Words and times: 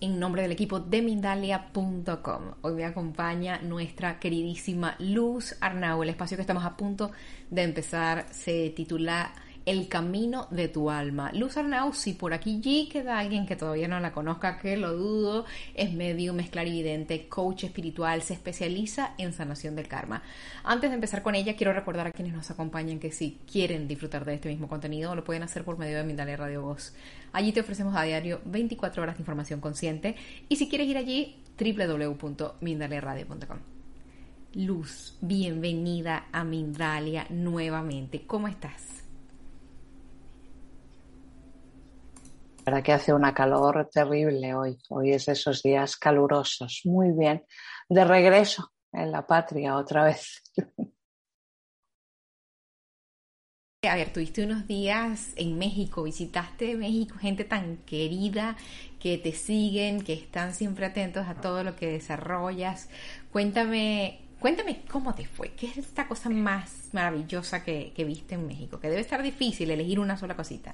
En 0.00 0.18
nombre 0.18 0.42
del 0.42 0.50
equipo 0.50 0.80
de 0.80 1.02
Mindalia.com. 1.02 2.54
Hoy 2.62 2.72
me 2.72 2.84
acompaña 2.84 3.60
nuestra 3.62 4.18
queridísima 4.18 4.96
Luz 4.98 5.56
Arnau. 5.60 6.02
El 6.02 6.08
espacio 6.08 6.36
que 6.36 6.40
estamos 6.40 6.64
a 6.64 6.76
punto 6.76 7.12
de 7.48 7.62
empezar 7.62 8.26
se 8.32 8.70
titula 8.70 9.32
El 9.64 9.86
camino 9.86 10.48
de 10.50 10.66
tu 10.66 10.90
alma. 10.90 11.30
Luz 11.32 11.56
Arnau, 11.56 11.92
si 11.92 12.14
por 12.14 12.34
aquí 12.34 12.88
queda 12.90 13.20
alguien 13.20 13.46
que 13.46 13.54
todavía 13.54 13.86
no 13.86 14.00
la 14.00 14.12
conozca, 14.12 14.58
que 14.58 14.76
lo 14.76 14.94
dudo, 14.94 15.44
es 15.74 15.92
medium, 15.92 16.40
es 16.40 16.50
clarividente, 16.50 17.28
coach 17.28 17.62
espiritual, 17.62 18.22
se 18.22 18.34
especializa 18.34 19.14
en 19.16 19.32
sanación 19.32 19.76
del 19.76 19.86
karma. 19.86 20.24
Antes 20.64 20.90
de 20.90 20.96
empezar 20.96 21.22
con 21.22 21.36
ella, 21.36 21.54
quiero 21.54 21.72
recordar 21.72 22.08
a 22.08 22.10
quienes 22.10 22.34
nos 22.34 22.50
acompañan 22.50 22.98
que 22.98 23.12
si 23.12 23.38
quieren 23.48 23.86
disfrutar 23.86 24.24
de 24.24 24.34
este 24.34 24.48
mismo 24.48 24.66
contenido, 24.66 25.14
lo 25.14 25.22
pueden 25.22 25.44
hacer 25.44 25.62
por 25.62 25.78
medio 25.78 25.98
de 25.98 26.04
Mindalia 26.04 26.36
Radio 26.36 26.62
Voz. 26.62 26.94
Allí 27.32 27.52
te 27.52 27.60
ofrecemos 27.60 27.96
a 27.96 28.02
diario 28.02 28.40
24 28.44 29.02
horas 29.02 29.16
de 29.16 29.22
información 29.22 29.60
consciente 29.60 30.16
y 30.48 30.56
si 30.56 30.68
quieres 30.68 30.88
ir 30.88 30.98
allí, 30.98 31.42
www.mindaliaradio.com. 31.58 33.58
Luz, 34.54 35.16
bienvenida 35.22 36.26
a 36.30 36.44
Mindalia 36.44 37.26
nuevamente. 37.30 38.26
¿Cómo 38.26 38.48
estás? 38.48 39.02
La 42.58 42.72
verdad 42.72 42.84
que 42.84 42.92
hace 42.92 43.14
una 43.14 43.34
calor 43.34 43.88
terrible 43.90 44.54
hoy. 44.54 44.78
Hoy 44.90 45.12
es 45.12 45.26
de 45.26 45.32
esos 45.32 45.62
días 45.62 45.96
calurosos. 45.96 46.82
Muy 46.84 47.12
bien. 47.12 47.44
De 47.88 48.04
regreso 48.04 48.72
en 48.92 49.10
la 49.10 49.26
patria 49.26 49.76
otra 49.76 50.04
vez. 50.04 50.42
A 53.84 53.96
ver, 53.96 54.12
tuviste 54.12 54.44
unos 54.44 54.68
días 54.68 55.32
en 55.34 55.58
México, 55.58 56.04
visitaste 56.04 56.76
México, 56.76 57.16
gente 57.18 57.42
tan 57.42 57.78
querida 57.78 58.54
que 59.00 59.18
te 59.18 59.32
siguen, 59.32 60.04
que 60.04 60.12
están 60.12 60.54
siempre 60.54 60.86
atentos 60.86 61.26
a 61.26 61.34
todo 61.34 61.64
lo 61.64 61.74
que 61.74 61.90
desarrollas. 61.90 62.88
Cuéntame, 63.32 64.20
cuéntame 64.38 64.82
cómo 64.88 65.16
te 65.16 65.26
fue, 65.26 65.54
qué 65.54 65.66
es 65.66 65.78
esta 65.78 66.06
cosa 66.06 66.30
más 66.30 66.90
maravillosa 66.92 67.64
que, 67.64 67.92
viste 68.06 68.36
en 68.36 68.46
México, 68.46 68.78
que 68.78 68.88
debe 68.88 69.00
estar 69.00 69.20
difícil 69.20 69.68
elegir 69.68 69.98
una 69.98 70.16
sola 70.16 70.36
cosita. 70.36 70.72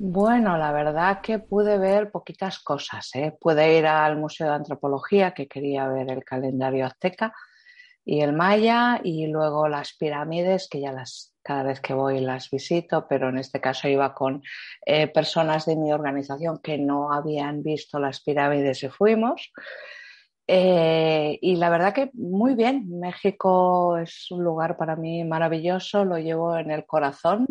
Bueno, 0.00 0.58
la 0.58 0.72
verdad 0.72 1.20
que 1.20 1.38
pude 1.38 1.78
ver 1.78 2.10
poquitas 2.10 2.58
cosas. 2.58 3.08
¿eh? 3.14 3.32
Pude 3.40 3.78
ir 3.78 3.86
al 3.86 4.16
Museo 4.16 4.48
de 4.48 4.54
Antropología, 4.54 5.32
que 5.32 5.46
quería 5.46 5.86
ver 5.86 6.10
el 6.10 6.24
calendario 6.24 6.86
azteca 6.86 7.32
y 8.04 8.20
el 8.20 8.32
maya, 8.32 9.00
y 9.00 9.28
luego 9.28 9.68
las 9.68 9.92
pirámides, 9.92 10.66
que 10.68 10.80
ya 10.80 10.90
las 10.90 11.31
cada 11.42 11.64
vez 11.64 11.80
que 11.80 11.94
voy 11.94 12.20
las 12.20 12.50
visito, 12.50 13.06
pero 13.08 13.28
en 13.28 13.38
este 13.38 13.60
caso 13.60 13.88
iba 13.88 14.14
con 14.14 14.42
eh, 14.86 15.08
personas 15.08 15.66
de 15.66 15.76
mi 15.76 15.92
organización 15.92 16.58
que 16.62 16.78
no 16.78 17.12
habían 17.12 17.62
visto 17.62 17.98
las 17.98 18.22
pirámides 18.22 18.82
y 18.82 18.88
fuimos. 18.88 19.52
Eh, 20.46 21.38
y 21.40 21.56
la 21.56 21.70
verdad 21.70 21.94
que 21.94 22.10
muy 22.14 22.54
bien, 22.54 22.88
México 23.00 23.96
es 23.98 24.30
un 24.30 24.42
lugar 24.44 24.76
para 24.76 24.96
mí 24.96 25.24
maravilloso, 25.24 26.04
lo 26.04 26.18
llevo 26.18 26.56
en 26.56 26.70
el 26.70 26.84
corazón 26.84 27.46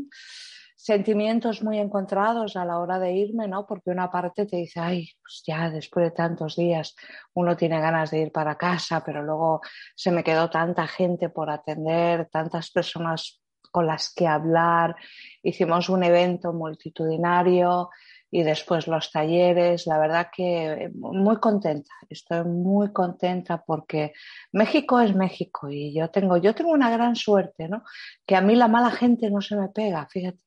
sentimientos 0.81 1.61
muy 1.61 1.77
encontrados 1.77 2.55
a 2.55 2.65
la 2.65 2.79
hora 2.79 2.97
de 2.97 3.13
irme, 3.13 3.47
¿no? 3.47 3.67
Porque 3.67 3.91
una 3.91 4.09
parte 4.09 4.47
te 4.47 4.57
dice, 4.57 4.79
ay, 4.79 5.11
pues 5.21 5.43
ya 5.45 5.69
después 5.69 6.05
de 6.05 6.11
tantos 6.11 6.55
días 6.55 6.95
uno 7.35 7.55
tiene 7.55 7.79
ganas 7.79 8.09
de 8.09 8.21
ir 8.21 8.31
para 8.31 8.57
casa, 8.57 9.03
pero 9.05 9.21
luego 9.21 9.61
se 9.95 10.11
me 10.11 10.23
quedó 10.23 10.49
tanta 10.49 10.87
gente 10.87 11.29
por 11.29 11.51
atender, 11.51 12.27
tantas 12.31 12.71
personas 12.71 13.40
con 13.71 13.87
las 13.87 14.13
que 14.13 14.27
hablar. 14.27 14.95
Hicimos 15.41 15.89
un 15.89 16.03
evento 16.03 16.53
multitudinario 16.53 17.89
y 18.29 18.43
después 18.43 18.87
los 18.87 19.11
talleres. 19.11 19.87
La 19.87 19.97
verdad 19.97 20.29
que 20.35 20.91
muy 20.93 21.37
contenta, 21.37 21.91
estoy 22.09 22.43
muy 22.45 22.91
contenta 22.93 23.63
porque 23.65 24.13
México 24.51 24.99
es 24.99 25.15
México 25.15 25.69
y 25.69 25.93
yo 25.93 26.09
tengo, 26.09 26.37
yo 26.37 26.53
tengo 26.53 26.71
una 26.71 26.91
gran 26.91 27.15
suerte, 27.15 27.67
¿no? 27.67 27.83
Que 28.25 28.35
a 28.35 28.41
mí 28.41 28.55
la 28.55 28.67
mala 28.67 28.91
gente 28.91 29.29
no 29.29 29.41
se 29.41 29.55
me 29.55 29.69
pega, 29.69 30.07
fíjate 30.07 30.39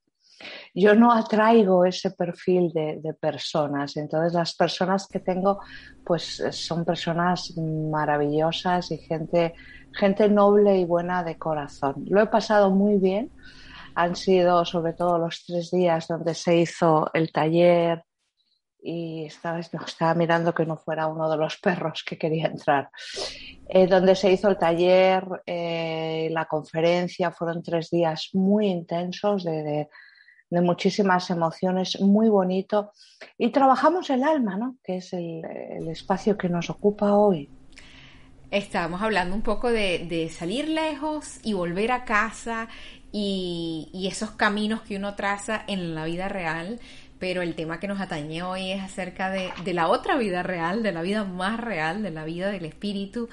yo 0.75 0.95
no 0.95 1.13
atraigo 1.13 1.85
ese 1.85 2.11
perfil 2.11 2.73
de, 2.73 3.15
personas. 3.21 3.97
Entonces 3.97 4.33
las 4.33 4.55
personas 4.55 5.07
que 5.07 5.21
tengo 5.21 5.61
pues 6.05 6.43
son 6.51 6.85
personas 6.85 7.57
maravillosas 7.57 8.91
y 8.91 8.99
gente, 8.99 9.55
gente 9.95 10.29
noble 10.29 10.79
y 10.79 10.85
buena 10.85 11.23
de 11.25 11.39
corazón. 11.39 12.05
Lo 12.09 12.21
he 12.21 12.27
pasado 12.27 12.71
muy 12.71 12.99
bien. 12.99 13.31
Han 13.95 14.17
sido 14.17 14.65
sobre 14.65 14.93
todo 14.93 15.19
los 15.19 15.45
tres 15.47 15.71
días 15.71 16.09
donde 16.09 16.35
se 16.35 16.57
hizo 16.59 17.11
el 17.15 17.31
taller 17.33 18.05
y 18.83 19.25
estaba, 19.25 20.15
mirando 20.15 20.53
que 20.53 20.67
no 20.67 20.77
fuera 20.77 21.07
uno 21.07 21.31
de 21.31 21.39
los 21.39 21.57
perros 21.59 22.05
que 22.07 22.19
quería 22.19 22.49
entrar. 22.49 22.91
Eh, 23.69 23.87
donde 23.87 24.15
se 24.15 24.31
hizo 24.31 24.49
el 24.49 24.59
taller, 24.59 25.25
eh, 25.47 26.29
la 26.31 26.45
conferencia, 26.45 27.31
fueron 27.31 27.63
tres 27.63 27.89
días 27.91 28.31
muy 28.35 28.67
intensos 28.67 29.45
de, 29.45 29.89
muchísimas 30.51 31.31
emociones, 31.31 32.01
muy 32.01 32.29
bonito. 32.29 32.93
Y 33.39 33.51
trabajamos 33.51 34.11
el 34.11 34.23
alma, 34.23 34.57
¿no? 34.57 34.77
Que 34.85 34.99
es 34.99 35.13
el 35.13 35.89
espacio 35.89 36.37
que 36.37 36.49
nos 36.49 36.69
ocupa 36.71 37.15
hoy. 37.15 37.51
Estábamos 38.51 39.03
hablando 39.03 39.35
un 39.35 39.43
poco 39.43 39.71
de, 39.71 40.07
de 40.09 40.29
salir 40.29 40.69
lejos 40.69 41.39
y 41.43 41.53
volver 41.53 41.93
a 41.93 42.05
casa 42.05 42.69
y, 43.13 43.89
y, 43.93 44.07
esos 44.07 44.33
caminos 44.33 44.83
que 44.83 44.97
uno 44.97 45.15
traza 45.15 45.65
en 45.67 45.95
la 45.95 46.05
vida 46.05 46.29
real, 46.29 46.81
pero 47.19 47.43
el 47.43 47.55
tema 47.55 47.81
que 47.81 47.89
nos 47.89 48.01
atañe 48.01 48.43
hoy 48.43 48.73
es 48.73 48.83
acerca 48.83 49.31
de, 49.31 49.51
de 49.65 49.75
la 49.75 49.89
otra 49.89 50.17
vida 50.17 50.43
real, 50.43 50.83
de 50.83 50.93
la 50.93 51.03
vida 51.03 51.25
más 51.25 51.61
real, 51.61 52.03
de 52.03 52.11
la 52.11 52.25
vida 52.25 52.51
del 52.51 52.65
espíritu 52.65 53.29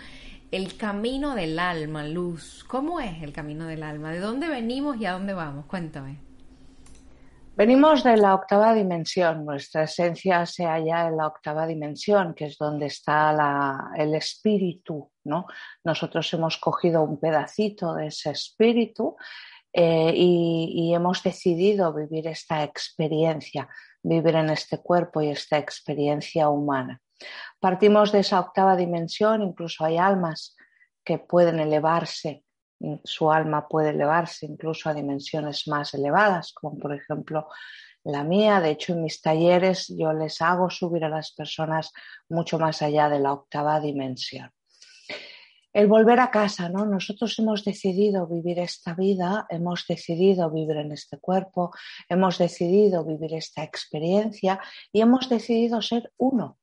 el 0.51 0.75
camino 0.75 1.33
del 1.33 1.57
alma, 1.59 2.03
Luz. 2.03 2.65
¿Cómo 2.67 2.99
es 2.99 3.23
el 3.23 3.31
camino 3.31 3.67
del 3.67 3.83
alma? 3.83 4.11
¿De 4.11 4.19
dónde 4.19 4.49
venimos 4.49 4.97
y 4.97 5.05
a 5.05 5.13
dónde 5.13 5.33
vamos? 5.33 5.65
Cuéntame. 5.65 6.30
Venimos 7.53 8.03
de 8.03 8.15
la 8.15 8.33
octava 8.33 8.73
dimensión, 8.73 9.45
nuestra 9.45 9.83
esencia 9.83 10.45
se 10.45 10.65
halla 10.65 11.07
en 11.07 11.17
la 11.17 11.27
octava 11.27 11.67
dimensión, 11.67 12.33
que 12.33 12.45
es 12.45 12.57
donde 12.57 12.85
está 12.85 13.91
el 13.97 14.15
espíritu, 14.15 15.11
¿no? 15.25 15.45
Nosotros 15.83 16.33
hemos 16.33 16.57
cogido 16.57 17.03
un 17.03 17.19
pedacito 17.19 17.93
de 17.93 18.07
ese 18.07 18.31
espíritu 18.31 19.17
eh, 19.73 20.13
y 20.15 20.93
hemos 20.95 21.21
decidido 21.23 21.93
vivir 21.93 22.27
esta 22.27 22.63
experiencia, 22.63 23.67
vivir 24.01 24.35
en 24.35 24.49
este 24.49 24.77
cuerpo 24.79 25.21
y 25.21 25.29
esta 25.29 25.57
experiencia 25.57 26.47
humana. 26.49 27.01
Partimos 27.59 28.11
de 28.11 28.19
esa 28.19 28.39
octava 28.39 28.75
dimensión, 28.77 29.43
incluso 29.43 29.83
hay 29.83 29.97
almas 29.97 30.55
que 31.03 31.19
pueden 31.19 31.59
elevarse 31.59 32.43
su 33.03 33.31
alma 33.31 33.67
puede 33.67 33.91
elevarse 33.91 34.45
incluso 34.45 34.89
a 34.89 34.93
dimensiones 34.93 35.67
más 35.67 35.93
elevadas, 35.93 36.53
como 36.53 36.77
por 36.77 36.93
ejemplo 36.93 37.47
la 38.03 38.23
mía. 38.23 38.59
De 38.59 38.71
hecho, 38.71 38.93
en 38.93 39.03
mis 39.03 39.21
talleres 39.21 39.93
yo 39.97 40.13
les 40.13 40.41
hago 40.41 40.69
subir 40.69 41.03
a 41.03 41.09
las 41.09 41.31
personas 41.31 41.91
mucho 42.29 42.59
más 42.59 42.81
allá 42.81 43.09
de 43.09 43.19
la 43.19 43.33
octava 43.33 43.79
dimensión. 43.79 44.51
El 45.73 45.87
volver 45.87 46.19
a 46.19 46.31
casa, 46.31 46.67
¿no? 46.67 46.85
Nosotros 46.85 47.39
hemos 47.39 47.63
decidido 47.63 48.27
vivir 48.27 48.59
esta 48.59 48.93
vida, 48.93 49.45
hemos 49.49 49.85
decidido 49.87 50.51
vivir 50.51 50.75
en 50.77 50.91
este 50.91 51.17
cuerpo, 51.17 51.71
hemos 52.09 52.37
decidido 52.37 53.05
vivir 53.05 53.33
esta 53.35 53.63
experiencia 53.63 54.59
y 54.91 54.99
hemos 54.99 55.29
decidido 55.29 55.81
ser 55.81 56.11
uno. 56.17 56.57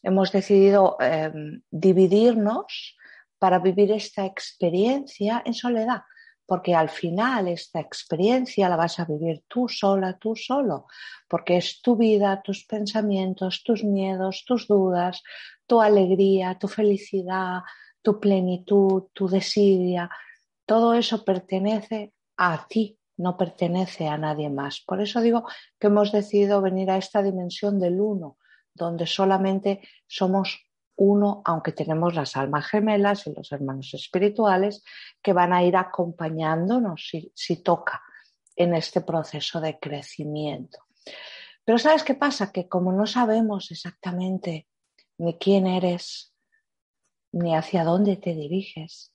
Hemos 0.00 0.30
decidido 0.30 0.96
eh, 1.00 1.32
dividirnos 1.70 2.96
para 3.42 3.58
vivir 3.58 3.90
esta 3.90 4.24
experiencia 4.24 5.42
en 5.44 5.52
soledad, 5.52 6.02
porque 6.46 6.76
al 6.76 6.88
final 6.88 7.48
esta 7.48 7.80
experiencia 7.80 8.68
la 8.68 8.76
vas 8.76 9.00
a 9.00 9.04
vivir 9.04 9.42
tú 9.48 9.68
sola, 9.68 10.16
tú 10.16 10.36
solo, 10.36 10.86
porque 11.28 11.56
es 11.56 11.82
tu 11.82 11.96
vida, 11.96 12.40
tus 12.40 12.64
pensamientos, 12.66 13.64
tus 13.64 13.82
miedos, 13.82 14.44
tus 14.46 14.68
dudas, 14.68 15.24
tu 15.66 15.82
alegría, 15.82 16.56
tu 16.56 16.68
felicidad, 16.68 17.62
tu 18.00 18.20
plenitud, 18.20 19.08
tu 19.12 19.26
desidia, 19.26 20.08
todo 20.64 20.94
eso 20.94 21.24
pertenece 21.24 22.12
a 22.36 22.64
ti, 22.68 22.96
no 23.16 23.36
pertenece 23.36 24.06
a 24.06 24.18
nadie 24.18 24.50
más. 24.50 24.84
Por 24.86 25.00
eso 25.00 25.20
digo 25.20 25.48
que 25.80 25.88
hemos 25.88 26.12
decidido 26.12 26.62
venir 26.62 26.92
a 26.92 26.96
esta 26.96 27.24
dimensión 27.24 27.80
del 27.80 28.00
uno, 28.00 28.38
donde 28.72 29.08
solamente 29.08 29.80
somos 30.06 30.60
uno, 31.02 31.42
aunque 31.44 31.72
tenemos 31.72 32.14
las 32.14 32.36
almas 32.36 32.66
gemelas 32.66 33.26
y 33.26 33.34
los 33.34 33.50
hermanos 33.50 33.92
espirituales 33.92 34.84
que 35.20 35.32
van 35.32 35.52
a 35.52 35.64
ir 35.64 35.76
acompañándonos 35.76 37.10
si, 37.34 37.62
toca 37.62 38.00
en 38.54 38.74
este 38.74 39.00
proceso 39.00 39.60
de 39.60 39.80
crecimiento. 39.80 40.78
Pero 41.64 41.78
¿sabes 41.78 42.04
qué 42.04 42.14
pasa? 42.14 42.52
Que 42.52 42.68
como 42.68 42.92
no 42.92 43.06
sabemos 43.06 43.72
exactamente 43.72 44.68
ni 45.18 45.38
quién 45.38 45.66
eres, 45.66 46.32
ni 47.32 47.56
hacia 47.56 47.82
dónde 47.82 48.16
te 48.16 48.34
diriges, 48.34 49.12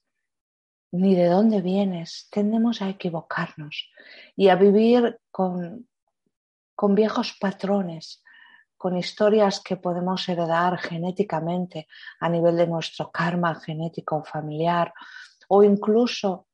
ni 0.91 1.15
de 1.15 1.27
dónde 1.27 1.61
vienes, 1.61 2.27
tendemos 2.31 2.81
a 2.81 2.89
equivocarnos 2.89 3.89
y 4.35 4.49
a 4.49 4.55
vivir 4.55 5.19
con, 5.31 5.87
con 6.75 6.95
viejos 6.95 7.37
patrones, 7.39 8.23
con 8.77 8.97
historias 8.97 9.59
que 9.59 9.77
podemos 9.77 10.27
heredar 10.29 10.77
genéticamente 10.77 11.87
a 12.19 12.29
nivel 12.29 12.55
de 12.55 12.67
nuestro 12.67 13.11
karma 13.11 13.55
genético 13.55 14.23
familiar 14.23 14.93
o 15.49 15.63
incluso 15.63 16.47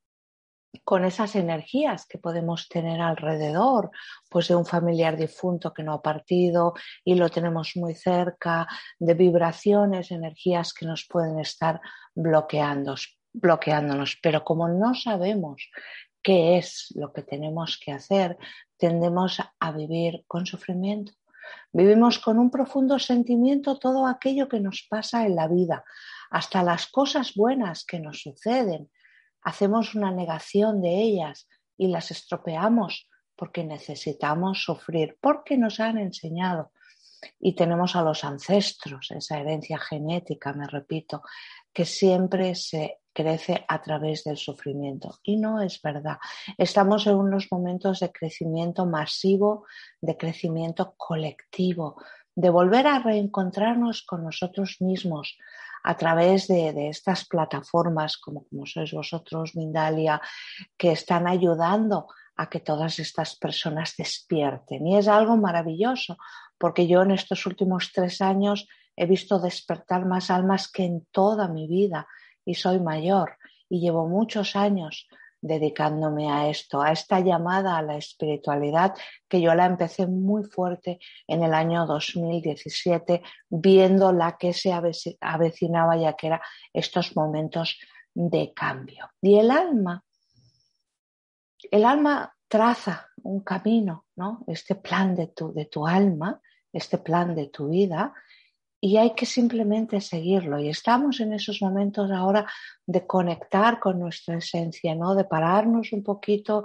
con 0.82 1.04
esas 1.04 1.36
energías 1.36 2.06
que 2.06 2.18
podemos 2.18 2.68
tener 2.68 3.00
alrededor, 3.00 3.90
pues 4.28 4.48
de 4.48 4.56
un 4.56 4.66
familiar 4.66 5.16
difunto 5.16 5.72
que 5.72 5.84
no 5.84 5.92
ha 5.92 6.02
partido 6.02 6.74
y 7.04 7.14
lo 7.14 7.28
tenemos 7.28 7.76
muy 7.76 7.94
cerca, 7.94 8.66
de 8.98 9.14
vibraciones, 9.14 10.10
energías 10.10 10.74
que 10.74 10.86
nos 10.86 11.06
pueden 11.08 11.38
estar 11.38 11.80
bloqueándonos. 12.14 13.18
Pero 14.22 14.44
como 14.44 14.68
no 14.68 14.94
sabemos 14.94 15.70
qué 16.22 16.58
es 16.58 16.92
lo 16.96 17.12
que 17.12 17.22
tenemos 17.22 17.78
que 17.78 17.92
hacer, 17.92 18.36
tendemos 18.76 19.38
a 19.60 19.72
vivir 19.72 20.24
con 20.26 20.46
sufrimiento 20.46 21.12
Vivimos 21.72 22.18
con 22.18 22.38
un 22.38 22.50
profundo 22.50 22.98
sentimiento 22.98 23.78
todo 23.78 24.06
aquello 24.06 24.48
que 24.48 24.60
nos 24.60 24.86
pasa 24.88 25.26
en 25.26 25.36
la 25.36 25.48
vida, 25.48 25.84
hasta 26.30 26.62
las 26.62 26.86
cosas 26.86 27.34
buenas 27.34 27.84
que 27.84 28.00
nos 28.00 28.22
suceden. 28.22 28.90
Hacemos 29.42 29.94
una 29.94 30.10
negación 30.10 30.80
de 30.80 31.02
ellas 31.02 31.48
y 31.76 31.88
las 31.88 32.10
estropeamos 32.10 33.08
porque 33.36 33.64
necesitamos 33.64 34.62
sufrir, 34.62 35.18
porque 35.20 35.58
nos 35.58 35.80
han 35.80 35.98
enseñado. 35.98 36.72
Y 37.38 37.54
tenemos 37.54 37.96
a 37.96 38.02
los 38.02 38.24
ancestros, 38.24 39.10
esa 39.10 39.38
herencia 39.38 39.78
genética, 39.78 40.52
me 40.52 40.66
repito, 40.66 41.22
que 41.72 41.84
siempre 41.84 42.54
se 42.54 43.00
crece 43.12 43.64
a 43.68 43.80
través 43.80 44.24
del 44.24 44.36
sufrimiento. 44.36 45.18
Y 45.22 45.36
no 45.36 45.60
es 45.60 45.80
verdad. 45.80 46.18
Estamos 46.58 47.06
en 47.06 47.16
unos 47.16 47.50
momentos 47.50 48.00
de 48.00 48.12
crecimiento 48.12 48.86
masivo, 48.86 49.66
de 50.00 50.16
crecimiento 50.16 50.94
colectivo, 50.96 51.96
de 52.34 52.50
volver 52.50 52.86
a 52.86 52.98
reencontrarnos 52.98 54.02
con 54.02 54.24
nosotros 54.24 54.78
mismos 54.80 55.38
a 55.84 55.96
través 55.96 56.48
de, 56.48 56.88
estas 56.88 57.26
plataformas 57.26 58.16
como, 58.16 58.44
como 58.48 58.66
sois 58.66 58.92
vosotros, 58.92 59.54
Mindalia, 59.54 60.20
que 60.76 60.92
están 60.92 61.28
ayudando 61.28 62.08
a 62.36 62.48
que 62.48 62.60
todas 62.60 62.98
estas 62.98 63.36
personas 63.36 63.94
despierten. 63.96 64.86
Y 64.86 64.96
es 64.96 65.06
algo 65.06 65.36
maravilloso, 65.36 66.16
porque 66.58 66.86
yo 66.86 67.02
en 67.02 67.10
estos 67.10 67.46
últimos 67.46 67.90
tres 67.92 68.20
años 68.20 68.68
he 68.96 69.06
visto 69.06 69.38
despertar 69.38 70.06
más 70.06 70.30
almas 70.30 70.70
que 70.70 70.84
en 70.84 71.06
toda 71.10 71.48
mi 71.48 71.66
vida 71.66 72.06
y 72.44 72.54
soy 72.54 72.80
mayor 72.80 73.36
y 73.68 73.80
llevo 73.80 74.08
muchos 74.08 74.56
años 74.56 75.08
dedicándome 75.44 76.32
a 76.32 76.48
esto, 76.48 76.80
a 76.80 76.90
esta 76.90 77.20
llamada 77.20 77.76
a 77.76 77.82
la 77.82 77.98
espiritualidad 77.98 78.94
que 79.28 79.42
yo 79.42 79.54
la 79.54 79.66
empecé 79.66 80.06
muy 80.06 80.42
fuerte 80.44 80.98
en 81.26 81.42
el 81.42 81.52
año 81.52 81.84
2017, 81.84 83.22
viendo 83.50 84.10
la 84.10 84.38
que 84.38 84.54
se 84.54 84.72
avecinaba 84.72 85.98
ya 85.98 86.14
que 86.14 86.28
eran 86.28 86.40
estos 86.72 87.14
momentos 87.14 87.78
de 88.14 88.54
cambio. 88.54 89.10
Y 89.20 89.38
el 89.38 89.50
alma, 89.50 90.02
el 91.70 91.84
alma 91.84 92.33
traza 92.54 93.10
un 93.24 93.40
camino, 93.40 94.04
¿no? 94.14 94.44
Este 94.46 94.76
plan 94.76 95.16
de 95.16 95.26
tu, 95.26 95.52
de 95.52 95.64
tu 95.64 95.88
alma, 95.88 96.40
este 96.72 96.98
plan 96.98 97.34
de 97.34 97.48
tu 97.48 97.70
vida, 97.70 98.14
y 98.80 98.96
hay 98.96 99.12
que 99.16 99.26
simplemente 99.26 100.00
seguirlo. 100.00 100.60
Y 100.60 100.68
estamos 100.68 101.18
en 101.18 101.32
esos 101.32 101.60
momentos 101.60 102.12
ahora 102.12 102.46
de 102.86 103.04
conectar 103.08 103.80
con 103.80 103.98
nuestra 103.98 104.36
esencia, 104.36 104.94
¿no? 104.94 105.16
De 105.16 105.24
pararnos 105.24 105.92
un 105.92 106.04
poquito 106.04 106.62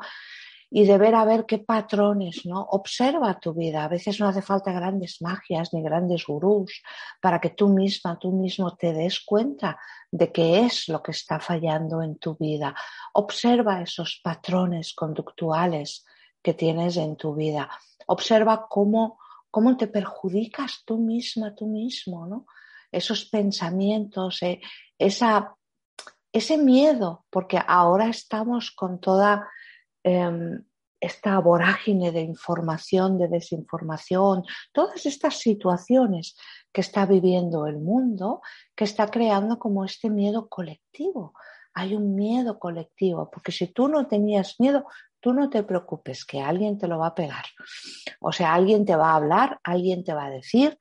y 0.71 0.85
de 0.85 0.97
ver 0.97 1.15
a 1.15 1.25
ver 1.25 1.45
qué 1.45 1.59
patrones, 1.59 2.45
¿no? 2.45 2.61
Observa 2.61 3.39
tu 3.39 3.53
vida. 3.53 3.83
A 3.83 3.87
veces 3.87 4.19
no 4.19 4.27
hace 4.27 4.41
falta 4.41 4.71
grandes 4.71 5.21
magias 5.21 5.73
ni 5.73 5.81
grandes 5.81 6.25
gurús 6.25 6.81
para 7.21 7.39
que 7.39 7.49
tú 7.49 7.69
misma, 7.69 8.19
tú 8.19 8.31
mismo 8.31 8.75
te 8.75 8.93
des 8.93 9.21
cuenta 9.21 9.79
de 10.11 10.31
qué 10.31 10.65
es 10.65 10.87
lo 10.89 11.01
que 11.01 11.11
está 11.11 11.39
fallando 11.39 12.01
en 12.03 12.17
tu 12.17 12.35
vida. 12.35 12.75
Observa 13.13 13.81
esos 13.81 14.21
patrones 14.23 14.93
conductuales 14.93 16.05
que 16.41 16.53
tienes 16.53 16.97
en 16.97 17.15
tu 17.15 17.33
vida. 17.35 17.69
Observa 18.07 18.67
cómo 18.69 19.17
cómo 19.51 19.77
te 19.77 19.87
perjudicas 19.87 20.83
tú 20.85 20.97
misma, 20.97 21.55
tú 21.55 21.67
mismo, 21.67 22.25
¿no? 22.27 22.45
Esos 22.91 23.25
pensamientos, 23.25 24.41
eh, 24.43 24.61
esa, 24.97 25.55
ese 26.31 26.57
miedo, 26.57 27.25
porque 27.29 27.59
ahora 27.65 28.09
estamos 28.09 28.71
con 28.71 28.99
toda 28.99 29.47
em, 30.03 30.63
esta 30.99 31.39
vorágine 31.39 32.11
de 32.11 32.21
información, 32.21 33.17
de 33.17 33.27
desinformación, 33.27 34.43
todas 34.73 35.05
estas 35.05 35.37
situaciones 35.37 36.35
que 36.73 36.81
está 36.81 37.05
viviendo 37.05 37.67
el 37.67 37.77
mundo, 37.77 38.41
que 38.75 38.83
está 38.83 39.09
creando 39.09 39.59
como 39.59 39.85
este 39.85 40.09
miedo 40.09 40.49
colectivo. 40.49 41.33
Hay 41.73 41.95
un 41.95 42.15
miedo 42.15 42.59
colectivo, 42.59 43.29
porque 43.31 43.51
si 43.51 43.67
tú 43.67 43.87
no 43.87 44.07
tenías 44.07 44.59
miedo, 44.59 44.85
Tú 45.21 45.33
no 45.33 45.49
te 45.49 45.63
preocupes, 45.63 46.23
que 46.23 46.41
alguien 46.41 46.77
te 46.77 46.87
lo 46.87 46.97
va 46.97 47.07
a 47.07 47.15
pegar. 47.15 47.43
O 48.21 48.31
sea, 48.31 48.53
alguien 48.53 48.85
te 48.85 48.95
va 48.95 49.11
a 49.11 49.15
hablar, 49.15 49.59
alguien 49.63 50.03
te 50.03 50.13
va 50.13 50.25
a 50.25 50.29
decir, 50.29 50.77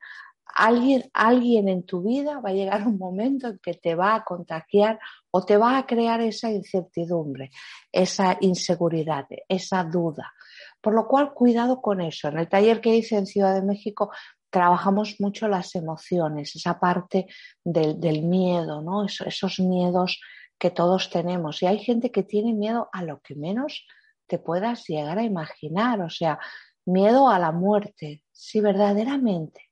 alguien, 0.55 1.09
alguien 1.13 1.67
en 1.69 1.83
tu 1.83 2.01
vida 2.01 2.39
va 2.39 2.49
a 2.49 2.53
llegar 2.53 2.85
un 2.87 2.97
momento 2.97 3.47
en 3.47 3.59
que 3.59 3.73
te 3.73 3.95
va 3.95 4.15
a 4.15 4.23
contagiar 4.23 4.99
o 5.31 5.45
te 5.45 5.57
va 5.57 5.77
a 5.77 5.85
crear 5.85 6.21
esa 6.21 6.51
incertidumbre, 6.51 7.51
esa 7.91 8.37
inseguridad, 8.41 9.25
esa 9.47 9.83
duda. 9.83 10.33
Por 10.81 10.93
lo 10.93 11.07
cual, 11.07 11.33
cuidado 11.33 11.81
con 11.81 12.01
eso. 12.01 12.29
En 12.29 12.39
el 12.39 12.49
taller 12.49 12.81
que 12.81 12.95
hice 12.95 13.17
en 13.17 13.25
Ciudad 13.25 13.53
de 13.53 13.61
México 13.61 14.11
trabajamos 14.49 15.17
mucho 15.19 15.47
las 15.47 15.75
emociones, 15.75 16.55
esa 16.55 16.79
parte 16.79 17.27
del, 17.63 18.23
miedo, 18.23 18.81
¿no? 18.81 19.05
esos 19.05 19.59
miedos 19.59 20.19
que 20.57 20.71
todos 20.71 21.09
tenemos. 21.09 21.61
Y 21.61 21.67
hay 21.67 21.79
gente 21.79 22.11
que 22.11 22.23
tiene 22.23 22.53
miedo 22.53 22.89
a 22.91 23.03
lo 23.03 23.19
que 23.21 23.35
menos 23.35 23.85
te 24.27 24.39
puedas 24.39 24.85
llegar 24.87 25.17
a 25.19 25.23
imaginar, 25.23 26.01
o 26.01 26.09
sea, 26.09 26.39
miedo 26.85 27.29
a 27.29 27.39
la 27.39 27.51
muerte. 27.51 28.23
Si 28.31 28.61
verdaderamente 28.61 29.68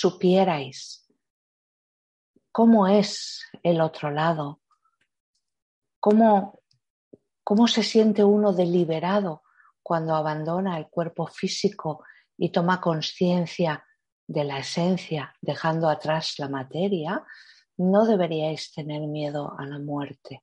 supierais 0.00 1.06
cómo 2.52 2.86
es 2.86 3.44
el 3.62 3.80
otro 3.80 4.10
lado, 4.10 4.60
cómo, 6.00 6.60
cómo 7.44 7.68
se 7.68 7.82
siente 7.82 8.24
uno 8.24 8.52
deliberado 8.52 9.42
cuando 9.82 10.14
abandona 10.14 10.78
el 10.78 10.88
cuerpo 10.88 11.26
físico 11.26 12.04
y 12.36 12.50
toma 12.50 12.80
conciencia 12.80 13.84
de 14.26 14.44
la 14.44 14.58
esencia, 14.58 15.34
dejando 15.40 15.88
atrás 15.88 16.34
la 16.38 16.48
materia, 16.48 17.24
no 17.76 18.06
deberíais 18.06 18.72
tener 18.72 19.02
miedo 19.02 19.54
a 19.58 19.66
la 19.66 19.78
muerte. 19.78 20.42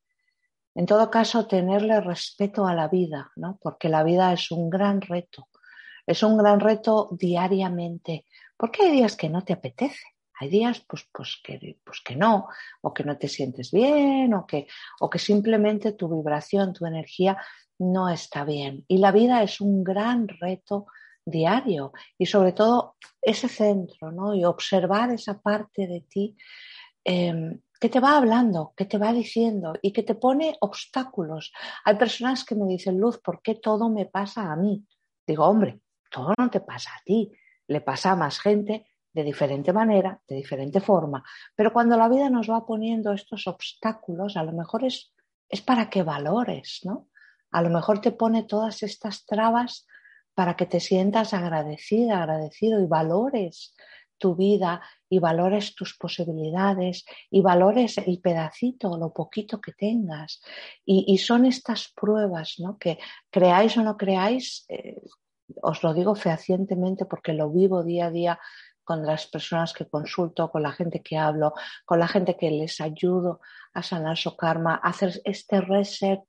En 0.75 0.86
todo 0.86 1.12
caso, 1.12 1.48
tenerle 1.48 2.00
respeto 2.01 2.65
a 2.65 2.74
la 2.74 2.88
vida, 2.88 3.31
¿no? 3.36 3.60
porque 3.62 3.89
la 3.89 4.03
vida 4.03 4.33
es 4.33 4.51
un 4.51 4.69
gran 4.69 5.01
reto. 5.01 5.48
Es 6.05 6.22
un 6.24 6.38
gran 6.38 6.60
reto 6.60 7.10
diariamente, 7.12 8.25
porque 8.57 8.83
hay 8.83 8.91
días 8.91 9.15
que 9.15 9.29
no 9.29 9.43
te 9.43 9.53
apetece, 9.53 10.03
hay 10.39 10.50
días 10.50 10.83
pues, 10.88 11.07
pues, 11.12 11.39
que, 11.43 11.77
pues 11.83 12.01
que 12.01 12.15
no, 12.15 12.48
o 12.81 12.93
que 12.93 13.03
no 13.03 13.17
te 13.17 13.27
sientes 13.27 13.72
bien, 13.72 14.33
o 14.33 14.45
que, 14.45 14.67
o 15.00 15.10
que 15.10 15.19
simplemente 15.19 15.93
tu 15.93 16.10
vibración, 16.10 16.74
tu 16.74 16.86
energía 16.86 17.38
no 17.79 18.10
está 18.10 18.43
bien. 18.43 18.83
Y 18.88 18.98
la 18.98 19.12
vida 19.12 19.43
es 19.43 19.62
un 19.62 19.83
gran 19.83 20.27
reto 20.27 20.88
diario 21.25 21.93
y 22.17 22.25
sobre 22.25 22.51
todo 22.51 22.98
ese 23.22 23.48
centro, 23.48 24.12
¿no? 24.12 24.36
Y 24.36 24.43
observar 24.43 25.12
esa 25.12 25.41
parte 25.41 25.88
de 25.88 26.01
ti 26.01 26.36
em, 27.03 27.62
que 27.79 27.89
te 27.89 28.00
va 28.00 28.17
hablando, 28.17 28.74
que 28.75 28.86
te 28.86 28.98
va 28.98 29.13
diciendo 29.13 29.74
y 29.81 29.91
que 29.91 30.03
te 30.03 30.15
pone 30.15 30.55
obstáculos. 30.62 31.53
Hay 31.86 31.95
personas 31.95 32.43
que 32.45 32.55
me 32.55 32.65
dicen, 32.67 32.98
Luz, 32.98 33.19
¿por 33.19 33.41
qué 33.41 33.55
todo 33.55 33.89
me 33.89 34.05
pasa 34.05 34.51
a 34.51 34.55
mí? 34.55 34.86
Digo, 35.25 35.45
hombre, 35.45 35.79
todo 36.10 36.33
no 36.38 36.50
te 36.50 36.60
pasa 36.60 36.91
a 36.91 37.03
ti, 37.03 37.31
le 37.67 37.82
pasa 37.82 38.12
a 38.12 38.15
más 38.15 38.39
gente 38.39 38.88
de 39.13 39.24
diferente 39.24 39.74
manera, 39.74 40.22
de 40.27 40.36
diferente 40.36 40.82
forma. 40.82 41.24
Pero 41.55 41.72
cuando 41.72 41.98
la 41.98 42.10
vida 42.10 42.29
nos 42.29 42.50
va 42.50 42.65
poniendo 42.65 43.13
estos 43.13 43.48
obstáculos, 43.48 44.38
a 44.38 44.43
lo 44.43 44.53
mejor 44.53 44.84
es, 44.86 45.13
es 45.50 45.62
para 45.62 45.89
que 45.89 46.03
valores, 46.03 46.82
¿no? 46.84 47.10
A 47.51 47.62
lo 47.62 47.70
mejor 47.70 48.01
te 48.01 48.12
pone 48.12 48.43
todas 48.43 48.82
estas 48.82 49.25
trabas 49.25 49.86
para 50.34 50.55
que 50.55 50.65
te 50.65 50.79
sientas 50.79 51.34
agradecida, 51.34 52.17
agradecido 52.17 52.82
y 52.82 52.88
valores 52.88 53.75
tu 54.17 54.36
vida 54.36 54.82
y 55.10 55.20
valores 55.20 55.75
tus 55.75 55.98
posibilidades 55.98 57.03
y 57.29 57.41
valores 57.41 57.98
el 57.98 58.20
pedacito 58.22 58.98
lo 58.98 59.12
poquito 59.12 59.60
que 59.60 59.74
tengas. 59.74 60.41
Y, 60.86 61.17
son 61.17 61.46
estas 61.46 61.91
pruebas, 61.93 62.55
¿no? 62.60 62.77
Que 62.77 62.98
creáis 63.29 63.77
o 63.77 63.84
no 63.84 63.98
creáis, 63.98 64.65
eh, 64.70 65.01
os 65.62 65.83
lo 65.83 65.93
digo 65.93 66.15
fehacientemente 66.15 67.05
porque 67.05 67.33
lo 67.33 67.50
vivo 67.50 67.83
día 67.83 68.07
a 68.07 68.12
día 68.12 68.39
con 68.83 69.05
las 69.05 69.27
personas 69.27 69.73
que 69.73 69.88
consulto, 69.88 70.51
con 70.51 70.63
la 70.63 70.71
gente 70.71 71.01
que 71.01 71.17
hablo, 71.17 71.53
con 71.85 72.00
la 72.00 72.07
gente 72.07 72.35
que 72.35 72.51
les 72.51 72.81
ayudo 72.81 73.39
a 73.73 73.81
sanar 73.81 74.17
su 74.17 74.35
karma, 74.35 74.75
a 74.75 74.89
hacer 74.89 75.21
este 75.23 75.62
reset 75.62 76.19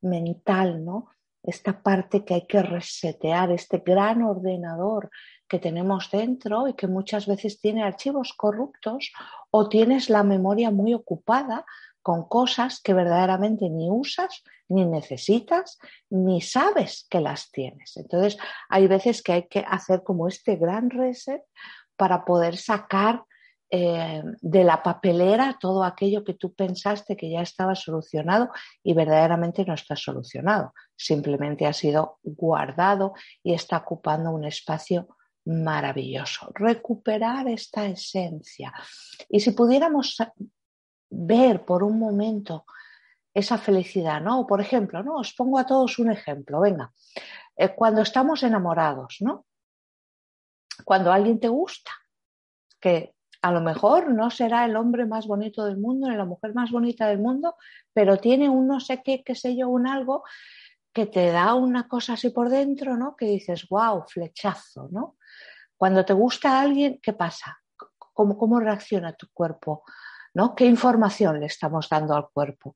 mental, 0.00 0.84
¿no? 0.84 1.10
Esta 1.42 1.82
parte 1.82 2.24
que 2.24 2.34
hay 2.34 2.46
que 2.46 2.62
resetear, 2.62 3.50
este 3.50 3.78
gran 3.78 4.22
ordenador 4.22 5.10
que 5.48 5.58
tenemos 5.58 6.10
dentro 6.10 6.68
y 6.68 6.74
que 6.74 6.86
muchas 6.86 7.26
veces 7.26 7.60
tiene 7.60 7.82
archivos 7.82 8.34
corruptos 8.36 9.12
o 9.50 9.68
tienes 9.68 10.10
la 10.10 10.22
memoria 10.22 10.70
muy 10.70 10.94
ocupada 10.94 11.64
con 12.02 12.28
cosas 12.28 12.80
que 12.80 12.94
verdaderamente 12.94 13.68
ni 13.68 13.90
usas, 13.90 14.42
ni 14.68 14.84
necesitas, 14.86 15.78
ni 16.08 16.40
sabes 16.40 17.06
que 17.10 17.20
las 17.20 17.50
tienes. 17.50 17.96
Entonces, 17.96 18.38
hay 18.68 18.86
veces 18.86 19.22
que 19.22 19.32
hay 19.32 19.48
que 19.48 19.64
hacer 19.66 20.02
como 20.02 20.28
este 20.28 20.56
gran 20.56 20.90
reset 20.90 21.42
para 21.96 22.24
poder 22.24 22.56
sacar 22.56 23.24
eh, 23.72 24.22
de 24.40 24.64
la 24.64 24.82
papelera 24.82 25.56
todo 25.60 25.84
aquello 25.84 26.24
que 26.24 26.34
tú 26.34 26.52
pensaste 26.54 27.16
que 27.16 27.30
ya 27.30 27.42
estaba 27.42 27.76
solucionado 27.76 28.50
y 28.82 28.94
verdaderamente 28.94 29.64
no 29.64 29.74
está 29.74 29.94
solucionado. 29.94 30.74
Simplemente 30.96 31.66
ha 31.66 31.72
sido 31.72 32.18
guardado 32.24 33.12
y 33.44 33.54
está 33.54 33.76
ocupando 33.76 34.32
un 34.32 34.44
espacio 34.44 35.06
maravilloso. 35.44 36.50
Recuperar 36.54 37.46
esta 37.48 37.86
esencia. 37.86 38.72
Y 39.28 39.38
si 39.40 39.52
pudiéramos 39.52 40.16
ver 41.10 41.64
por 41.64 41.82
un 41.82 41.98
momento 41.98 42.64
esa 43.34 43.58
felicidad, 43.58 44.20
¿no? 44.20 44.46
Por 44.46 44.60
ejemplo, 44.60 45.02
¿no? 45.02 45.16
Os 45.16 45.32
pongo 45.34 45.58
a 45.58 45.66
todos 45.66 45.98
un 45.98 46.10
ejemplo, 46.10 46.60
venga. 46.60 46.92
Eh, 47.56 47.74
cuando 47.74 48.02
estamos 48.02 48.42
enamorados, 48.42 49.18
¿no? 49.20 49.46
Cuando 50.84 51.12
alguien 51.12 51.38
te 51.38 51.48
gusta, 51.48 51.90
que 52.80 53.14
a 53.42 53.52
lo 53.52 53.60
mejor 53.60 54.12
no 54.12 54.30
será 54.30 54.64
el 54.64 54.76
hombre 54.76 55.06
más 55.06 55.26
bonito 55.26 55.64
del 55.64 55.78
mundo 55.78 56.08
ni 56.08 56.16
la 56.16 56.24
mujer 56.24 56.54
más 56.54 56.70
bonita 56.70 57.06
del 57.06 57.18
mundo, 57.18 57.56
pero 57.92 58.18
tiene 58.18 58.48
un 58.48 58.66
no 58.66 58.80
sé 58.80 59.02
qué, 59.02 59.22
qué 59.24 59.34
sé 59.34 59.56
yo, 59.56 59.68
un 59.68 59.86
algo 59.86 60.24
que 60.92 61.06
te 61.06 61.30
da 61.30 61.54
una 61.54 61.86
cosa 61.86 62.14
así 62.14 62.30
por 62.30 62.48
dentro, 62.48 62.96
¿no? 62.96 63.16
Que 63.16 63.26
dices, 63.26 63.68
wow, 63.68 64.04
flechazo, 64.08 64.88
¿no? 64.90 65.16
Cuando 65.76 66.04
te 66.04 66.12
gusta 66.12 66.60
alguien, 66.60 66.98
¿qué 67.02 67.12
pasa? 67.12 67.58
¿Cómo, 68.12 68.36
cómo 68.36 68.60
reacciona 68.60 69.12
tu 69.14 69.28
cuerpo? 69.32 69.84
¿No? 70.34 70.54
¿Qué 70.54 70.64
información 70.66 71.40
le 71.40 71.46
estamos 71.46 71.88
dando 71.88 72.14
al 72.14 72.28
cuerpo? 72.32 72.74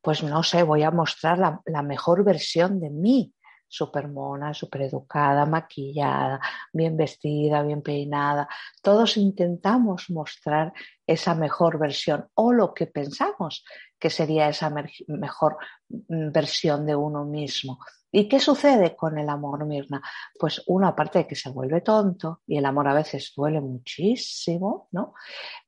Pues 0.00 0.22
no 0.22 0.42
sé, 0.42 0.62
voy 0.62 0.82
a 0.82 0.90
mostrar 0.90 1.38
la, 1.38 1.60
la 1.66 1.82
mejor 1.82 2.24
versión 2.24 2.80
de 2.80 2.90
mí, 2.90 3.32
súper 3.74 4.08
mona, 4.08 4.54
súper 4.54 4.82
educada, 4.82 5.46
maquillada, 5.46 6.40
bien 6.72 6.96
vestida, 6.96 7.62
bien 7.62 7.82
peinada. 7.82 8.48
Todos 8.82 9.16
intentamos 9.16 10.10
mostrar 10.10 10.72
esa 11.06 11.34
mejor 11.34 11.78
versión 11.78 12.28
o 12.34 12.52
lo 12.52 12.72
que 12.72 12.86
pensamos 12.86 13.64
que 13.98 14.10
sería 14.10 14.48
esa 14.48 14.70
mejor 15.08 15.56
mm, 15.88 16.30
versión 16.30 16.86
de 16.86 16.94
uno 16.94 17.24
mismo. 17.24 17.78
¿Y 18.12 18.28
qué 18.28 18.38
sucede 18.38 18.94
con 18.94 19.18
el 19.18 19.28
amor, 19.28 19.66
Mirna? 19.66 20.00
Pues 20.38 20.62
uno, 20.68 20.86
aparte 20.86 21.18
de 21.20 21.26
que 21.26 21.34
se 21.34 21.50
vuelve 21.50 21.80
tonto, 21.80 22.42
y 22.46 22.58
el 22.58 22.64
amor 22.64 22.86
a 22.86 22.94
veces 22.94 23.32
duele 23.36 23.60
muchísimo, 23.60 24.88
¿no? 24.92 25.14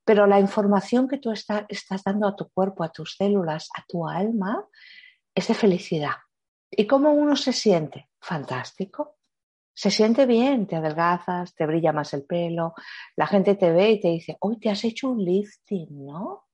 Pero 0.05 0.25
la 0.27 0.39
información 0.39 1.09
que 1.09 1.17
tú 1.17 1.31
estás 1.31 2.03
dando 2.05 2.25
a 2.25 2.37
tu 2.37 2.47
cuerpo, 2.47 2.85
a 2.85 2.89
tus 2.89 3.15
células, 3.17 3.67
a 3.75 3.83
tu 3.85 4.07
alma, 4.07 4.63
es 5.35 5.49
de 5.49 5.53
felicidad 5.55 6.15
¿Y 6.69 6.85
cómo 6.85 7.11
uno 7.11 7.35
se 7.35 7.53
siente? 7.53 8.09
Fantástico. 8.19 9.17
Se 9.73 9.91
siente 9.91 10.25
bien, 10.25 10.65
te 10.65 10.75
adelgazas, 10.75 11.53
te 11.53 11.65
brilla 11.67 11.93
más 11.93 12.13
el 12.13 12.25
pelo, 12.25 12.73
la 13.15 13.27
gente 13.27 13.53
te 13.55 13.71
ve 13.71 13.91
y 13.91 13.99
te 13.99 14.07
dice, 14.07 14.35
hoy 14.39 14.59
te 14.59 14.71
has 14.71 14.83
hecho 14.83 15.11
un 15.11 15.23
lifting, 15.23 16.05
¿no? 16.05 16.45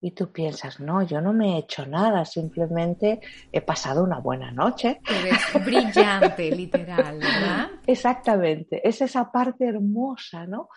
Y 0.00 0.12
tú 0.12 0.32
piensas, 0.32 0.80
no, 0.80 1.02
yo 1.02 1.20
no 1.20 1.34
me 1.34 1.54
he 1.54 1.58
hecho 1.58 1.86
nada, 1.86 2.24
simplemente 2.24 3.20
he 3.52 3.60
pasado 3.60 4.02
una 4.02 4.18
buena 4.18 4.50
noche. 4.50 5.00
Te 5.06 5.58
brillante, 5.58 6.50
literal, 6.50 7.18
¿verdad? 7.18 7.70
Exactamente, 7.86 8.86
es 8.86 9.00
esa 9.02 9.30
parte 9.30 9.66
hermosa, 9.66 10.46
¿no? 10.46 10.68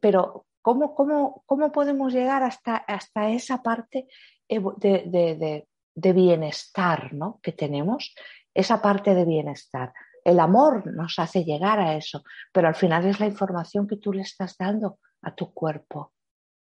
pero 0.00 0.46
¿cómo, 0.60 0.94
cómo, 0.94 1.42
cómo 1.46 1.70
podemos 1.72 2.12
llegar 2.12 2.42
hasta, 2.42 2.76
hasta 2.76 3.30
esa 3.30 3.62
parte 3.62 4.08
de, 4.48 5.36
de 5.36 5.68
bienestar 5.94 7.12
¿no? 7.12 7.40
que 7.42 7.52
tenemos, 7.52 8.14
esa 8.54 8.80
parte 8.80 9.14
de 9.14 9.24
bienestar. 9.24 9.92
El 10.24 10.40
amor 10.40 10.86
nos 10.92 11.18
hace 11.18 11.44
llegar 11.44 11.80
a 11.80 11.96
eso, 11.96 12.24
pero 12.52 12.68
al 12.68 12.74
final 12.74 13.06
es 13.06 13.20
la 13.20 13.26
información 13.26 13.86
que 13.86 13.96
tú 13.96 14.12
le 14.12 14.22
estás 14.22 14.56
dando 14.58 14.98
a 15.22 15.34
tu 15.34 15.52
cuerpo. 15.52 16.12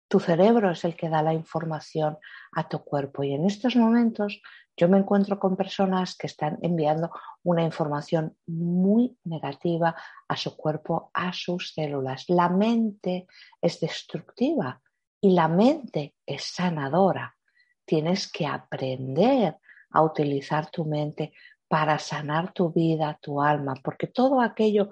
Tu 0.09 0.21
cerebro 0.21 0.71
es 0.71 0.85
el 0.85 0.97
que 0.97 1.09
da 1.09 1.23
la 1.23 1.35
información 1.35 2.19
a 2.53 2.69
tu 2.69 2.83
cuerpo 2.83 3.23
y 3.23 3.35
en 3.35 3.45
estos 3.45 3.77
momentos 3.77 4.41
yo 4.77 4.89
me 4.89 4.99
encuentro 4.99 5.39
con 5.39 5.57
personas 5.57 6.17
que 6.17 6.29
están 6.29 6.59
enviando 6.63 7.11
una 7.43 7.63
información 7.63 8.37
muy 8.47 9.19
negativa 9.25 9.97
a 10.29 10.37
su 10.37 10.57
cuerpo, 10.57 11.11
a 11.13 11.33
sus 11.33 11.75
células. 11.75 12.27
La 12.29 12.49
mente 12.49 13.27
es 13.61 13.81
destructiva 13.81 14.81
y 15.21 15.33
la 15.33 15.49
mente 15.49 16.15
es 16.25 16.45
sanadora 16.45 17.38
tienes 17.89 18.31
que 18.31 18.47
aprender 18.47 19.57
a 19.91 20.03
utilizar 20.03 20.71
tu 20.71 20.85
mente 20.85 21.33
para 21.67 21.99
sanar 21.99 22.53
tu 22.53 22.71
vida, 22.71 23.19
tu 23.21 23.41
alma, 23.41 23.75
porque 23.83 24.09
todo 24.09 24.41
aquello 24.43 24.91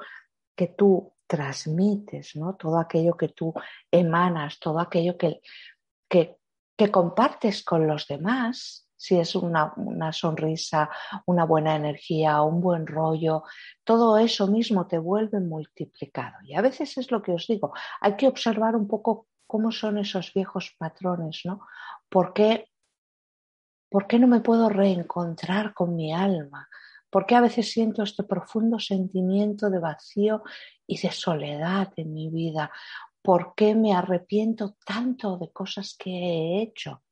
que 0.57 0.69
tú 0.69 1.12
transmites, 1.26 2.37
¿no? 2.37 2.55
todo 2.55 2.79
aquello 2.79 3.15
que 3.15 3.29
tú 3.29 3.53
emanas, 3.91 4.59
todo 4.59 4.81
aquello 4.81 5.19
que, 5.19 5.43
que, 6.09 6.38
compartes 6.91 7.62
con 7.62 7.87
los 7.87 8.07
demás, 8.07 8.88
si 8.97 9.19
es 9.19 9.35
una, 9.35 9.75
una, 9.76 10.12
sonrisa, 10.12 10.88
una 11.26 11.45
buena 11.45 11.76
energía, 11.76 12.41
un 12.43 12.61
buen 12.61 12.87
rollo, 12.87 13.43
todo 13.85 14.17
eso 14.17 14.47
mismo 14.47 14.87
te 14.87 14.99
vuelve 14.99 15.41
multiplicado. 15.41 16.37
Y 16.45 16.55
a 16.55 16.62
veces 16.62 16.97
es 16.97 17.11
lo 17.11 17.23
que 17.23 17.33
os 17.33 17.47
digo, 17.47 17.75
hay 18.00 18.17
que 18.17 18.29
observar 18.29 18.75
un 18.75 18.88
poco 18.88 19.26
cómo 19.47 19.71
son 19.71 19.99
esos 19.99 20.33
viejos 20.33 20.75
patrones, 20.79 21.43
¿no? 21.45 21.61
¿Por 22.09 22.33
qué 22.33 22.69
¿Por 23.97 24.07
qué 24.07 24.19
no 24.19 24.26
me 24.26 24.41
puedo 24.41 24.69
reencontrar 24.69 25.73
con 25.73 25.97
mi 25.97 26.12
alma? 26.12 26.69
¿Por 27.09 27.25
qué 27.25 27.35
a 27.35 27.41
veces 27.41 27.73
siento 27.73 28.03
este 28.03 28.25
profundo 28.25 28.79
sentimiento 28.79 29.71
de 29.71 29.79
vacío 29.79 30.43
y 30.87 31.00
de 31.00 31.11
soledad 31.11 31.91
en 31.97 32.12
mi 32.12 32.29
vida? 32.29 32.71
¿Por 33.23 33.55
qué 33.55 33.75
me 33.75 33.95
arrepiento 33.95 34.76
tanto 34.85 35.38
de 35.38 35.50
cosas 35.50 35.97
que 35.99 36.11
he 36.11 36.61
hecho? 36.61 37.05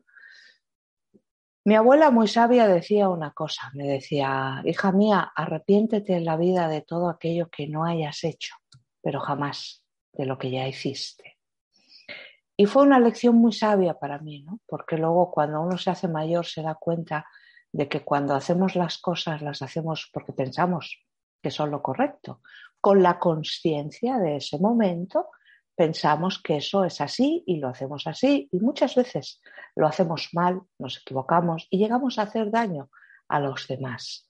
Mi 1.64 1.74
abuela 1.74 2.10
muy 2.10 2.28
sabia 2.28 2.68
decía 2.68 3.08
una 3.08 3.30
cosa, 3.30 3.70
me 3.72 3.84
decía, 3.84 4.60
hija 4.66 4.92
mía, 4.92 5.32
arrepiéntete 5.34 6.14
en 6.14 6.26
la 6.26 6.36
vida 6.36 6.68
de 6.68 6.82
todo 6.82 7.08
aquello 7.08 7.48
que 7.48 7.66
no 7.66 7.86
hayas 7.86 8.24
hecho, 8.24 8.56
pero 9.00 9.20
jamás 9.20 9.82
de 10.12 10.26
lo 10.26 10.36
que 10.36 10.50
ya 10.50 10.68
hiciste. 10.68 11.33
Y 12.56 12.66
fue 12.66 12.82
una 12.82 13.00
lección 13.00 13.36
muy 13.36 13.52
sabia 13.52 13.94
para 13.98 14.18
mí, 14.18 14.42
¿no? 14.42 14.60
Porque 14.66 14.96
luego 14.96 15.30
cuando 15.30 15.60
uno 15.60 15.76
se 15.76 15.90
hace 15.90 16.06
mayor 16.06 16.46
se 16.46 16.62
da 16.62 16.76
cuenta 16.76 17.26
de 17.72 17.88
que 17.88 18.04
cuando 18.04 18.34
hacemos 18.34 18.76
las 18.76 18.98
cosas 18.98 19.42
las 19.42 19.60
hacemos 19.60 20.08
porque 20.12 20.32
pensamos 20.32 21.04
que 21.42 21.50
son 21.50 21.70
lo 21.72 21.82
correcto. 21.82 22.40
Con 22.80 23.02
la 23.02 23.18
conciencia 23.18 24.18
de 24.18 24.36
ese 24.36 24.58
momento 24.58 25.30
pensamos 25.74 26.40
que 26.40 26.58
eso 26.58 26.84
es 26.84 27.00
así 27.00 27.42
y 27.46 27.56
lo 27.56 27.68
hacemos 27.68 28.06
así 28.06 28.48
y 28.52 28.60
muchas 28.60 28.94
veces 28.94 29.40
lo 29.74 29.88
hacemos 29.88 30.28
mal, 30.32 30.62
nos 30.78 30.98
equivocamos 30.98 31.66
y 31.70 31.78
llegamos 31.78 32.18
a 32.18 32.22
hacer 32.22 32.52
daño 32.52 32.90
a 33.28 33.40
los 33.40 33.66
demás. 33.66 34.28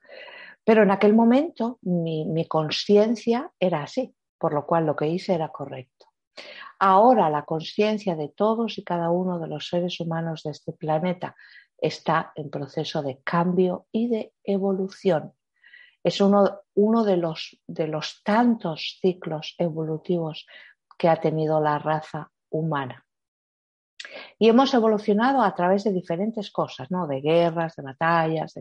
Pero 0.65 0.83
en 0.83 0.91
aquel 0.91 1.15
momento 1.15 1.79
mi, 1.83 2.25
mi 2.25 2.49
conciencia 2.49 3.53
era 3.61 3.83
así, 3.83 4.15
por 4.39 4.55
lo 4.55 4.65
cual 4.65 4.87
lo 4.87 4.97
que 4.97 5.09
hice 5.09 5.35
era 5.35 5.49
correcto. 5.49 6.04
Ahora 6.79 7.31
la 7.31 7.45
conciencia 7.45 8.17
de 8.17 8.29
todos 8.29 8.79
y 8.79 8.85
cada 8.85 9.11
uno 9.11 9.39
de 9.39 9.49
los 9.49 9.69
seres 9.69 10.01
humanos 10.01 10.43
de 10.43 10.51
este 10.51 10.73
planeta 10.73 11.37
está 11.79 12.33
en 12.35 12.51
proceso 12.51 13.03
de 13.03 13.21
cambio 13.23 13.87
y 13.93 14.09
de 14.09 14.33
evolución. 14.43 15.35
Es 16.03 16.21
uno, 16.21 16.61
de 16.75 17.17
los 17.87 18.23
tantos 18.25 18.99
ciclos 19.01 19.55
evolutivos 19.59 20.47
que 20.99 21.09
ha 21.09 21.21
tenido 21.21 21.61
la 21.61 21.79
raza 21.79 22.31
humana. 22.51 23.04
Y 24.39 24.49
hemos 24.49 24.73
evolucionado 24.75 25.43
a 25.43 25.55
través 25.55 25.85
de 25.85 25.93
diferentes 25.93 26.51
cosas, 26.51 26.91
¿no? 26.91 27.07
de 27.07 27.21
guerras, 27.21 27.77
de 27.77 27.83
batallas, 27.83 28.55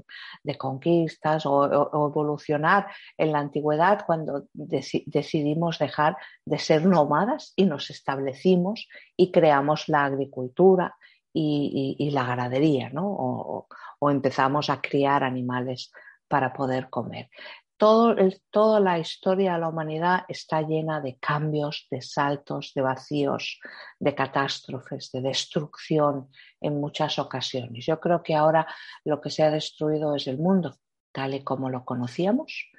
de, 0.44 0.58
conquistas, 0.58 1.46
o, 1.46 1.66
evolucionar 2.10 2.88
en 3.18 3.32
la 3.32 3.40
antigüedad 3.40 4.06
cuando 4.06 4.46
decidimos 4.54 5.80
dejar 5.80 6.18
de 6.46 6.60
ser 6.60 6.86
nómadas 6.86 7.54
y 7.56 7.66
nos 7.66 7.90
establecimos 7.90 8.88
y 9.18 9.32
creamos 9.32 9.88
la 9.88 10.06
agricultura 10.06 10.96
y, 11.34 12.10
la 12.12 12.26
ganadería, 12.26 12.90
¿no? 12.90 13.08
o 13.08 14.10
empezamos 14.10 14.70
a 14.70 14.82
criar 14.82 15.24
animales 15.24 15.92
para 16.28 16.54
poder 16.54 16.90
comer 16.90 17.30
toda 17.78 18.80
la 18.80 19.00
historia 19.00 19.54
de 19.54 19.60
la 19.60 19.70
humanidad 19.70 20.26
está 20.28 20.62
llena 20.62 21.02
de 21.02 21.18
cambios, 21.18 21.88
de 21.90 22.02
saltos, 22.02 22.72
de 22.76 22.82
vacíos, 22.82 23.60
de 24.00 24.16
catástrofes, 24.16 25.12
de 25.12 25.22
destrucción 25.22 26.30
en 26.62 26.80
muchas 26.80 27.20
ocasiones. 27.20 27.86
Yo 27.86 28.00
creo 28.00 28.24
que 28.24 28.36
ahora 28.36 28.68
lo 29.04 29.20
que 29.20 29.30
se 29.30 29.44
ha 29.44 29.52
destruido 29.52 30.16
es 30.16 30.28
el 30.28 30.38
mundo, 30.38 30.78
tal 31.12 31.34
y 31.34 31.44
como 31.44 31.70
lo 31.70 31.84
conocíamos, 31.86 32.72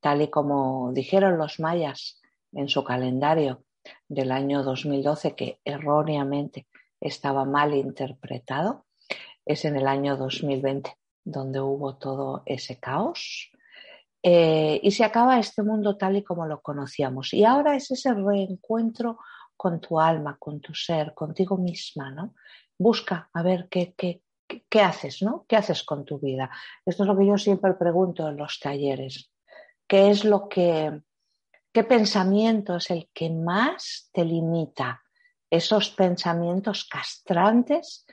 tal 0.00 0.22
y 0.22 0.28
como 0.28 0.92
dijeron 0.92 1.38
los 1.38 1.60
mayas 1.60 2.20
en 2.52 2.68
su 2.68 2.84
calendario 2.84 3.64
del 4.08 4.32
año 4.32 4.62
2012, 4.62 5.34
que 5.34 5.60
erróneamente 5.64 6.66
estaba 7.00 7.44
mal 7.44 7.74
interpretado, 7.74 8.86
es 9.44 9.64
en 9.64 9.76
el 9.76 9.86
año 9.86 10.16
2020 10.16 10.96
donde 11.24 11.60
hubo 11.60 11.96
todo 11.96 12.42
ese 12.46 12.78
caos, 12.78 13.50
eh, 14.28 14.80
y 14.82 14.90
se 14.90 15.04
acaba 15.04 15.38
este 15.38 15.62
mundo 15.62 15.96
tal 15.96 16.16
y 16.16 16.24
como 16.24 16.46
lo 16.46 16.60
conocíamos. 16.60 17.32
Y 17.32 17.44
ahora 17.44 17.76
es 17.76 17.92
ese 17.92 18.12
reencuentro 18.12 19.20
con 19.56 19.80
tu 19.80 20.00
alma, 20.00 20.36
con 20.36 20.60
tu 20.60 20.74
ser, 20.74 21.14
contigo 21.14 21.56
misma, 21.56 22.10
¿no? 22.10 22.34
Busca 22.76 23.30
a 23.32 23.42
ver 23.44 23.68
qué, 23.70 23.94
qué, 23.96 24.22
qué 24.68 24.80
haces, 24.80 25.22
¿no? 25.22 25.44
¿Qué 25.46 25.54
haces 25.54 25.84
con 25.84 26.04
tu 26.04 26.18
vida? 26.18 26.50
Esto 26.84 27.04
es 27.04 27.06
lo 27.06 27.16
que 27.16 27.24
yo 27.24 27.38
siempre 27.38 27.74
pregunto 27.74 28.28
en 28.28 28.36
los 28.36 28.58
talleres. 28.58 29.30
¿Qué 29.86 30.10
es 30.10 30.24
lo 30.24 30.48
que, 30.48 31.02
qué 31.72 31.84
pensamiento 31.84 32.78
es 32.78 32.90
el 32.90 33.08
que 33.14 33.30
más 33.30 34.10
te 34.12 34.24
limita? 34.24 35.04
Esos 35.48 35.90
pensamientos 35.90 36.88
castrantes 36.88 38.04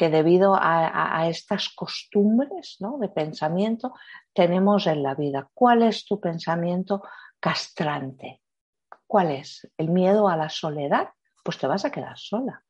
que 0.00 0.08
debido 0.08 0.56
a, 0.58 1.28
estas 1.28 1.68
costumbres 1.68 2.78
de 2.78 3.08
pensamiento 3.10 3.92
tenemos 4.32 4.86
en 4.86 5.02
la 5.02 5.14
vida. 5.14 5.50
¿Cuál 5.52 5.82
es 5.82 6.06
tu 6.06 6.18
pensamiento 6.18 7.02
castrante? 7.38 8.40
¿Cuál 9.06 9.32
es? 9.32 9.70
¿El 9.76 9.90
miedo 9.90 10.26
a 10.26 10.38
la 10.38 10.48
soledad? 10.48 11.10
Pues 11.44 11.58
te 11.58 11.66
vas 11.66 11.84
a 11.84 11.92
quedar 11.92 12.16
sola. 12.16 12.64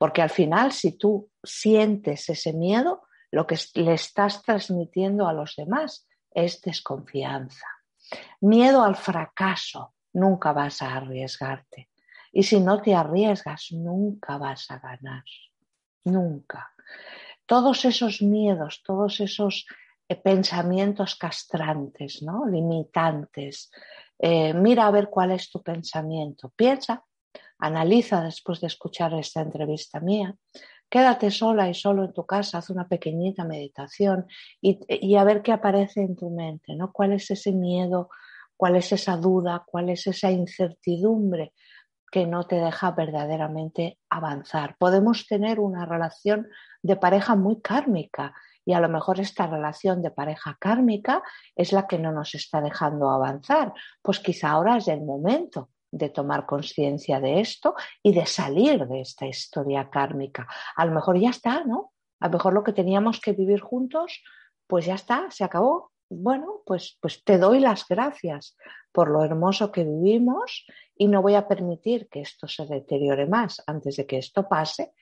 Porque 0.00 0.20
al 0.20 0.30
final, 0.30 0.72
si 0.72 0.98
tú 0.98 1.30
sientes 1.44 2.28
ese 2.28 2.52
miedo, 2.52 3.02
lo 3.30 3.46
que 3.46 3.56
le 3.74 3.94
estás 3.94 4.42
transmitiendo 4.42 5.28
a 5.28 5.32
los 5.32 5.54
demás 5.54 6.08
es 6.32 6.60
desconfianza. 6.60 7.68
Miedo 8.40 8.82
al 8.82 8.96
fracaso, 8.96 9.94
nunca 10.12 10.52
vas 10.52 10.82
a 10.82 10.96
arriesgarte. 10.96 11.88
Y 12.32 12.42
si 12.42 12.58
no 12.58 12.82
te 12.82 12.96
arriesgas, 12.96 13.68
nunca 13.70 14.38
vas 14.38 14.68
a 14.72 14.80
ganar 14.80 15.22
nunca. 16.04 16.72
Todos 17.46 17.84
esos 17.84 18.22
miedos, 18.22 18.82
todos 18.84 19.20
esos 19.20 19.66
eh, 20.08 20.16
pensamientos 20.16 21.16
castrantes, 21.16 22.22
¿no? 22.22 22.46
limitantes. 22.46 23.70
Eh, 24.18 24.54
mira 24.54 24.86
a 24.86 24.90
ver 24.90 25.08
cuál 25.08 25.32
es 25.32 25.50
tu 25.50 25.62
pensamiento. 25.62 26.52
Piensa, 26.56 27.04
analiza 27.58 28.22
después 28.22 28.60
de 28.60 28.68
escuchar 28.68 29.14
esta 29.14 29.40
entrevista 29.40 30.00
mía. 30.00 30.34
Quédate 30.88 31.30
sola 31.30 31.68
y 31.68 31.74
solo 31.74 32.04
en 32.04 32.12
tu 32.12 32.24
casa, 32.24 32.58
haz 32.58 32.70
una 32.70 32.86
pequeñita 32.86 33.44
meditación 33.44 34.26
y, 34.60 34.78
y 34.88 35.16
a 35.16 35.24
ver 35.24 35.42
qué 35.42 35.52
aparece 35.52 36.02
en 36.02 36.14
tu 36.14 36.30
mente, 36.30 36.76
¿no? 36.76 36.92
¿Cuál 36.92 37.14
es 37.14 37.30
ese 37.30 37.52
miedo? 37.52 38.10
¿Cuál 38.56 38.76
es 38.76 38.92
esa 38.92 39.16
duda? 39.16 39.64
¿Cuál 39.66 39.88
es 39.90 40.06
esa 40.06 40.30
incertidumbre 40.30 41.52
que 42.10 42.26
no 42.26 42.44
te 42.44 42.56
deja 42.56 42.92
verdaderamente 42.92 43.98
avanzar. 44.08 44.76
Podemos 44.78 45.26
tener 45.26 45.60
una 45.60 45.84
relación 45.86 46.48
de 46.82 46.96
pareja 46.96 47.34
muy 47.34 47.60
kármica 47.60 48.34
y 48.64 48.72
a 48.72 48.80
lo 48.80 48.88
mejor 48.88 49.20
esta 49.20 49.46
relación 49.46 50.02
de 50.02 50.10
pareja 50.10 50.56
kármica 50.58 51.22
es 51.54 51.72
la 51.72 51.86
que 51.86 51.98
no 51.98 52.12
nos 52.12 52.34
está 52.34 52.60
dejando 52.60 53.10
avanzar. 53.10 53.72
Pues 54.02 54.20
quizá 54.20 54.50
ahora 54.50 54.76
es 54.76 54.88
el 54.88 55.02
momento 55.02 55.70
de 55.90 56.08
tomar 56.08 56.44
conciencia 56.46 57.20
de 57.20 57.40
esto 57.40 57.74
y 58.02 58.12
de 58.12 58.26
salir 58.26 58.86
de 58.86 59.00
esta 59.00 59.26
historia 59.26 59.90
kármica. 59.90 60.48
A 60.76 60.86
lo 60.86 60.92
mejor 60.92 61.18
ya 61.18 61.30
está, 61.30 61.64
¿no? 61.64 61.92
A 62.20 62.26
lo 62.26 62.32
mejor 62.32 62.52
lo 62.52 62.64
que 62.64 62.72
teníamos 62.72 63.20
que 63.20 63.32
vivir 63.32 63.60
juntos, 63.60 64.22
pues 64.66 64.86
ya 64.86 64.94
está, 64.94 65.30
se 65.30 65.44
acabó. 65.44 65.92
Bueno, 66.10 66.62
pues, 66.66 66.98
pues 67.00 67.24
te 67.24 67.38
doy 67.38 67.60
las 67.60 67.86
gracias 67.88 68.56
por 68.92 69.10
lo 69.10 69.24
hermoso 69.24 69.72
que 69.72 69.84
vivimos 69.84 70.66
y 70.96 71.08
no 71.08 71.22
voy 71.22 71.34
a 71.34 71.48
permitir 71.48 72.08
que 72.08 72.20
esto 72.20 72.46
se 72.46 72.66
deteriore 72.66 73.26
más. 73.26 73.62
Antes 73.66 73.96
de 73.96 74.06
que 74.06 74.18
esto 74.18 74.48
pase, 74.48 74.92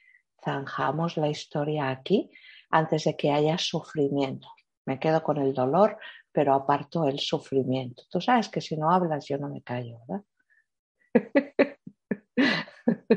zanjamos 0.42 1.16
la 1.16 1.28
historia 1.28 1.90
aquí 1.90 2.30
antes 2.70 3.04
de 3.04 3.16
que 3.16 3.30
haya 3.30 3.58
sufrimiento. 3.58 4.48
Me 4.86 4.98
quedo 4.98 5.22
con 5.22 5.36
el 5.36 5.52
dolor, 5.52 5.98
pero 6.32 6.54
aparto 6.54 7.06
el 7.06 7.18
sufrimiento. 7.18 8.04
Tú 8.10 8.20
sabes 8.20 8.48
que 8.48 8.60
si 8.60 8.76
no 8.76 8.90
hablas 8.90 9.26
yo 9.28 9.38
no 9.38 9.48
me 9.48 9.62
callo, 9.62 9.98
¿verdad? 10.08 10.24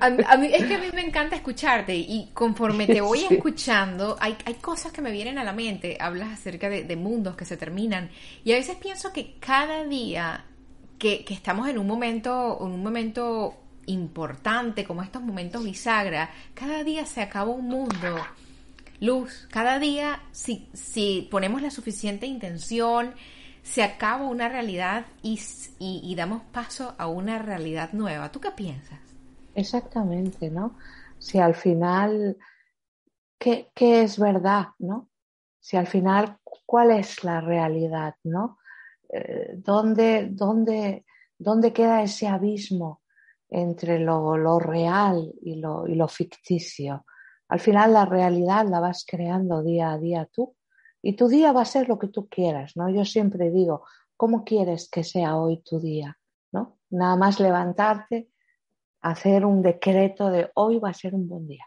A, 0.01 0.37
mí, 0.37 0.49
es 0.51 0.65
que 0.65 0.75
a 0.75 0.79
mí 0.79 0.87
me 0.93 1.01
encanta 1.01 1.35
escucharte 1.35 1.95
y 1.95 2.29
conforme 2.33 2.87
te 2.87 3.01
voy 3.01 3.25
escuchando, 3.29 4.17
hay, 4.19 4.35
hay, 4.45 4.55
cosas 4.55 4.91
que 4.91 5.01
me 5.01 5.11
vienen 5.11 5.37
a 5.37 5.43
la 5.43 5.53
mente. 5.53 5.97
Hablas 5.99 6.33
acerca 6.33 6.69
de, 6.69 6.83
de, 6.83 6.95
mundos 6.95 7.35
que 7.35 7.45
se 7.45 7.57
terminan 7.57 8.09
y 8.43 8.53
a 8.53 8.55
veces 8.55 8.75
pienso 8.77 9.11
que 9.13 9.35
cada 9.39 9.83
día 9.85 10.45
que, 10.97 11.25
estamos 11.29 11.67
en 11.67 11.77
un 11.77 11.87
momento, 11.87 12.57
en 12.61 12.67
un 12.67 12.83
momento 12.83 13.55
importante, 13.87 14.83
como 14.83 15.03
estos 15.03 15.21
momentos 15.21 15.63
bisagra, 15.63 16.31
cada 16.53 16.83
día 16.83 17.05
se 17.05 17.21
acaba 17.21 17.51
un 17.51 17.67
mundo. 17.67 18.17
Luz, 19.01 19.47
cada 19.51 19.77
día, 19.77 20.21
si, 20.31 20.69
si 20.73 21.27
ponemos 21.29 21.61
la 21.61 21.69
suficiente 21.69 22.25
intención, 22.25 23.13
se 23.61 23.83
acaba 23.83 24.25
una 24.25 24.47
realidad 24.47 25.05
y, 25.21 25.39
y, 25.79 26.15
damos 26.15 26.43
paso 26.51 26.95
a 26.97 27.07
una 27.07 27.39
realidad 27.39 27.91
nueva. 27.93 28.31
¿Tú 28.31 28.39
qué 28.39 28.51
piensas? 28.51 28.99
Exactamente, 29.55 30.49
¿no? 30.51 30.77
Si 31.17 31.39
al 31.39 31.55
final, 31.55 32.37
¿qué, 33.39 33.71
qué 33.73 34.03
es 34.03 34.19
verdad, 34.19 34.67
no? 34.79 35.09
Si 35.59 35.77
al 35.77 35.87
final, 35.87 36.37
¿cuál 36.43 36.91
es 36.91 37.23
la 37.23 37.41
realidad, 37.41 38.15
no? 38.23 38.59
Eh, 39.09 39.53
¿dónde, 39.57 40.29
dónde, 40.29 41.05
dónde, 41.37 41.73
queda 41.73 42.03
ese 42.03 42.27
abismo 42.27 43.01
entre 43.49 43.99
lo, 43.99 44.37
lo 44.37 44.59
real 44.59 45.33
y 45.41 45.55
lo, 45.55 45.87
y 45.87 45.95
lo, 45.95 46.07
ficticio? 46.07 47.05
Al 47.47 47.59
final 47.59 47.93
la 47.93 48.05
realidad 48.05 48.67
la 48.67 48.79
vas 48.79 49.05
creando 49.07 49.63
día 49.63 49.91
a 49.91 49.97
día 49.97 50.27
tú 50.31 50.55
y 51.01 51.15
tu 51.15 51.27
día 51.27 51.51
va 51.51 51.61
a 51.61 51.65
ser 51.65 51.87
lo 51.87 51.97
que 51.97 52.07
tú 52.07 52.27
quieras, 52.27 52.75
¿no? 52.75 52.89
Yo 52.89 53.05
siempre 53.05 53.51
digo, 53.51 53.85
¿cómo 54.17 54.43
quieres 54.43 54.89
que 54.89 55.03
sea 55.03 55.37
hoy 55.37 55.61
tu 55.61 55.79
día? 55.79 56.17
¿No? 56.51 56.79
Nada 56.89 57.15
más 57.15 57.39
levantarte, 57.39 58.29
hacer 59.05 59.45
un 59.45 59.61
decreto 59.61 60.31
de 60.31 60.49
hoy 60.55 60.79
va 60.79 60.89
a 60.89 60.93
ser 60.93 61.13
un 61.13 61.27
buen 61.27 61.47
día. 61.47 61.63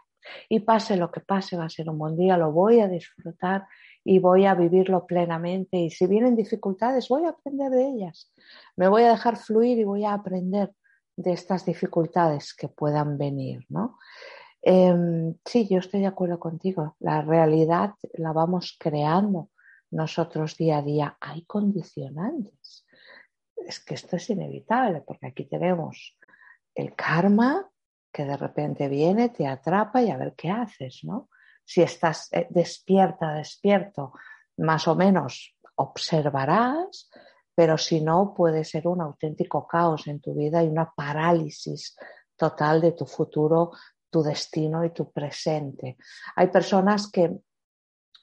Y 0.49 0.59
pase 0.59 0.97
lo 0.97 1.09
que 1.09 1.21
pase, 1.21 1.55
va 1.55 1.65
a 1.65 1.69
ser 1.69 1.89
un 1.89 1.97
buen 1.97 2.17
día, 2.17 2.37
lo 2.37 2.51
voy 2.51 2.81
a 2.81 2.87
disfrutar 2.89 3.65
y 4.03 4.19
voy 4.19 4.45
a 4.45 4.55
vivirlo 4.55 5.05
plenamente. 5.07 5.77
Y 5.77 5.89
si 5.89 6.05
vienen 6.05 6.35
dificultades, 6.35 7.07
voy 7.07 7.23
a 7.23 7.29
aprender 7.29 7.71
de 7.71 7.87
ellas. 7.87 8.33
Me 8.75 8.89
voy 8.89 9.03
a 9.03 9.11
dejar 9.11 9.37
fluir 9.37 9.79
y 9.79 9.85
voy 9.85 10.03
a 10.03 10.13
aprender 10.13 10.73
de 11.15 11.31
estas 11.31 11.65
dificultades 11.65 12.53
que 12.53 12.67
puedan 12.67 13.17
venir, 13.17 13.65
¿no? 13.69 13.97
Em, 14.61 15.35
sí, 15.45 15.65
yo 15.69 15.79
estoy 15.79 16.01
de 16.01 16.07
acuerdo 16.07 16.39
contigo. 16.39 16.97
La 16.99 17.21
realidad 17.21 17.93
la 18.13 18.33
vamos 18.33 18.75
creando 18.77 19.49
nosotros 19.91 20.57
día 20.57 20.79
a 20.79 20.81
día. 20.81 21.17
Hay 21.21 21.45
condicionantes. 21.45 22.85
Es 23.55 23.79
que 23.79 23.93
esto 23.93 24.17
es 24.17 24.29
inevitable 24.29 25.01
porque 25.07 25.27
aquí 25.27 25.45
tenemos 25.45 26.18
el 26.75 26.95
karma 26.95 27.69
que 28.11 28.25
de 28.25 28.37
repente 28.37 28.87
viene, 28.87 29.29
te 29.29 29.47
atrapa 29.47 30.01
y 30.01 30.09
a 30.09 30.17
ver 30.17 30.33
qué 30.35 30.49
haces, 30.49 31.01
¿no? 31.03 31.29
si 31.69 31.83
estás 31.83 32.29
eh, 32.31 32.47
despierta, 32.49 33.33
despierto, 33.33 34.13
más 34.57 34.87
o 34.87 34.95
menos 34.95 35.55
observarás, 35.75 37.11
pero 37.53 37.77
si 37.77 38.01
no, 38.01 38.33
puede 38.35 38.63
ser 38.63 38.87
un 38.87 39.01
auténtico 39.01 39.67
caos 39.67 40.07
en 40.07 40.19
tu 40.19 40.33
vida 40.33 40.63
y 40.63 40.67
una 40.67 40.91
parálisis 40.91 41.95
total 42.35 42.81
de 42.81 42.93
tu 42.93 43.05
futuro, 43.05 43.71
tu 44.09 44.23
destino 44.23 44.83
y 44.83 44.89
tu 44.89 45.11
presente. 45.11 45.97
Hay 46.35 46.47
personas 46.47 47.11
que, 47.11 47.37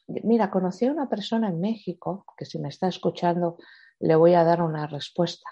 mira, 0.08 0.50
conocí 0.50 0.86
a 0.86 0.92
una 0.92 1.08
persona 1.08 1.48
en 1.48 1.60
México 1.60 2.24
que 2.36 2.46
si 2.46 2.58
me 2.58 2.70
está 2.70 2.88
escuchando 2.88 3.58
le 4.00 4.16
voy 4.16 4.34
a 4.34 4.42
dar 4.42 4.60
una 4.60 4.88
respuesta 4.88 5.48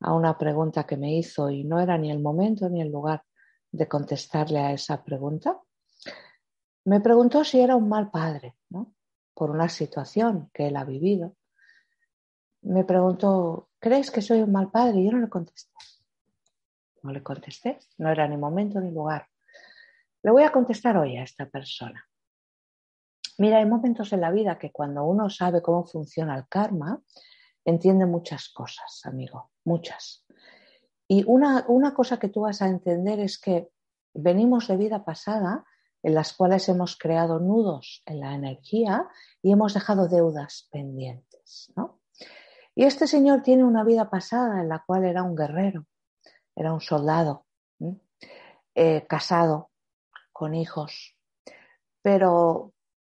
a 0.00 0.14
una 0.14 0.38
pregunta 0.38 0.84
que 0.84 0.96
me 0.96 1.16
hizo 1.16 1.50
y 1.50 1.64
no 1.64 1.80
era 1.80 1.98
ni 1.98 2.10
el 2.10 2.20
momento 2.20 2.68
ni 2.68 2.80
el 2.80 2.90
lugar 2.90 3.22
de 3.70 3.88
contestarle 3.88 4.60
a 4.60 4.72
esa 4.72 5.02
pregunta. 5.02 5.60
Me 6.84 7.00
preguntó 7.00 7.44
si 7.44 7.60
era 7.60 7.76
un 7.76 7.88
mal 7.88 8.10
padre, 8.10 8.56
¿no? 8.70 8.94
por 9.38 9.52
una 9.52 9.68
situación 9.68 10.50
que 10.52 10.66
él 10.66 10.76
ha 10.76 10.84
vivido. 10.84 11.36
Me 12.62 12.84
preguntó, 12.84 13.68
¿crees 13.78 14.10
que 14.10 14.20
soy 14.20 14.40
un 14.40 14.50
mal 14.50 14.68
padre? 14.70 14.98
Y 14.98 15.04
yo 15.06 15.12
no 15.12 15.20
le 15.20 15.28
contesté. 15.28 15.72
No 17.04 17.12
le 17.12 17.22
contesté, 17.22 17.78
no 17.98 18.10
era 18.10 18.26
ni 18.26 18.36
momento 18.36 18.80
ni 18.80 18.90
lugar. 18.90 19.28
Le 20.24 20.32
voy 20.32 20.42
a 20.42 20.50
contestar 20.50 20.96
hoy 20.96 21.16
a 21.16 21.22
esta 21.22 21.46
persona. 21.46 22.04
Mira, 23.38 23.58
hay 23.58 23.66
momentos 23.66 24.12
en 24.12 24.22
la 24.22 24.32
vida 24.32 24.58
que 24.58 24.72
cuando 24.72 25.04
uno 25.04 25.30
sabe 25.30 25.62
cómo 25.62 25.84
funciona 25.84 26.36
el 26.36 26.48
karma, 26.48 27.00
entiende 27.64 28.06
muchas 28.06 28.48
cosas, 28.48 29.02
amigo, 29.04 29.52
muchas. 29.68 30.26
Y 31.06 31.24
una, 31.26 31.64
una 31.68 31.94
cosa 31.94 32.18
que 32.18 32.28
tú 32.28 32.40
vas 32.40 32.60
a 32.60 32.68
entender 32.68 33.20
es 33.20 33.38
que 33.38 33.70
venimos 34.14 34.66
de 34.68 34.76
vida 34.76 35.04
pasada 35.04 35.64
en 36.02 36.14
las 36.14 36.32
cuales 36.32 36.68
hemos 36.68 36.96
creado 36.96 37.38
nudos 37.38 38.02
en 38.06 38.20
la 38.20 38.34
energía 38.34 39.08
y 39.42 39.52
hemos 39.52 39.74
dejado 39.74 40.08
deudas 40.08 40.68
pendientes. 40.72 41.72
¿no? 41.76 42.00
Y 42.74 42.84
este 42.84 43.06
señor 43.06 43.42
tiene 43.42 43.64
una 43.64 43.84
vida 43.84 44.08
pasada 44.08 44.60
en 44.60 44.68
la 44.68 44.84
cual 44.86 45.04
era 45.04 45.22
un 45.22 45.34
guerrero, 45.34 45.86
era 46.54 46.72
un 46.72 46.80
soldado, 46.80 47.46
eh, 48.74 49.06
casado, 49.08 49.70
con 50.32 50.54
hijos, 50.54 51.16
pero 52.00 52.72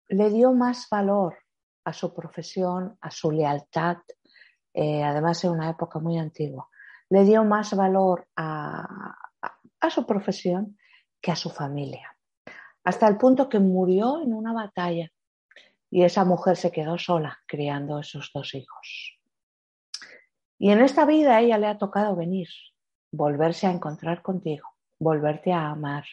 le 0.08 0.30
dio 0.30 0.54
más 0.54 0.88
valor 0.90 1.36
a 1.84 1.92
su 1.92 2.14
profesión, 2.14 2.96
a 3.02 3.10
su 3.10 3.30
lealtad, 3.30 3.98
eh, 4.74 5.02
además 5.02 5.42
en 5.44 5.50
una 5.50 5.70
época 5.70 5.98
muy 5.98 6.18
antigua, 6.18 6.68
le 7.08 7.24
dio 7.24 7.44
más 7.44 7.74
valor 7.74 8.26
a 8.36 9.16
su 9.88 10.06
profesión 10.06 10.78
que 11.20 11.32
a 11.32 11.36
su 11.36 11.50
familia 11.50 12.16
hasta 12.84 13.06
el 13.08 13.18
punto 13.18 13.48
que 13.48 13.58
murió 13.58 14.20
en 14.20 14.32
una 14.32 14.52
batalla 14.52 15.10
y 15.90 16.02
esa 16.02 16.24
mujer 16.24 16.56
se 16.56 16.70
quedó 16.70 16.98
sola 16.98 17.38
criando 17.46 17.98
esos 17.98 18.30
dos 18.32 18.54
hijos. 18.54 19.18
Y 20.58 20.70
en 20.70 20.80
esta 20.80 21.04
vida 21.06 21.36
a 21.36 21.40
ella 21.40 21.58
le 21.58 21.66
ha 21.66 21.78
tocado 21.78 22.14
venir, 22.16 22.48
volverse 23.12 23.66
a 23.66 23.72
encontrar 23.72 24.22
contigo, 24.22 24.68
volverte 24.98 25.52
a 25.52 25.70
amar, 25.70 26.04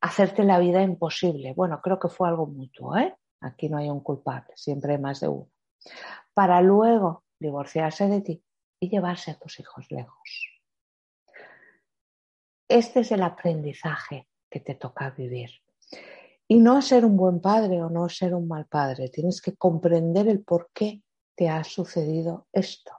hacerte 0.00 0.44
la 0.44 0.58
vida 0.58 0.82
imposible. 0.82 1.52
Bueno, 1.54 1.80
creo 1.82 1.98
que 1.98 2.08
fue 2.08 2.28
algo 2.28 2.46
mutuo, 2.46 2.96
¿eh? 2.96 3.14
Aquí 3.40 3.68
no 3.68 3.76
hay 3.76 3.90
un 3.90 4.00
culpable, 4.00 4.52
siempre 4.56 4.94
hay 4.94 4.98
más 4.98 5.20
de 5.20 5.28
uno. 5.28 5.48
Para 6.32 6.60
luego 6.62 7.23
divorciarse 7.38 8.06
de 8.08 8.20
ti 8.20 8.44
y 8.80 8.88
llevarse 8.88 9.30
a 9.30 9.38
tus 9.38 9.60
hijos 9.60 9.86
lejos. 9.90 10.60
Este 12.68 13.00
es 13.00 13.12
el 13.12 13.22
aprendizaje 13.22 14.28
que 14.50 14.60
te 14.60 14.74
toca 14.74 15.10
vivir. 15.10 15.50
Y 16.48 16.58
no 16.58 16.82
ser 16.82 17.04
un 17.04 17.16
buen 17.16 17.40
padre 17.40 17.82
o 17.82 17.90
no 17.90 18.08
ser 18.08 18.34
un 18.34 18.48
mal 18.48 18.66
padre, 18.66 19.08
tienes 19.08 19.40
que 19.40 19.54
comprender 19.54 20.28
el 20.28 20.42
por 20.42 20.70
qué 20.74 21.02
te 21.34 21.48
ha 21.48 21.64
sucedido 21.64 22.46
esto. 22.52 22.92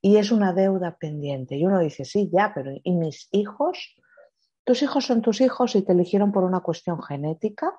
Y 0.00 0.16
es 0.16 0.30
una 0.30 0.52
deuda 0.52 0.96
pendiente. 0.96 1.56
Y 1.56 1.66
uno 1.66 1.80
dice, 1.80 2.04
sí, 2.04 2.30
ya, 2.32 2.52
pero 2.54 2.72
¿y 2.82 2.92
mis 2.92 3.28
hijos? 3.32 3.96
Tus 4.64 4.82
hijos 4.82 5.06
son 5.06 5.22
tus 5.22 5.40
hijos 5.40 5.74
y 5.74 5.82
te 5.82 5.92
eligieron 5.92 6.32
por 6.32 6.44
una 6.44 6.60
cuestión 6.60 7.02
genética, 7.02 7.72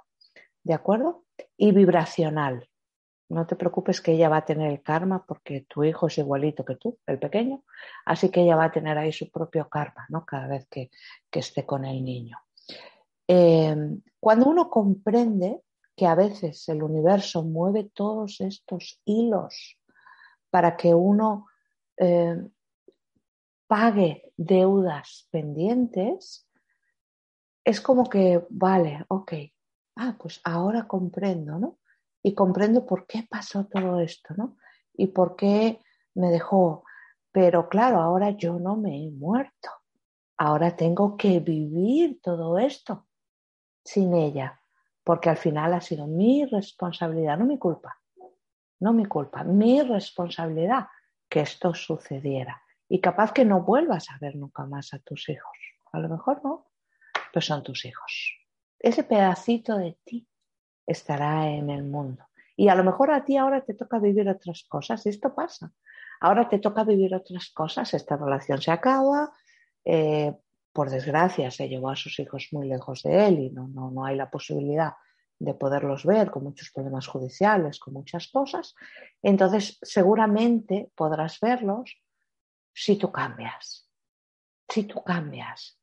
¿de 0.64 0.74
acuerdo? 0.74 1.26
Y 1.56 1.72
vibracional. 1.72 2.68
No 3.30 3.46
te 3.46 3.56
preocupes 3.56 4.02
que 4.02 4.14
ella 4.14 4.28
va 4.28 4.38
a 4.38 4.46
tener 4.46 4.72
el 4.72 4.82
karma 4.82 5.24
porque 5.26 5.66
tu 5.70 5.84
hijo 5.84 6.08
es 6.08 6.18
igualito 6.18 6.66
que 6.66 6.76
tú, 6.76 6.98
el 7.06 7.20
pequeño, 7.20 7.64
así 8.06 8.30
que 8.30 8.42
ella 8.42 8.56
va 8.56 8.66
a 8.66 8.72
tener 8.72 8.98
ahí 8.98 9.12
su 9.12 9.30
propio 9.30 9.70
karma, 9.70 10.06
¿no? 10.10 10.26
Cada 10.26 10.48
vez 10.48 10.68
que, 10.68 10.90
que 11.30 11.40
esté 11.40 11.66
con 11.66 11.86
el 11.86 12.04
niño. 12.04 12.40
Em, 13.28 14.02
cuando 14.20 14.48
uno 14.48 14.70
comprende 14.70 15.62
que 15.96 16.08
a 16.08 16.16
veces 16.16 16.68
el 16.70 16.82
universo 16.82 17.44
mueve 17.44 17.92
todos 17.94 18.42
estos 18.42 19.00
hilos 19.06 19.78
para 20.50 20.76
que 20.76 20.96
uno 20.96 21.46
em, 21.98 22.50
pague 23.68 24.32
deudas 24.36 25.28
pendientes, 25.30 26.48
es 27.64 27.82
como 27.82 28.10
que, 28.10 28.44
vale, 28.50 29.06
ok, 29.10 29.34
ah, 29.98 30.16
pues 30.18 30.42
ahora 30.44 30.88
comprendo, 30.88 31.60
¿no? 31.60 31.79
Y 32.22 32.34
comprendo 32.34 32.86
por 32.86 33.08
qué 33.08 33.26
pasó 33.30 33.66
todo 33.66 34.00
esto, 34.00 34.34
¿no? 34.36 34.58
Y 34.94 35.08
por 35.08 35.36
qué 35.36 35.80
me 36.16 36.30
dejó. 36.30 36.84
Pero 37.32 37.70
claro, 37.70 38.02
ahora 38.02 38.32
yo 38.32 38.60
no 38.60 38.76
me 38.76 39.06
he 39.06 39.12
muerto. 39.12 39.70
Ahora 40.38 40.76
tengo 40.76 41.18
que 41.18 41.40
vivir 41.40 42.20
todo 42.22 42.58
esto 42.58 43.08
sin 43.84 44.14
ella, 44.14 44.62
porque 45.04 45.30
al 45.30 45.38
final 45.38 45.74
ha 45.74 45.82
sido 45.82 46.08
mi 46.08 46.46
responsabilidad, 46.46 47.38
no 47.38 47.46
mi 47.46 47.58
culpa, 47.58 48.00
no 48.80 48.94
mi 48.94 49.06
culpa, 49.06 49.44
mi 49.44 49.82
responsabilidad 49.82 50.88
que 51.28 51.42
esto 51.42 51.74
sucediera. 51.74 52.62
Y 52.88 53.02
capaz 53.02 53.32
que 53.34 53.46
no 53.46 53.62
vuelvas 53.62 54.10
a 54.10 54.18
ver 54.20 54.36
nunca 54.36 54.66
más 54.66 54.94
a 54.94 55.00
tus 55.00 55.30
hijos. 55.30 55.58
A 55.92 56.00
lo 56.00 56.10
mejor 56.10 56.42
no, 56.44 56.72
pero 57.34 57.46
son 57.46 57.64
tus 57.64 57.86
hijos. 57.86 58.36
Ese 58.80 59.04
pedacito 59.04 59.78
de 59.78 60.00
ti 60.04 60.29
estará 60.90 61.48
en 61.50 61.70
el 61.70 61.84
mundo. 61.84 62.26
Y 62.56 62.68
a 62.68 62.76
lo 62.76 62.84
mejor 62.84 63.12
a 63.12 63.24
ti 63.24 63.38
ahora 63.38 63.62
te 63.62 63.74
toca 63.74 64.00
vivir 64.00 64.28
otras 64.28 64.66
cosas, 64.68 65.06
y 65.06 65.10
esto 65.10 65.34
pasa. 65.34 65.72
Ahora 66.20 66.50
te 66.50 66.60
toca 66.60 66.84
vivir 66.84 67.16
otras 67.16 67.52
cosas, 67.52 67.94
esta 67.94 68.18
relación 68.18 68.62
se 68.62 68.72
acaba, 68.72 69.32
eh, 69.86 70.36
por 70.74 70.90
desgracia, 70.90 71.52
se 71.52 71.70
llevó 71.70 71.90
a 71.90 71.96
sus 71.96 72.20
hijos 72.20 72.50
muy 72.52 72.68
lejos 72.68 73.04
de 73.04 73.28
él 73.28 73.40
y 73.40 73.50
no, 73.52 73.68
no, 73.68 73.92
no 73.92 74.06
hay 74.06 74.16
la 74.16 74.30
posibilidad 74.30 74.94
de 75.40 75.54
poderlos 75.54 76.06
ver 76.06 76.32
con 76.32 76.44
muchos 76.44 76.72
problemas 76.72 77.08
judiciales, 77.08 77.80
con 77.80 77.94
muchas 77.94 78.28
cosas, 78.28 78.76
entonces 79.22 79.80
seguramente 79.82 80.92
podrás 80.96 81.40
verlos 81.40 81.98
si 82.74 82.98
tú 82.98 83.12
cambias, 83.12 83.90
si 84.68 84.84
tú 84.84 85.02
cambias, 85.02 85.80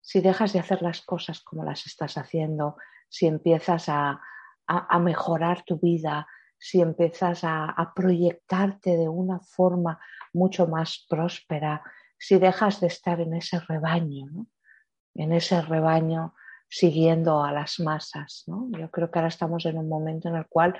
si 0.00 0.20
dejas 0.20 0.52
de 0.52 0.58
hacer 0.58 0.82
las 0.82 1.02
cosas 1.02 1.40
como 1.40 1.64
las 1.64 1.86
estás 1.86 2.18
haciendo, 2.18 2.76
si 3.08 3.26
empiezas 3.26 3.88
a, 3.88 4.20
a, 4.68 4.98
mejorar 4.98 5.62
tu 5.64 5.78
vida, 5.78 6.26
si 6.58 6.80
empiezas 6.80 7.40
a, 7.42 7.92
proyectarte 7.94 8.96
de 8.96 9.08
una 9.08 9.40
forma 9.40 9.98
mucho 10.32 10.66
más 10.66 11.06
próspera, 11.08 11.82
si 12.18 12.38
dejas 12.38 12.80
de 12.80 12.88
estar 12.88 13.20
en 13.20 13.34
ese 13.34 13.60
rebaño, 13.60 14.46
en 15.14 15.32
ese 15.32 15.62
rebaño 15.62 16.34
siguiendo 16.68 17.42
a 17.42 17.52
las 17.52 17.80
masas. 17.80 18.44
¿no? 18.46 18.68
Yo 18.78 18.90
creo 18.90 19.10
que 19.10 19.18
ahora 19.18 19.28
estamos 19.28 19.64
en 19.64 19.78
un 19.78 19.88
momento 19.88 20.28
en 20.28 20.36
el 20.36 20.46
cual 20.46 20.78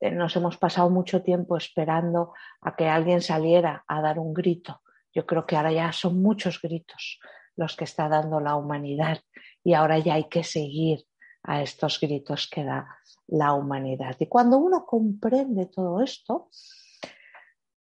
eh, 0.00 0.10
nos 0.10 0.34
hemos 0.36 0.56
pasado 0.56 0.88
mucho 0.88 1.22
tiempo 1.22 1.56
esperando 1.56 2.32
a 2.62 2.74
que 2.74 2.88
alguien 2.88 3.20
saliera 3.20 3.84
a 3.86 4.00
dar 4.00 4.18
un 4.18 4.32
grito. 4.32 4.82
Yo 5.12 5.26
creo 5.26 5.46
que 5.46 5.56
ahora 5.56 5.72
ya 5.72 5.92
son 5.92 6.22
muchos 6.22 6.60
gritos 6.60 7.20
los 7.56 7.76
que 7.76 7.84
está 7.84 8.08
dando 8.08 8.40
la 8.40 8.54
humanidad 8.54 9.20
y 9.64 9.74
ahora 9.74 9.98
ya 9.98 10.14
hay 10.14 10.28
que 10.28 10.44
seguir 10.44 11.04
a 11.46 11.62
estos 11.62 12.00
gritos 12.00 12.48
que 12.52 12.64
da 12.64 12.88
la 13.28 13.54
humanidad. 13.54 14.16
Y 14.18 14.26
cuando 14.26 14.58
uno 14.58 14.84
comprende 14.84 15.66
todo 15.66 16.02
esto, 16.02 16.48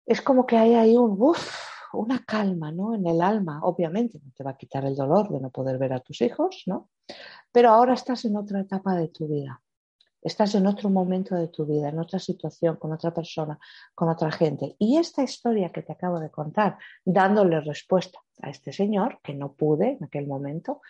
es 0.06 0.22
como 0.22 0.46
que 0.46 0.58
hay 0.58 0.74
ahí 0.74 0.98
un, 0.98 1.16
uff, 1.20 1.72
una 1.94 2.24
calma 2.26 2.72
¿no? 2.72 2.96
en 2.96 3.06
el 3.08 3.22
alma. 3.22 3.62
Obviamente 3.64 4.20
no 4.24 4.32
te 4.36 4.44
va 4.44 4.52
a 4.52 4.58
quitar 4.58 4.86
el 4.86 4.96
dolor 4.96 5.30
de 5.30 5.40
no 5.40 5.50
poder 5.50 5.78
ver 5.78 5.94
a 5.94 6.00
tus 6.00 6.22
hijos, 6.22 6.64
¿no? 6.66 6.90
Pero 7.52 7.70
ahora 7.70 7.94
estás 7.94 8.26
en 8.26 8.36
otra 8.36 8.62
etapa 8.62 8.96
de 8.96 9.10
tu 9.10 9.28
vida. 9.28 9.62
Estás 10.22 10.54
en 10.54 10.68
otro 10.68 10.90
momento 10.90 11.36
de 11.36 11.48
tu 11.48 11.66
vida, 11.66 11.90
en 11.90 12.00
otra 12.00 12.20
situación, 12.20 12.76
con 12.76 12.94
otra 12.94 13.12
persona, 13.12 13.60
con 13.96 14.08
otra 14.08 14.32
gente. 14.32 14.76
Y 14.78 14.98
esta 14.98 15.24
historia 15.24 15.72
que 15.72 15.82
te 15.82 15.94
acabo 15.94 16.20
de 16.20 16.30
contar, 16.30 16.78
dándole 17.04 17.60
respuesta 17.62 18.20
a 18.42 18.52
este 18.52 18.72
señor, 18.72 19.20
que 19.24 19.34
no 19.34 19.54
pude 19.54 19.94
en 19.94 20.04
aquel 20.04 20.28
momento, 20.28 20.82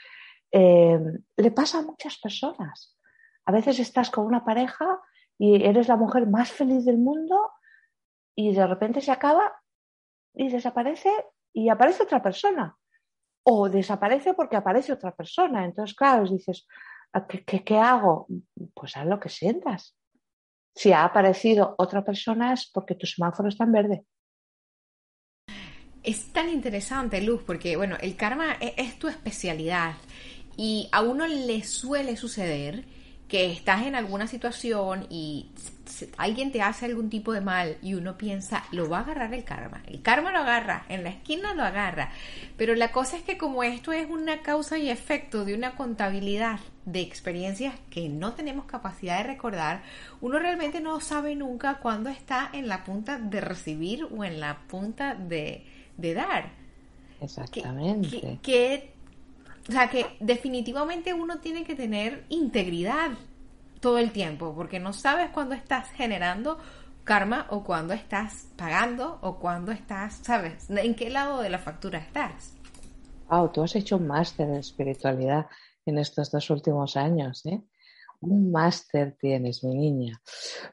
eh, 0.51 0.99
le 1.37 1.51
pasa 1.51 1.79
a 1.79 1.83
muchas 1.83 2.17
personas. 2.17 2.97
A 3.45 3.51
veces 3.51 3.79
estás 3.79 4.09
con 4.09 4.25
una 4.25 4.43
pareja 4.43 4.99
y 5.37 5.63
eres 5.63 5.87
la 5.87 5.95
mujer 5.95 6.27
más 6.27 6.51
feliz 6.51 6.85
del 6.85 6.97
mundo 6.97 7.51
y 8.35 8.53
de 8.53 8.67
repente 8.67 9.01
se 9.01 9.11
acaba 9.11 9.53
y 10.33 10.49
desaparece 10.49 11.11
y 11.53 11.69
aparece 11.69 12.03
otra 12.03 12.21
persona. 12.21 12.77
O 13.43 13.69
desaparece 13.69 14.33
porque 14.33 14.55
aparece 14.55 14.93
otra 14.93 15.15
persona. 15.15 15.65
Entonces, 15.65 15.95
claro, 15.95 16.27
dices, 16.27 16.67
¿qué, 17.27 17.63
qué, 17.63 17.77
hago? 17.77 18.27
Pues 18.73 18.95
haz 18.95 19.07
lo 19.07 19.19
que 19.19 19.29
sientas. 19.29 19.97
Si 20.75 20.93
ha 20.93 21.03
aparecido 21.03 21.75
otra 21.77 22.03
persona 22.03 22.53
es 22.53 22.69
porque 22.71 22.95
tu 22.95 23.07
semáforo 23.07 23.49
está 23.49 23.63
en 23.63 23.71
verde. 23.71 24.05
Es 26.03 26.31
tan 26.31 26.49
interesante, 26.49 27.21
Luz, 27.21 27.43
porque 27.43 27.75
bueno, 27.77 27.95
el 28.01 28.15
karma 28.15 28.53
es, 28.53 28.73
es 28.77 28.99
tu 28.99 29.07
especialidad 29.07 29.95
y 30.57 30.89
a 30.91 31.01
uno 31.01 31.27
le 31.27 31.63
suele 31.63 32.17
suceder 32.17 32.85
que 33.31 33.49
estás 33.49 33.83
en 33.83 33.95
alguna 33.95 34.27
situación 34.27 35.07
y 35.09 35.47
alguien 36.17 36.51
te 36.51 36.61
hace 36.61 36.85
algún 36.85 37.09
tipo 37.09 37.31
de 37.31 37.41
mal 37.41 37.77
y 37.81 37.93
uno 37.93 38.17
piensa, 38.17 38.65
lo 38.71 38.89
va 38.89 38.97
a 38.97 39.01
agarrar 39.01 39.33
el 39.33 39.45
karma. 39.45 39.81
El 39.87 40.01
karma 40.01 40.33
lo 40.33 40.39
agarra, 40.39 40.85
en 40.89 41.03
la 41.03 41.11
esquina 41.11 41.53
lo 41.53 41.63
agarra. 41.63 42.11
Pero 42.57 42.75
la 42.75 42.91
cosa 42.91 43.17
es 43.17 43.23
que 43.23 43.37
como 43.37 43.63
esto 43.63 43.93
es 43.93 44.09
una 44.09 44.41
causa 44.41 44.77
y 44.77 44.89
efecto 44.89 45.45
de 45.45 45.55
una 45.55 45.75
contabilidad 45.75 46.59
de 46.85 47.01
experiencias 47.01 47.73
que 47.89 48.09
no 48.09 48.33
tenemos 48.33 48.65
capacidad 48.65 49.19
de 49.19 49.23
recordar, 49.23 49.83
uno 50.19 50.39
realmente 50.39 50.81
no 50.81 50.99
sabe 50.99 51.35
nunca 51.35 51.75
cuándo 51.75 52.09
está 52.09 52.49
en 52.51 52.67
la 52.67 52.83
punta 52.83 53.17
de 53.17 53.39
recibir 53.39 54.05
o 54.05 54.23
en 54.25 54.39
la 54.39 54.59
punta 54.67 55.15
de, 55.15 55.65
dar. 55.97 56.51
Exactamente. 57.21 58.39
que 58.41 58.91
o 59.71 59.73
sea 59.73 59.89
que 59.89 60.05
definitivamente 60.19 61.13
uno 61.13 61.39
tiene 61.39 61.63
que 61.63 61.75
tener 61.75 62.25
integridad 62.27 63.11
todo 63.79 63.99
el 63.99 64.11
tiempo, 64.11 64.53
porque 64.53 64.81
no 64.81 64.91
sabes 64.91 65.29
cuándo 65.29 65.55
estás 65.55 65.89
generando 65.91 66.57
karma 67.05 67.47
o 67.49 67.63
cuándo 67.63 67.93
estás 67.93 68.49
pagando 68.57 69.17
o 69.21 69.39
cuándo 69.39 69.71
estás, 69.71 70.15
¿sabes? 70.23 70.69
¿En 70.69 70.93
qué 70.93 71.09
lado 71.09 71.41
de 71.41 71.49
la 71.49 71.57
factura 71.57 71.99
estás? 71.99 72.53
Wow, 73.29 73.49
tú 73.53 73.63
has 73.63 73.73
hecho 73.77 73.95
un 73.95 74.07
máster 74.07 74.49
en 74.49 74.55
espiritualidad 74.55 75.45
en 75.85 75.99
estos 75.99 76.29
dos 76.29 76.49
últimos 76.49 76.97
años, 76.97 77.45
¿eh? 77.45 77.61
Un 78.19 78.51
máster 78.51 79.15
tienes, 79.17 79.63
mi 79.63 79.73
niña. 79.73 80.21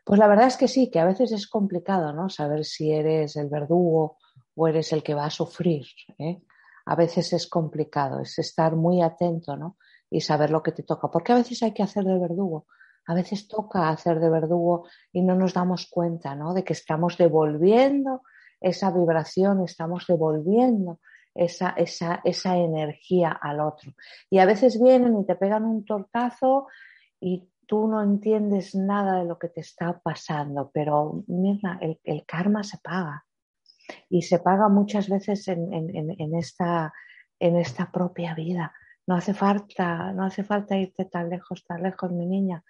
Pues 0.05 0.19
la 0.19 0.27
verdad 0.27 0.49
es 0.49 0.57
que 0.57 0.67
sí, 0.67 0.91
que 0.91 0.99
a 0.99 1.05
veces 1.05 1.31
es 1.31 1.47
complicado, 1.47 2.13
¿no? 2.13 2.29
Saber 2.31 2.65
si 2.65 2.91
eres 2.91 3.37
el 3.37 3.49
verdugo 3.49 4.19
o 4.57 4.67
eres 4.67 4.93
el 4.93 5.05
que 5.05 5.15
va 5.15 5.27
a 5.27 5.31
sufrir, 5.31 5.87
¿eh? 6.19 6.43
A 6.89 6.95
veces 6.95 7.35
es 7.35 7.47
complicado, 7.47 8.21
es 8.21 8.39
estar 8.39 8.75
muy 8.75 9.03
atento, 9.03 9.57
¿no? 9.57 9.77
Y 10.11 10.23
saber 10.23 10.51
lo 10.51 10.63
que 10.63 10.73
te 10.73 10.83
toca, 10.83 11.11
porque 11.11 11.33
a 11.33 11.35
veces 11.35 11.63
hay 11.63 11.75
que 11.75 11.83
hacer 11.83 12.03
de 12.05 12.19
verdugo, 12.19 12.67
a 13.07 13.15
veces 13.15 13.47
toca 13.47 13.91
hacer 13.91 14.21
de 14.21 14.31
verdugo 14.31 14.87
y 15.13 15.21
no 15.21 15.35
nos 15.35 15.53
damos 15.53 15.87
cuenta, 15.91 16.35
¿no? 16.35 16.55
De 16.55 16.65
que 16.65 16.73
estamos 16.73 17.19
devolviendo 17.19 18.23
esa 18.59 18.91
vibración, 18.91 19.63
estamos 19.63 20.07
devolviendo 20.09 20.99
esa, 21.35 21.75
esa, 21.77 22.23
esa 22.25 22.57
energía 22.57 23.33
al 23.33 23.61
otro. 23.61 23.93
Y 24.31 24.39
a 24.39 24.47
veces 24.47 24.83
vienen 24.83 25.21
y 25.21 25.27
te 25.27 25.37
pegan 25.37 25.65
un 25.65 25.85
tortazo 25.85 26.69
y 27.21 27.51
tú 27.67 27.87
no 27.87 28.03
entiendes 28.03 28.75
nada 28.75 29.19
de 29.19 29.27
lo 29.27 29.39
que 29.39 29.51
te 29.51 29.61
está 29.61 30.01
pasando, 30.01 30.71
pero 30.73 31.23
mira, 31.27 31.79
el 32.03 32.25
karma 32.25 32.65
se 32.65 32.79
paga 32.79 33.27
y 34.09 34.23
se 34.23 34.39
paga 34.39 34.69
muchas 34.69 35.09
veces 35.09 35.49
en, 35.49 36.35
esta, 36.35 36.93
en 37.39 37.57
esta 37.57 37.91
propia 37.91 38.35
vida. 38.35 38.73
No 39.07 39.17
hace 39.17 39.35
falta, 39.35 40.13
no 40.13 40.25
hace 40.25 40.45
falta 40.45 40.77
irte 40.77 41.07
tan 41.07 41.31
lejos, 41.31 41.65
tan 41.65 41.83
lejos, 41.83 42.11
mi 42.13 42.27
niña. 42.27 42.63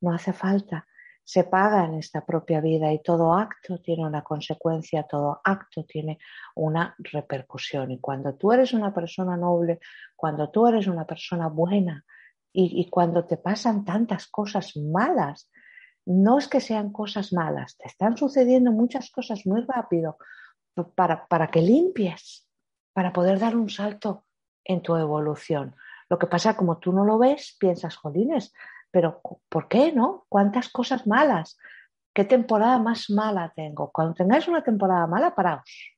No 0.00 0.12
hace 0.12 0.32
falta. 0.32 0.86
Se 1.22 1.44
paga 1.44 1.86
en 1.86 1.94
esta 1.94 2.24
propia 2.24 2.60
vida 2.60 2.92
y 2.92 3.02
todo 3.02 3.32
acto 3.34 3.80
tiene 3.80 4.06
una 4.06 4.22
consecuencia, 4.22 5.04
todo 5.04 5.40
acto 5.42 5.84
tiene 5.84 6.18
una 6.54 6.94
repercusión. 6.98 7.90
Y 7.90 8.00
cuando 8.00 8.34
tú 8.34 8.52
eres 8.52 8.74
una 8.74 8.92
persona 8.92 9.36
noble, 9.36 9.80
cuando 10.16 10.50
tú 10.50 10.66
eres 10.66 10.86
una 10.86 11.06
persona 11.06 11.48
buena 11.48 12.04
y, 12.52 12.80
y 12.80 12.90
cuando 12.90 13.24
te 13.24 13.38
pasan 13.38 13.84
tantas 13.84 14.26
cosas 14.26 14.76
malas, 14.76 15.50
no 16.06 16.38
es 16.38 16.48
que 16.48 16.60
sean 16.60 16.92
cosas 16.92 17.32
malas, 17.32 17.78
te 17.78 17.88
están 17.88 18.18
sucediendo 18.18 18.70
muchas 18.72 19.10
cosas 19.10 19.46
muy 19.46 19.62
rápido 19.62 20.18
para, 20.94 21.26
para 21.26 21.48
que 21.48 21.60
limpies, 21.60 22.48
para 22.92 23.12
poder 23.12 23.38
dar 23.38 23.56
un 23.56 23.68
salto 23.68 24.24
en 24.64 24.82
tu 24.82 24.96
evolución. 24.96 25.74
Lo 26.08 26.18
que 26.18 26.26
pasa, 26.26 26.56
como 26.56 26.78
tú 26.78 26.92
no 26.92 27.04
lo 27.04 27.18
ves, 27.18 27.56
piensas, 27.58 27.96
jolines, 27.96 28.52
pero 28.90 29.20
¿por 29.48 29.68
qué 29.68 29.92
no? 29.92 30.26
¿Cuántas 30.28 30.68
cosas 30.68 31.06
malas? 31.06 31.58
¿Qué 32.12 32.24
temporada 32.24 32.78
más 32.78 33.10
mala 33.10 33.52
tengo? 33.54 33.90
Cuando 33.90 34.14
tengáis 34.14 34.46
una 34.46 34.62
temporada 34.62 35.06
mala, 35.06 35.34
paraos. 35.34 35.96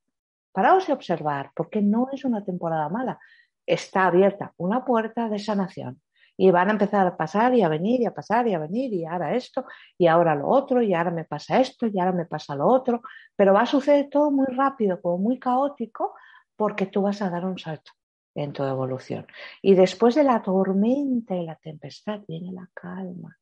Paraos 0.51 0.89
y 0.89 0.91
observar, 0.91 1.51
porque 1.55 1.81
no 1.81 2.09
es 2.11 2.25
una 2.25 2.43
temporada 2.43 2.89
mala. 2.89 3.19
Está 3.65 4.07
abierta 4.07 4.53
una 4.57 4.83
puerta 4.83 5.29
de 5.29 5.37
sanación 5.37 6.01
y 6.37 6.51
van 6.51 6.69
a 6.69 6.73
empezar 6.73 7.05
a 7.07 7.17
pasar 7.17 7.55
y 7.55 7.63
a 7.63 7.67
venir 7.67 8.01
y 8.01 8.05
a 8.05 8.13
pasar 8.13 8.47
y 8.47 8.53
a 8.53 8.59
venir 8.59 8.93
y 8.93 9.05
ahora 9.05 9.35
esto 9.35 9.65
y 9.97 10.05
ahora 10.07 10.35
lo 10.35 10.47
otro 10.47 10.81
y 10.83 10.93
ahora 10.93 11.11
me 11.11 11.25
pasa 11.25 11.59
esto 11.59 11.87
y 11.87 11.99
ahora 11.99 12.11
me 12.11 12.25
pasa 12.25 12.55
lo 12.55 12.67
otro, 12.67 13.01
pero 13.35 13.53
va 13.53 13.61
a 13.61 13.65
suceder 13.65 14.07
todo 14.09 14.29
muy 14.29 14.45
rápido, 14.45 15.01
como 15.01 15.17
muy 15.17 15.39
caótico, 15.39 16.15
porque 16.55 16.85
tú 16.85 17.01
vas 17.01 17.21
a 17.21 17.29
dar 17.29 17.43
un 17.45 17.57
salto 17.57 17.91
en 18.35 18.53
tu 18.53 18.63
evolución. 18.63 19.25
Y 19.61 19.73
después 19.73 20.13
de 20.13 20.23
la 20.23 20.41
tormenta 20.41 21.35
y 21.35 21.45
la 21.45 21.55
tempestad 21.55 22.21
viene 22.27 22.51
la 22.51 22.69
calma, 22.73 23.37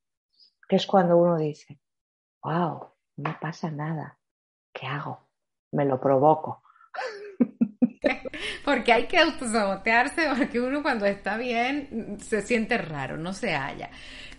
que 0.68 0.78
es 0.78 0.88
cuando 0.88 1.18
uno 1.18 1.38
dice, 1.38 1.80
wow, 2.42 2.92
no 3.18 3.38
pasa 3.42 3.70
nada, 3.72 4.18
¿qué 4.74 4.88
hago? 4.88 5.28
Me 5.72 5.84
lo 5.86 6.00
provoco. 6.00 6.64
Porque 8.66 8.92
hay 8.92 9.06
que 9.06 9.20
autosabotearse, 9.20 10.28
porque 10.38 10.60
uno 10.60 10.82
cuando 10.82 11.06
está 11.06 11.38
bien 11.38 12.18
se 12.28 12.42
siente 12.42 12.78
raro, 12.78 13.16
no 13.18 13.32
se 13.32 13.54
halla. 13.54 13.90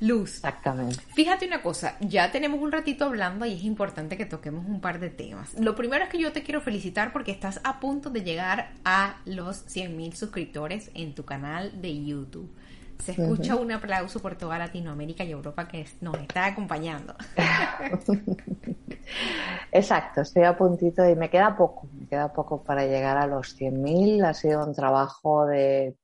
Luz. 0.00 0.34
Exactamente. 0.34 1.00
Fíjate 1.14 1.46
una 1.46 1.62
cosa, 1.62 1.96
ya 2.00 2.30
tenemos 2.30 2.60
un 2.60 2.70
ratito 2.70 3.06
hablando 3.06 3.46
y 3.46 3.54
es 3.54 3.64
importante 3.64 4.18
que 4.18 4.26
toquemos 4.26 4.66
un 4.66 4.80
par 4.80 5.00
de 5.00 5.08
temas. 5.08 5.54
Lo 5.58 5.74
primero 5.74 6.04
es 6.04 6.10
que 6.10 6.18
yo 6.18 6.32
te 6.32 6.42
quiero 6.42 6.60
felicitar 6.60 7.12
porque 7.12 7.30
estás 7.30 7.60
a 7.64 7.80
punto 7.80 8.10
de 8.10 8.22
llegar 8.22 8.72
a 8.84 9.16
los 9.24 9.64
100.000 9.66 10.12
suscriptores 10.12 10.90
en 10.94 11.14
tu 11.14 11.24
canal 11.24 11.80
de 11.80 12.04
YouTube. 12.04 12.50
Se 12.98 13.12
escucha 13.12 13.56
un 13.56 13.70
aplauso 13.72 14.20
por 14.20 14.36
toda 14.36 14.58
Latinoamérica 14.58 15.24
y 15.24 15.32
Europa 15.32 15.68
que 15.68 15.86
nos 16.00 16.16
está 16.18 16.46
acompañando. 16.46 17.14
Exacto, 19.72 20.22
estoy 20.22 20.44
a 20.44 20.56
puntito 20.56 21.08
y 21.08 21.14
me 21.14 21.30
queda 21.30 21.56
poco, 21.56 21.88
me 21.92 22.06
queda 22.06 22.32
poco 22.32 22.62
para 22.62 22.84
llegar 22.84 23.16
a 23.16 23.26
los 23.26 23.56
100.000. 23.58 24.24
Ha 24.24 24.34
sido 24.34 24.64
un 24.64 24.74
trabajo 24.74 25.46
de 25.46 25.96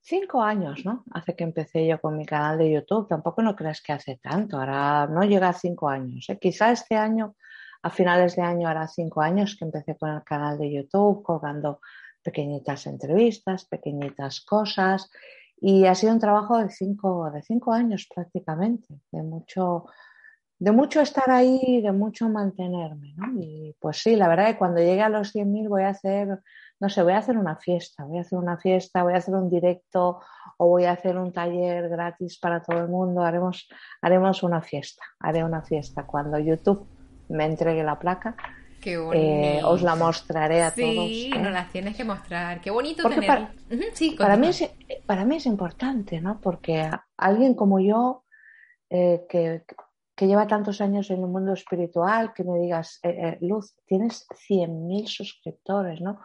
cinco 0.00 0.42
años, 0.42 0.84
¿no? 0.84 1.04
Hace 1.12 1.36
que 1.36 1.44
empecé 1.44 1.86
yo 1.86 2.00
con 2.00 2.16
mi 2.16 2.24
canal 2.24 2.58
de 2.58 2.72
YouTube. 2.72 3.08
Tampoco 3.08 3.42
no 3.42 3.54
creas 3.54 3.80
que 3.82 3.92
hace 3.92 4.16
tanto, 4.16 4.58
ahora 4.58 5.06
no 5.06 5.22
llega 5.22 5.50
a 5.50 5.52
cinco 5.52 5.88
años. 5.88 6.28
¿eh? 6.28 6.38
Quizá 6.40 6.72
este 6.72 6.96
año, 6.96 7.36
a 7.82 7.90
finales 7.90 8.36
de 8.36 8.42
año, 8.42 8.68
hará 8.68 8.88
cinco 8.88 9.20
años 9.20 9.56
que 9.56 9.64
empecé 9.66 9.96
con 9.96 10.10
el 10.10 10.24
canal 10.24 10.58
de 10.58 10.72
YouTube, 10.72 11.22
colgando 11.22 11.80
pequeñitas 12.22 12.86
entrevistas, 12.86 13.66
pequeñitas 13.66 14.40
cosas 14.40 15.10
y 15.60 15.86
ha 15.86 15.94
sido 15.94 16.12
un 16.12 16.20
trabajo 16.20 16.58
de 16.58 16.70
cinco, 16.70 17.30
de 17.30 17.42
cinco 17.42 17.72
años 17.72 18.08
prácticamente, 18.14 18.86
de 19.10 19.22
mucho, 19.22 19.86
de 20.58 20.72
mucho 20.72 21.00
estar 21.00 21.30
ahí, 21.30 21.80
de 21.82 21.92
mucho 21.92 22.28
mantenerme. 22.28 23.14
¿no? 23.16 23.40
Y 23.40 23.74
pues 23.80 23.98
sí, 23.98 24.16
la 24.16 24.28
verdad 24.28 24.48
que 24.48 24.58
cuando 24.58 24.80
llegue 24.80 25.02
a 25.02 25.08
los 25.08 25.34
100.000 25.34 25.68
voy 25.68 25.82
a 25.82 25.88
hacer, 25.88 26.40
no 26.80 26.88
sé, 26.88 27.02
voy 27.02 27.14
a 27.14 27.18
hacer 27.18 27.36
una 27.36 27.56
fiesta, 27.56 28.04
voy 28.04 28.18
a 28.18 28.20
hacer 28.20 28.38
una 28.38 28.56
fiesta, 28.56 29.02
voy 29.02 29.14
a 29.14 29.18
hacer 29.18 29.34
un 29.34 29.50
directo 29.50 30.20
o 30.58 30.68
voy 30.68 30.84
a 30.84 30.92
hacer 30.92 31.18
un 31.18 31.32
taller 31.32 31.88
gratis 31.88 32.38
para 32.38 32.62
todo 32.62 32.78
el 32.78 32.88
mundo. 32.88 33.22
Haremos, 33.22 33.68
haremos 34.00 34.42
una 34.42 34.62
fiesta, 34.62 35.02
haré 35.18 35.42
una 35.42 35.62
fiesta 35.62 36.06
cuando 36.06 36.38
YouTube 36.38 36.86
me 37.28 37.44
entregue 37.44 37.82
la 37.82 37.98
placa 37.98 38.36
Qué 38.80 38.94
eh, 38.94 39.60
os 39.64 39.82
la 39.82 39.96
mostraré 39.96 40.62
a 40.62 40.70
todos. 40.70 41.08
Sí, 41.08 41.30
¿eh? 41.34 41.38
nos 41.38 41.52
las 41.52 41.70
tienes 41.70 41.96
que 41.96 42.04
mostrar. 42.04 42.60
Qué 42.60 42.70
bonito 42.70 43.02
Porque 43.02 43.26
Para, 43.26 43.52
sí, 43.92 44.16
para, 44.18 44.36
mí 44.36 44.48
es, 44.48 44.70
para 45.04 45.24
mí 45.24 45.36
es 45.36 45.46
importante, 45.46 46.20
¿no? 46.20 46.40
Porque 46.40 46.88
alguien 47.16 47.54
como 47.54 47.80
yo, 47.80 48.24
eh, 48.88 49.26
que, 49.28 49.64
que, 50.14 50.26
lleva 50.26 50.46
tantos 50.46 50.80
años 50.80 51.10
en 51.10 51.20
el 51.20 51.26
mundo 51.26 51.52
espiritual, 51.52 52.32
que 52.32 52.44
me 52.44 52.58
digas, 52.58 53.00
Luz, 53.40 53.74
tienes 53.86 54.26
100.000 54.48 55.06
suscriptores, 55.06 56.00
¿no? 56.00 56.20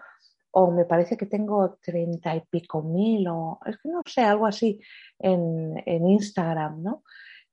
O 0.52 0.70
me 0.70 0.86
parece 0.86 1.18
que 1.18 1.26
tengo 1.26 1.80
treinta 1.82 2.36
y 2.36 2.42
pico 2.42 2.84
mil, 2.84 3.28
o 3.28 3.60
es 3.66 3.78
que 3.78 3.90
no 3.90 4.02
sé, 4.06 4.22
algo 4.22 4.46
así 4.46 4.80
en, 5.18 5.82
en 5.86 6.08
Instagram, 6.08 6.84
¿no? 6.84 7.04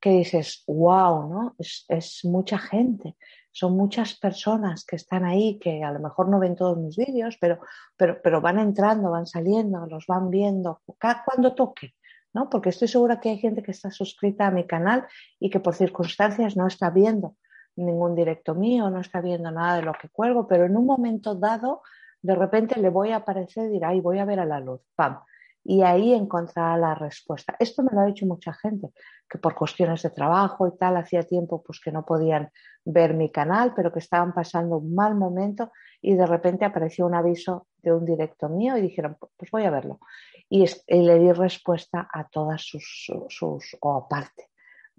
Que 0.00 0.10
dices, 0.10 0.64
wow, 0.66 1.28
¿no? 1.28 1.54
Es, 1.58 1.84
es 1.88 2.24
mucha 2.24 2.58
gente 2.58 3.16
son 3.52 3.76
muchas 3.76 4.18
personas 4.18 4.84
que 4.84 4.96
están 4.96 5.24
ahí, 5.24 5.58
que 5.58 5.82
a 5.82 5.92
lo 5.92 6.00
mejor 6.00 6.28
no 6.28 6.38
ven 6.38 6.56
todos 6.56 6.78
mis 6.78 6.96
vídeos, 6.96 7.36
pero, 7.40 7.58
pero, 7.96 8.20
pero 8.22 8.40
van 8.40 8.58
entrando, 8.58 9.10
van 9.10 9.26
saliendo, 9.26 9.86
los 9.86 10.06
van 10.06 10.30
viendo, 10.30 10.82
cada 10.98 11.24
cuando 11.24 11.54
toque, 11.54 11.94
¿no? 12.32 12.48
Porque 12.48 12.68
estoy 12.68 12.88
segura 12.88 13.20
que 13.20 13.30
hay 13.30 13.38
gente 13.38 13.62
que 13.62 13.72
está 13.72 13.90
suscrita 13.90 14.46
a 14.46 14.50
mi 14.50 14.66
canal 14.66 15.06
y 15.38 15.50
que 15.50 15.60
por 15.60 15.74
circunstancias 15.74 16.56
no 16.56 16.66
está 16.66 16.90
viendo 16.90 17.36
ningún 17.76 18.14
directo 18.14 18.54
mío, 18.54 18.90
no 18.90 19.00
está 19.00 19.20
viendo 19.20 19.50
nada 19.50 19.76
de 19.76 19.82
lo 19.82 19.94
que 19.94 20.08
cuelgo, 20.08 20.46
pero 20.46 20.66
en 20.66 20.76
un 20.76 20.86
momento 20.86 21.34
dado, 21.34 21.82
de 22.22 22.34
repente 22.34 22.78
le 22.78 22.90
voy 22.90 23.10
a 23.10 23.16
aparecer 23.16 23.66
y 23.66 23.74
dirá, 23.74 23.88
ay, 23.88 24.00
voy 24.00 24.18
a 24.18 24.24
ver 24.24 24.40
a 24.40 24.44
la 24.44 24.60
luz, 24.60 24.80
¡pam! 24.94 25.20
Y 25.64 25.82
ahí 25.82 26.14
encontrará 26.14 26.76
la 26.76 26.94
respuesta. 26.94 27.54
Esto 27.58 27.82
me 27.82 27.90
lo 27.92 28.00
ha 28.00 28.06
dicho 28.06 28.26
mucha 28.26 28.52
gente, 28.52 28.88
que 29.28 29.38
por 29.38 29.54
cuestiones 29.54 30.02
de 30.02 30.10
trabajo 30.10 30.66
y 30.66 30.76
tal, 30.76 30.96
hacía 30.96 31.22
tiempo 31.22 31.62
pues 31.62 31.80
que 31.80 31.92
no 31.92 32.04
podían 32.04 32.50
ver 32.84 33.14
mi 33.14 33.30
canal, 33.30 33.72
pero 33.74 33.92
que 33.92 33.98
estaban 33.98 34.32
pasando 34.32 34.78
un 34.78 34.94
mal 34.94 35.14
momento 35.14 35.72
y 36.00 36.14
de 36.14 36.26
repente 36.26 36.64
apareció 36.64 37.06
un 37.06 37.14
aviso 37.14 37.66
de 37.78 37.92
un 37.92 38.04
directo 38.04 38.48
mío 38.48 38.76
y 38.76 38.82
dijeron, 38.82 39.16
pues 39.36 39.50
voy 39.50 39.64
a 39.64 39.70
verlo. 39.70 40.00
Y, 40.48 40.64
le 40.88 41.18
di 41.18 41.32
respuesta 41.32 42.08
a 42.12 42.28
todas 42.28 42.62
sus, 42.62 43.10
sus 43.28 43.76
o 43.80 43.94
aparte 43.94 44.49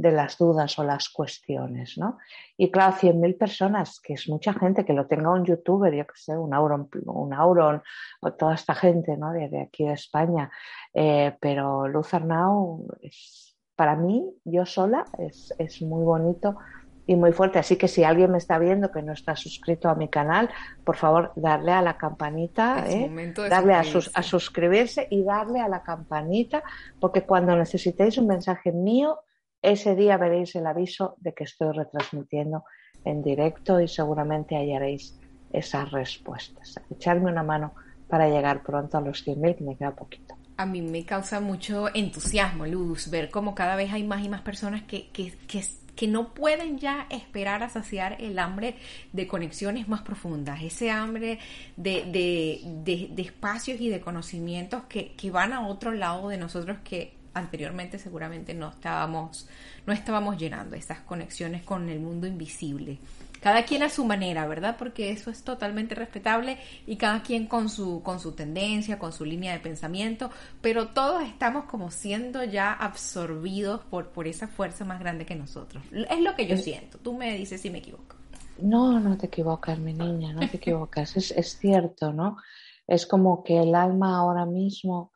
de 0.01 0.11
las 0.11 0.37
dudas 0.37 0.77
o 0.79 0.83
las 0.83 1.09
cuestiones, 1.09 1.97
¿no? 1.97 2.17
Y 2.57 2.71
claro, 2.71 2.95
100.000 2.95 3.37
personas, 3.37 3.99
que 3.99 4.13
es 4.13 4.27
mucha 4.27 4.51
gente, 4.53 4.83
que 4.83 4.93
lo 4.93 5.05
tenga 5.05 5.31
un 5.31 5.45
youtuber, 5.45 5.93
yo 5.93 6.05
que 6.07 6.15
sé, 6.15 6.35
un 6.35 6.53
Auron, 6.53 6.89
un 7.05 7.33
Auron 7.33 7.83
o 8.19 8.33
toda 8.33 8.55
esta 8.55 8.73
gente, 8.73 9.15
¿no? 9.15 9.31
De, 9.31 9.61
aquí 9.61 9.85
de 9.85 9.93
España. 9.93 10.49
Eh, 10.93 11.37
pero 11.39 11.87
Luz 11.87 12.13
Arnau, 12.15 12.87
es, 13.01 13.55
para 13.75 13.95
mí, 13.95 14.27
yo 14.43 14.65
sola, 14.65 15.05
es, 15.19 15.53
es 15.59 15.81
muy 15.83 16.03
bonito 16.03 16.57
y 17.05 17.15
muy 17.15 17.31
fuerte. 17.31 17.59
Así 17.59 17.75
que 17.75 17.87
si 17.87 18.03
alguien 18.03 18.31
me 18.31 18.39
está 18.39 18.57
viendo 18.57 18.91
que 18.91 19.03
no 19.03 19.13
está 19.13 19.35
suscrito 19.35 19.87
a 19.87 19.95
mi 19.95 20.07
canal, 20.09 20.49
por 20.83 20.95
favor, 20.95 21.31
darle 21.35 21.73
a 21.73 21.83
la 21.83 21.97
campanita, 21.97 22.85
¿eh? 22.87 23.33
darle 23.49 23.75
a, 23.75 23.81
a, 23.81 24.23
suscribirse 24.23 25.07
y 25.11 25.23
darle 25.23 25.59
a 25.59 25.67
la 25.67 25.83
campanita, 25.83 26.63
porque 26.99 27.23
cuando 27.23 27.55
necesitéis 27.55 28.17
un 28.17 28.27
mensaje 28.27 28.71
mío, 28.71 29.19
ese 29.61 29.95
día 29.95 30.17
veréis 30.17 30.55
el 30.55 30.65
aviso 30.65 31.15
de 31.19 31.33
que 31.33 31.43
estoy 31.43 31.71
retransmitiendo 31.71 32.63
en 33.05 33.21
directo 33.21 33.79
y 33.79 33.87
seguramente 33.87 34.55
hallaréis 34.55 35.17
esas 35.51 35.91
respuestas. 35.91 36.79
Echarme 36.89 37.31
una 37.31 37.43
mano 37.43 37.73
para 38.07 38.27
llegar 38.27 38.63
pronto 38.63 38.97
a 38.97 39.01
los 39.01 39.25
100.000, 39.25 39.57
que 39.57 39.63
me 39.63 39.75
queda 39.75 39.91
poquito. 39.91 40.35
A 40.57 40.65
mí 40.65 40.81
me 40.81 41.05
causa 41.05 41.39
mucho 41.39 41.87
entusiasmo, 41.93 42.65
Luz, 42.65 43.09
ver 43.09 43.29
cómo 43.29 43.55
cada 43.55 43.75
vez 43.75 43.91
hay 43.93 44.03
más 44.03 44.23
y 44.23 44.29
más 44.29 44.41
personas 44.41 44.83
que, 44.83 45.09
que, 45.09 45.33
que, 45.47 46.07
no 46.07 46.33
pueden 46.33 46.77
ya 46.77 47.05
esperar 47.09 47.63
a 47.63 47.69
saciar 47.69 48.17
el 48.19 48.37
hambre 48.39 48.75
de 49.13 49.27
conexiones 49.27 49.87
más 49.87 50.01
profundas, 50.01 50.61
ese 50.61 50.91
hambre 50.91 51.39
de, 51.77 52.05
de, 52.05 52.61
de, 52.83 53.09
de 53.11 53.21
espacios 53.21 53.79
y 53.79 53.89
de 53.89 54.01
conocimientos 54.01 54.83
que, 54.83 55.13
que 55.13 55.31
van 55.31 55.53
a 55.53 55.67
otro 55.67 55.91
lado 55.91 56.29
de 56.29 56.37
nosotros 56.37 56.79
que 56.83 57.20
anteriormente 57.33 57.97
seguramente 57.97 58.53
no 58.53 58.69
estábamos, 58.69 59.47
no 59.85 59.93
estábamos 59.93 60.37
llenando 60.37 60.75
esas 60.75 60.99
conexiones 60.99 61.63
con 61.63 61.89
el 61.89 61.99
mundo 61.99 62.27
invisible. 62.27 62.99
Cada 63.41 63.65
quien 63.65 63.81
a 63.81 63.89
su 63.89 64.05
manera, 64.05 64.45
¿verdad? 64.45 64.75
Porque 64.77 65.09
eso 65.09 65.31
es 65.31 65.43
totalmente 65.43 65.95
respetable 65.95 66.59
y 66.85 66.97
cada 66.97 67.23
quien 67.23 67.47
con 67.47 67.69
su, 67.69 68.03
con 68.03 68.19
su 68.19 68.33
tendencia, 68.33 68.99
con 68.99 69.11
su 69.11 69.25
línea 69.25 69.53
de 69.53 69.59
pensamiento, 69.59 70.29
pero 70.61 70.89
todos 70.89 71.23
estamos 71.23 71.65
como 71.65 71.89
siendo 71.89 72.43
ya 72.43 72.71
absorbidos 72.71 73.81
por, 73.89 74.09
por 74.09 74.27
esa 74.27 74.47
fuerza 74.47 74.85
más 74.85 74.99
grande 74.99 75.25
que 75.25 75.35
nosotros. 75.35 75.83
Es 75.91 76.21
lo 76.21 76.35
que 76.35 76.45
yo 76.45 76.55
siento. 76.55 76.99
Tú 76.99 77.17
me 77.17 77.35
dices 77.35 77.61
si 77.61 77.71
me 77.71 77.79
equivoco. 77.79 78.15
No, 78.59 78.99
no 78.99 79.17
te 79.17 79.25
equivocas, 79.25 79.79
mi 79.79 79.93
niña, 79.93 80.33
no 80.33 80.47
te 80.47 80.57
equivocas. 80.57 81.17
es, 81.17 81.31
es 81.31 81.57
cierto, 81.57 82.13
¿no? 82.13 82.37
Es 82.85 83.07
como 83.07 83.43
que 83.43 83.59
el 83.59 83.73
alma 83.73 84.19
ahora 84.19 84.45
mismo 84.45 85.11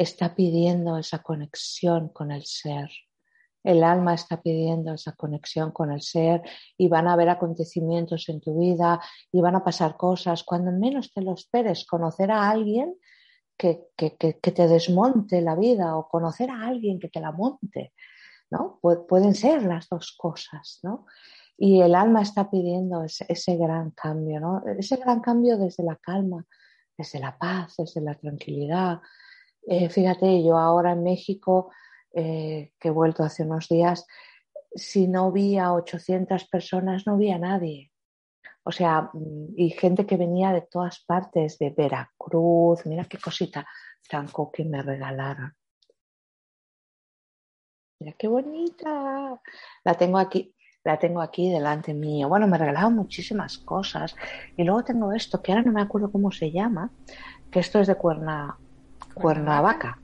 está 0.00 0.34
pidiendo 0.34 0.96
esa 0.96 1.18
conexión 1.22 2.08
con 2.08 2.32
el 2.32 2.44
ser. 2.46 2.90
El 3.62 3.84
alma 3.84 4.14
está 4.14 4.40
pidiendo 4.40 4.94
esa 4.94 5.12
conexión 5.12 5.72
con 5.72 5.92
el 5.92 6.00
ser 6.00 6.40
y 6.78 6.88
van 6.88 7.06
a 7.06 7.12
haber 7.12 7.28
acontecimientos 7.28 8.30
en 8.30 8.40
tu 8.40 8.58
vida 8.58 8.98
y 9.30 9.42
van 9.42 9.56
a 9.56 9.62
pasar 9.62 9.98
cosas. 9.98 10.42
Cuando 10.42 10.72
menos 10.72 11.12
te 11.12 11.20
lo 11.20 11.34
esperes, 11.34 11.84
conocer 11.84 12.30
a 12.30 12.48
alguien 12.48 12.96
que, 13.58 13.88
que, 13.94 14.16
que, 14.16 14.52
te 14.52 14.66
desmonte 14.66 15.42
la 15.42 15.54
vida 15.54 15.94
o 15.94 16.08
conocer 16.08 16.48
a 16.48 16.66
alguien 16.66 16.98
que 16.98 17.10
te 17.10 17.20
la 17.20 17.32
monte. 17.32 17.92
¿no? 18.50 18.80
pueden 18.80 19.34
ser 19.34 19.64
las 19.64 19.86
dos 19.90 20.16
cosas. 20.16 20.80
¿no? 20.82 21.04
Y 21.58 21.82
el 21.82 21.94
alma 21.94 22.22
está 22.22 22.50
pidiendo 22.50 23.04
ese, 23.04 23.26
ese 23.28 23.58
gran 23.58 23.90
cambio, 23.90 24.40
¿no? 24.40 24.62
ese 24.78 24.96
gran 24.96 25.20
cambio 25.20 25.58
desde 25.58 25.84
la 25.84 25.96
calma, 25.96 26.46
desde 26.96 27.20
la 27.20 27.36
paz, 27.36 27.74
desde 27.76 28.00
la 28.00 28.14
tranquilidad, 28.14 29.00
eh, 29.70 29.88
fíjate, 29.88 30.42
yo 30.42 30.58
ahora 30.58 30.92
en 30.92 31.04
México, 31.04 31.70
eh, 32.12 32.72
que 32.80 32.88
he 32.88 32.90
vuelto 32.90 33.22
hace 33.22 33.44
unos 33.44 33.68
días, 33.68 34.04
si 34.74 35.06
no 35.06 35.30
vi 35.30 35.58
a 35.58 35.72
800 35.72 36.48
personas, 36.48 37.06
no 37.06 37.16
vi 37.16 37.30
a 37.30 37.38
nadie. 37.38 37.92
O 38.64 38.72
sea, 38.72 39.10
mm, 39.12 39.54
y 39.56 39.70
gente 39.70 40.06
que 40.06 40.16
venía 40.16 40.52
de 40.52 40.62
todas 40.62 41.04
partes, 41.04 41.56
de 41.58 41.70
Veracruz, 41.70 42.84
mira 42.84 43.04
qué 43.04 43.18
cosita 43.18 43.64
tan 44.08 44.26
que 44.52 44.64
me 44.64 44.82
regalaron. 44.82 45.54
Mira 48.00 48.16
qué 48.18 48.26
bonita. 48.26 49.40
La 49.84 49.94
tengo 49.94 50.18
aquí, 50.18 50.52
la 50.82 50.98
tengo 50.98 51.20
aquí 51.22 51.48
delante 51.48 51.94
mío. 51.94 52.28
Bueno, 52.28 52.48
me 52.48 52.58
regalaron 52.58 52.96
muchísimas 52.96 53.58
cosas. 53.58 54.16
Y 54.56 54.64
luego 54.64 54.82
tengo 54.82 55.12
esto, 55.12 55.40
que 55.40 55.52
ahora 55.52 55.62
no 55.64 55.72
me 55.72 55.82
acuerdo 55.82 56.10
cómo 56.10 56.32
se 56.32 56.50
llama, 56.50 56.90
que 57.52 57.60
esto 57.60 57.78
es 57.78 57.86
de 57.86 57.94
cuerna, 57.94 58.58
Cuernavaca. 59.14 59.98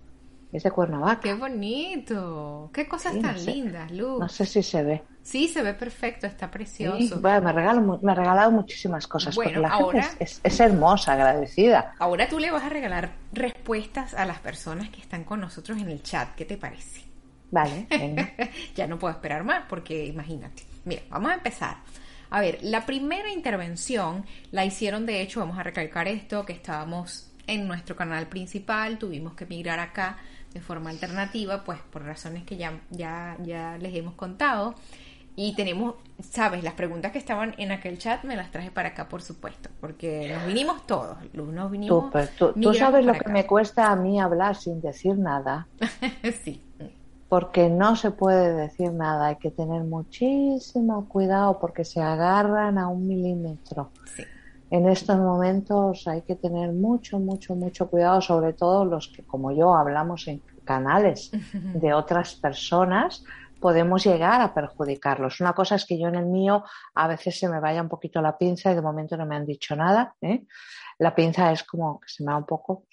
Es 0.53 0.63
de 0.63 0.71
Cuernavaca. 0.71 1.21
¡Qué 1.21 1.35
bonito! 1.35 2.71
¡Qué 2.73 2.89
cosas 2.89 3.21
tan 3.21 3.45
lindas, 3.45 3.91
Luz! 3.91 4.21
No 4.21 4.29
sé 4.29 4.47
si 4.47 4.63
se 4.63 4.83
ve. 4.83 5.03
Sí, 5.23 5.49
se 5.49 5.63
ve 5.63 5.75
perfecto, 5.75 6.27
está 6.27 6.51
precioso. 6.51 7.21
me, 7.21 7.41
me 7.41 7.51
ha 7.51 8.15
regalado 8.15 8.51
muchísimas 8.53 9.09
cosas. 9.09 9.35
Bueno, 9.35 9.61
la 9.61 9.71
ahora 9.71 10.09
es, 10.21 10.61
hermosa, 10.61 11.15
agradecida. 11.15 11.95
Ahora 11.99 12.29
tú 12.29 12.39
le 12.39 12.51
vas 12.53 12.63
a 12.63 12.69
regalar 12.69 13.11
respuestas 13.33 14.15
a 14.15 14.25
las 14.25 14.39
personas 14.39 14.89
que 14.91 15.01
están 15.01 15.25
con 15.25 15.41
nosotros 15.41 15.79
en 15.79 15.91
el 15.91 16.03
chat. 16.03 16.35
¿Qué 16.37 16.45
te 16.45 16.57
parece? 16.57 17.03
Vale, 17.51 17.87
ya 18.75 18.87
no 18.87 18.99
puedo 18.99 19.13
esperar 19.13 19.43
más 19.43 19.65
porque 19.69 20.07
imagínate. 20.07 20.63
Mira, 20.85 21.03
vamos 21.11 21.33
a 21.33 21.35
empezar. 21.35 21.77
A 22.31 22.41
ver, 22.41 22.59
la 22.63 22.87
primera 22.87 23.31
intervención 23.31 24.25
la 24.53 24.65
hicieron, 24.65 25.07
de 25.07 25.23
hecho, 25.23 25.41
vamos 25.41 25.59
a 25.59 25.63
recalcar 25.63 26.09
esto, 26.09 26.45
que 26.47 26.53
estábamos 26.53 27.26
en 27.47 27.69
nuestro 27.69 27.97
canal 27.97 28.27
principal, 28.27 28.99
tuvimos 28.99 29.35
que 29.35 29.47
migrar 29.47 29.79
acá 29.79 30.19
de 30.53 30.61
forma 30.61 30.91
alternativa, 30.91 31.65
pues 31.65 31.79
por 31.93 32.03
razones 32.03 32.45
que 32.45 32.57
ya, 32.57 32.81
ya, 32.91 33.37
ya 33.43 33.77
les 33.79 33.95
hemos 33.95 34.15
contado. 34.15 34.75
Y 35.39 35.55
tenemos, 35.55 35.97
sabes, 36.23 36.65
las 36.65 36.73
preguntas 36.73 37.13
que 37.13 37.19
estaban 37.19 37.55
en 37.59 37.71
aquel 37.71 37.99
chat 37.99 38.25
me 38.25 38.37
las 38.37 38.51
traje 38.51 38.71
para 38.71 38.91
acá, 38.91 39.07
por 39.07 39.21
supuesto, 39.21 39.69
porque 39.83 40.33
nos 40.35 40.47
vinimos 40.47 40.87
todos, 40.87 41.19
nos 41.35 41.71
vinimos. 41.71 42.11
Tú, 42.39 42.73
sabes 42.73 43.05
lo 43.05 43.13
que 43.13 43.29
me 43.31 43.47
cuesta 43.47 43.91
a 43.91 43.97
mí 43.97 44.19
hablar 44.19 44.57
sin 44.57 44.81
decir 44.81 45.19
nada. 45.19 45.69
sí. 46.43 46.63
Porque 47.29 47.69
no 47.69 47.97
se 47.97 48.13
puede 48.13 48.55
decir 48.55 48.93
nada, 48.93 49.27
hay 49.27 49.37
que 49.37 49.51
tener 49.51 49.83
muchísimo 49.83 51.07
cuidado 51.07 51.59
porque 51.59 51.85
se 51.85 52.01
agarran 52.01 52.79
a 52.79 52.89
un 52.89 53.07
milímetro. 53.07 53.91
Sí 54.17 54.25
en 54.71 54.89
estos 54.89 55.17
momentos 55.19 56.07
hay 56.09 56.23
que 56.23 56.35
tener 56.35 56.73
mucho, 56.73 57.19
mucho, 57.19 57.55
mucho 57.55 57.89
cuidado, 57.89 58.21
sobre 58.21 58.53
todo 58.53 58.85
los 58.85 59.09
que, 59.09 59.25
como 59.25 59.53
yo, 59.53 59.75
hablamos 59.75 60.27
en 60.27 60.43
canales 60.65 61.31
de 61.53 61.95
otras 61.95 62.35
personas, 62.35 63.25
podemos 63.61 64.05
llegar 64.05 64.41
a 64.41 64.53
perjudicarlos. 64.53 65.41
Una 65.41 65.53
cosa 65.53 65.77
es 65.77 65.87
que 65.87 65.99
yo 65.99 66.09
en 66.09 66.17
el 66.17 66.27
mío 66.27 66.65
a 66.95 67.07
veces 67.07 67.39
se 67.39 67.49
me 67.49 67.61
vaya 67.61 67.81
un 67.81 67.89
poquito 67.89 68.21
la 68.21 68.37
pinza 68.37 68.73
y 68.73 68.75
de 68.75 68.83
momento 68.83 69.17
no 69.17 69.27
me 69.27 69.37
han 69.37 69.47
dicho 69.47 69.77
nada. 69.77 70.15
¿eh? 70.21 70.45
La 70.99 71.15
pinza 71.15 71.53
es 71.53 71.63
como 71.63 72.01
que 72.01 72.09
se 72.09 72.25
me 72.25 72.33
va 72.33 72.39
un 72.39 72.47
poco. 72.47 72.85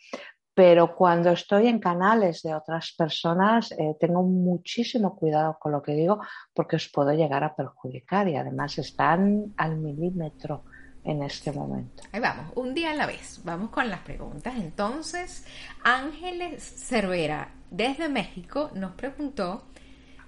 Pero 0.56 0.96
cuando 0.96 1.32
estoy 1.32 1.68
en 1.68 1.80
canales 1.80 2.44
de 2.44 2.54
otras 2.54 2.94
personas, 2.96 3.72
eh, 3.72 3.98
tengo 4.00 4.22
muchísimo 4.22 5.16
cuidado 5.16 5.58
con 5.60 5.72
lo 5.72 5.82
que 5.82 5.94
digo 5.94 6.22
porque 6.54 6.76
os 6.76 6.88
puedo 6.90 7.12
llegar 7.12 7.44
a 7.44 7.56
perjudicar 7.56 8.28
y 8.28 8.36
además 8.36 8.78
están 8.78 9.54
al 9.58 9.78
milímetro 9.78 10.64
en 11.04 11.24
este 11.24 11.52
momento. 11.52 12.04
Ahí 12.12 12.20
vamos, 12.20 12.52
un 12.56 12.74
día 12.74 12.92
a 12.92 12.96
la 12.96 13.06
vez. 13.06 13.42
Vamos 13.44 13.70
con 13.70 13.90
las 13.90 14.02
preguntas. 14.02 14.56
Entonces, 14.58 15.46
Ángeles 15.84 16.64
Cervera, 16.64 17.52
desde 17.72 18.10
México, 18.10 18.72
nos 18.74 18.94
preguntó, 18.94 19.66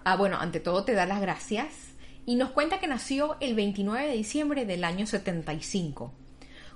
ah, 0.04 0.16
bueno, 0.16 0.38
ante 0.40 0.60
todo 0.60 0.84
te 0.84 0.94
da 0.94 1.06
las 1.06 1.22
gracias, 1.22 1.96
y 2.26 2.36
nos 2.36 2.52
cuenta 2.52 2.80
que 2.80 2.88
nació 2.88 3.38
el 3.40 3.56
29 3.56 4.08
de 4.08 4.14
diciembre 4.14 4.66
del 4.66 4.84
año 4.84 5.06
75. 5.06 6.12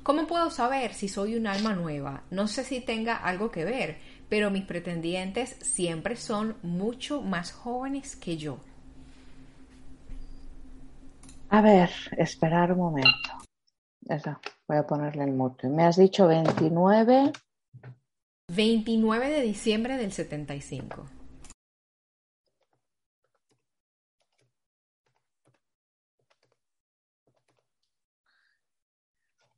¿Cómo 0.03 0.27
puedo 0.27 0.49
saber 0.49 0.93
si 0.93 1.09
soy 1.09 1.35
un 1.35 1.47
alma 1.47 1.73
nueva? 1.73 2.23
No 2.29 2.47
sé 2.47 2.63
si 2.63 2.79
tenga 2.81 3.15
algo 3.15 3.51
que 3.51 3.65
ver, 3.65 3.97
pero 4.29 4.51
mis 4.51 4.63
pretendientes 4.63 5.55
siempre 5.61 6.15
son 6.15 6.55
mucho 6.61 7.21
más 7.21 7.51
jóvenes 7.51 8.15
que 8.15 8.37
yo. 8.37 8.59
A 11.49 11.61
ver, 11.61 11.89
esperar 12.17 12.71
un 12.71 12.77
momento. 12.77 13.39
Esa, 14.07 14.39
voy 14.67 14.77
a 14.77 14.87
ponerle 14.87 15.23
el 15.23 15.33
mote. 15.33 15.67
Me 15.67 15.83
has 15.83 15.97
dicho 15.97 16.27
29. 16.27 17.31
29 18.47 19.29
de 19.29 19.41
diciembre 19.41 19.97
del 19.97 20.11
75. 20.11 21.05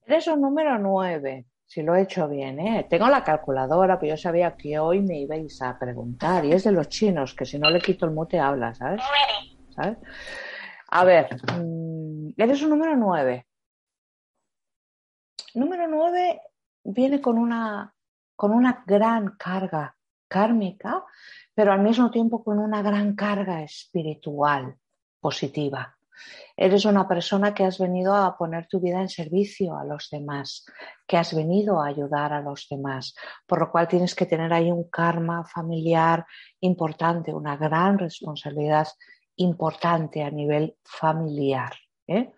Eres 0.06 0.28
un 0.28 0.42
número 0.42 0.78
9. 0.78 1.46
si 1.66 1.84
lo 1.84 1.96
he 1.96 2.02
hecho 2.02 2.28
bien, 2.28 2.60
¿eh? 2.60 2.86
Tengo 2.90 3.08
la 3.08 3.24
calculadora, 3.24 3.98
pero 3.98 4.10
yo 4.10 4.18
sabía 4.18 4.58
que 4.58 4.78
hoy 4.78 5.00
me 5.00 5.22
ibais 5.22 5.62
a 5.62 5.80
preguntar. 5.80 6.44
Y 6.44 6.52
es 6.52 6.66
de 6.66 6.74
los 6.74 6.90
chinos, 6.90 7.34
que 7.34 7.46
si 7.46 7.58
no 7.58 7.70
le 7.70 7.80
quito 7.80 8.06
el 8.06 8.12
mute 8.12 8.38
habla, 8.38 8.74
¿sabes? 8.74 9.02
¿Sabes? 9.74 9.98
A 10.90 11.06
ver, 11.06 11.30
mm, 11.58 12.32
eres 12.36 12.62
un 12.62 12.72
número 12.72 12.98
nueve. 12.98 13.46
Número 15.56 15.88
nueve 15.88 16.42
viene 16.84 17.22
con 17.22 17.38
una, 17.38 17.94
con 18.36 18.52
una 18.52 18.84
gran 18.86 19.36
carga 19.38 19.96
kármica, 20.28 21.04
pero 21.54 21.74
al 21.74 21.82
mismo 21.82 22.10
tiempo 22.10 22.44
con 22.44 22.60
una 22.60 22.82
gran 22.82 23.16
carga 23.16 23.62
espiritual 23.62 24.78
positiva. 25.20 25.98
Eres 26.56 26.86
una 26.86 27.08
persona 27.08 27.54
que 27.54 27.66
has 27.66 27.80
venido 27.80 28.16
a 28.16 28.38
poner 28.38 28.68
tu 28.68 28.80
vida 28.80 29.02
en 29.02 29.10
servicio 29.10 29.78
a 29.78 29.84
los 29.84 30.10
demás, 30.10 30.66
que 31.08 31.18
has 31.18 31.36
venido 31.36 31.82
a 31.82 31.88
ayudar 31.88 32.32
a 32.32 32.42
los 32.42 32.68
demás, 32.70 33.16
por 33.46 33.60
lo 33.60 33.72
cual 33.72 33.88
tienes 33.88 34.16
que 34.16 34.26
tener 34.26 34.54
ahí 34.54 34.72
un 34.72 34.90
karma 34.90 35.44
familiar 35.44 36.26
importante, 36.60 37.34
una 37.34 37.58
gran 37.58 37.98
responsabilidad 37.98 38.88
importante 39.38 40.24
a 40.24 40.30
nivel 40.30 40.78
familiar. 40.84 41.74
¿eh? 42.08 42.32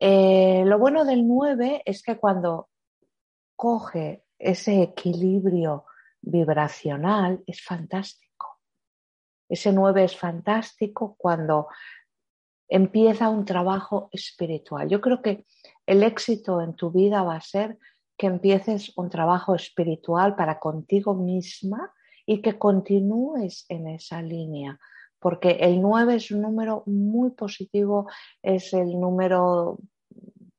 Eh, 0.00 0.62
lo 0.64 0.78
bueno 0.78 1.04
del 1.04 1.26
9 1.26 1.82
es 1.84 2.02
que 2.02 2.16
cuando 2.16 2.68
coge 3.56 4.24
ese 4.38 4.82
equilibrio 4.82 5.86
vibracional 6.20 7.42
es 7.46 7.62
fantástico. 7.62 8.60
Ese 9.48 9.72
9 9.72 10.04
es 10.04 10.16
fantástico 10.16 11.16
cuando 11.18 11.68
empieza 12.68 13.30
un 13.30 13.44
trabajo 13.44 14.08
espiritual. 14.12 14.88
Yo 14.88 15.00
creo 15.00 15.22
que 15.22 15.46
el 15.86 16.02
éxito 16.02 16.60
en 16.60 16.74
tu 16.74 16.90
vida 16.90 17.22
va 17.22 17.36
a 17.36 17.40
ser 17.40 17.78
que 18.16 18.26
empieces 18.26 18.92
un 18.96 19.08
trabajo 19.08 19.54
espiritual 19.54 20.36
para 20.36 20.58
contigo 20.58 21.14
misma 21.14 21.92
y 22.26 22.42
que 22.42 22.58
continúes 22.58 23.64
en 23.68 23.88
esa 23.88 24.20
línea, 24.20 24.78
porque 25.20 25.58
el 25.60 25.80
9 25.80 26.16
es 26.16 26.30
un 26.30 26.42
número 26.42 26.82
muy 26.86 27.30
positivo, 27.30 28.08
es 28.42 28.72
el 28.72 28.98
número, 29.00 29.78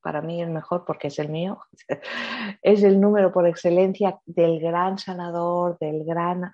para 0.02 0.22
mí 0.22 0.42
el 0.42 0.50
mejor 0.50 0.84
porque 0.86 1.08
es 1.08 1.20
el 1.20 1.30
mío, 1.30 1.60
es 2.62 2.84
el 2.84 3.00
número 3.00 3.32
por 3.32 3.48
excelencia 3.48 4.20
del 4.26 4.60
gran 4.60 4.98
sanador, 4.98 5.78
del 5.80 6.04
gran, 6.04 6.54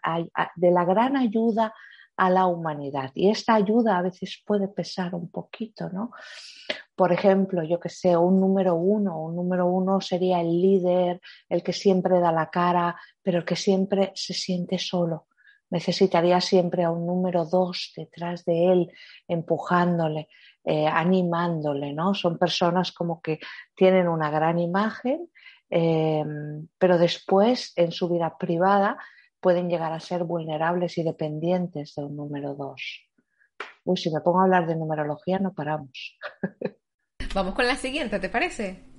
de 0.55 0.71
la 0.71 0.85
gran 0.85 1.17
ayuda 1.17 1.73
a 2.17 2.29
la 2.29 2.45
humanidad. 2.47 3.11
Y 3.13 3.29
esta 3.29 3.55
ayuda 3.55 3.97
a 3.97 4.01
veces 4.01 4.41
puede 4.45 4.67
pesar 4.67 5.15
un 5.15 5.29
poquito, 5.29 5.89
¿no? 5.89 6.11
Por 6.95 7.11
ejemplo, 7.11 7.61
yo 7.63 7.79
que 7.79 7.89
sé, 7.89 8.15
un 8.15 8.39
número 8.39 8.75
uno, 8.75 9.21
un 9.21 9.35
número 9.35 9.67
uno 9.67 9.99
sería 9.99 10.39
el 10.39 10.61
líder, 10.61 11.19
el 11.49 11.61
que 11.61 11.73
siempre 11.73 12.19
da 12.21 12.31
la 12.31 12.49
cara, 12.49 12.95
pero 13.21 13.39
el 13.39 13.45
que 13.45 13.57
siempre 13.57 14.13
se 14.15 14.33
siente 14.33 14.77
solo. 14.77 15.27
Necesitaría 15.69 16.39
siempre 16.41 16.83
a 16.83 16.91
un 16.91 17.05
número 17.05 17.45
dos 17.45 17.93
detrás 17.95 18.45
de 18.45 18.71
él, 18.71 18.91
empujándole, 19.27 20.29
eh, 20.63 20.87
animándole, 20.87 21.93
¿no? 21.93 22.13
Son 22.13 22.37
personas 22.37 22.91
como 22.91 23.21
que 23.21 23.39
tienen 23.75 24.07
una 24.07 24.29
gran 24.29 24.59
imagen, 24.59 25.29
eh, 25.69 26.23
pero 26.77 26.97
después 26.97 27.73
en 27.75 27.91
su 27.91 28.09
vida 28.09 28.37
privada 28.37 28.97
pueden 29.39 29.69
llegar 29.69 29.93
a 29.93 29.99
ser 29.99 30.23
vulnerables 30.23 30.97
y 30.97 31.03
dependientes 31.03 31.93
de 31.95 32.03
un 32.03 32.15
número 32.15 32.55
dos. 32.55 33.07
Uy, 33.83 33.97
si 33.97 34.11
me 34.11 34.21
pongo 34.21 34.39
a 34.39 34.43
hablar 34.43 34.65
de 34.65 34.75
numerología 34.75 35.39
no 35.39 35.53
paramos. 35.53 36.17
Vamos 37.35 37.53
con 37.53 37.67
la 37.67 37.75
siguiente, 37.75 38.19
¿te 38.19 38.29
parece? 38.29 38.94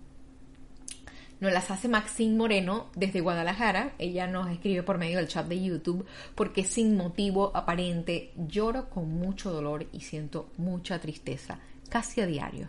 Nos 1.39 1.53
las 1.53 1.71
hace 1.71 1.89
Maxine 1.89 2.37
Moreno 2.37 2.87
desde 2.95 3.21
Guadalajara. 3.21 3.93
Ella 3.99 4.27
nos 4.27 4.51
escribe 4.51 4.83
por 4.83 4.97
medio 4.97 5.19
del 5.19 5.29
chat 5.29 5.47
de 5.47 5.63
YouTube 5.63 6.07
porque 6.35 6.65
sin 6.65 6.97
motivo 6.97 7.51
aparente 7.55 8.33
lloro 8.37 8.89
con 8.89 9.11
mucho 9.11 9.53
dolor 9.53 9.87
y 9.93 10.01
siento 10.01 10.49
mucha 10.57 10.99
tristeza, 10.99 11.59
casi 11.91 12.23
a 12.23 12.27
diario. 12.27 12.69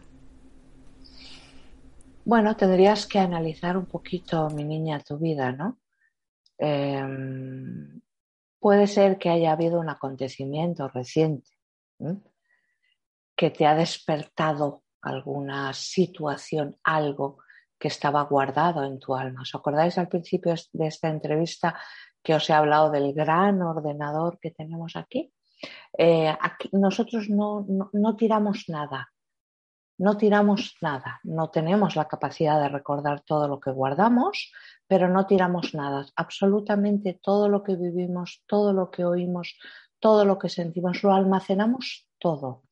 Bueno, 2.25 2.57
tendrías 2.57 3.05
que 3.05 3.19
analizar 3.19 3.77
un 3.77 3.85
poquito, 3.85 4.49
mi 4.49 4.65
niña, 4.65 4.99
tu 4.99 5.17
vida, 5.17 5.53
¿no? 5.53 5.79
Em, 6.57 8.01
puede 8.59 8.87
ser 8.87 9.17
que 9.17 9.29
haya 9.29 9.53
habido 9.53 9.79
un 9.79 9.89
acontecimiento 9.89 10.89
reciente 10.89 11.51
que 13.33 13.49
te 13.49 13.65
ha 13.65 13.75
despertado 13.75 14.83
alguna 15.01 15.71
situación, 15.71 16.75
algo 16.83 17.37
que 17.79 17.87
estaba 17.87 18.23
guardado 18.23 18.83
en 18.83 18.99
tu 18.99 19.15
alma. 19.15 19.41
¿Os 19.41 19.53
acordáis 19.55 19.97
al 19.97 20.07
principio 20.07 20.53
de 20.73 20.87
esta 20.87 21.09
entrevista 21.09 21.79
que 22.23 22.35
os 22.35 22.49
he 22.49 22.53
hablado 22.53 22.91
del 22.91 23.13
gran 23.13 23.61
ordenador 23.61 24.39
que 24.39 24.51
tenemos 24.51 24.95
aquí? 24.95 25.31
Eh, 25.97 26.29
aquí 26.29 26.69
nosotros 26.73 27.29
no, 27.29 27.65
no 27.93 28.15
tiramos 28.15 28.65
nada, 28.67 29.11
no 29.97 30.15
tiramos 30.17 30.75
nada, 30.81 31.19
no 31.23 31.49
tenemos 31.49 31.95
la 31.95 32.07
capacidad 32.07 32.61
de 32.61 32.69
recordar 32.69 33.21
todo 33.21 33.47
lo 33.47 33.59
que 33.59 33.71
guardamos, 33.71 34.51
pero 34.87 35.09
no 35.09 35.25
tiramos 35.25 35.73
nada. 35.73 36.05
Absolutamente 36.15 37.19
todo 37.21 37.49
lo 37.49 37.63
que 37.63 37.75
vivimos, 37.75 38.43
todo 38.45 38.73
lo 38.73 38.91
que 38.91 39.05
oímos, 39.05 39.57
todo 39.99 40.25
lo 40.25 40.37
que 40.37 40.49
sentimos, 40.49 41.03
lo 41.03 41.13
almacenamos 41.13 42.07
todo. 42.19 42.63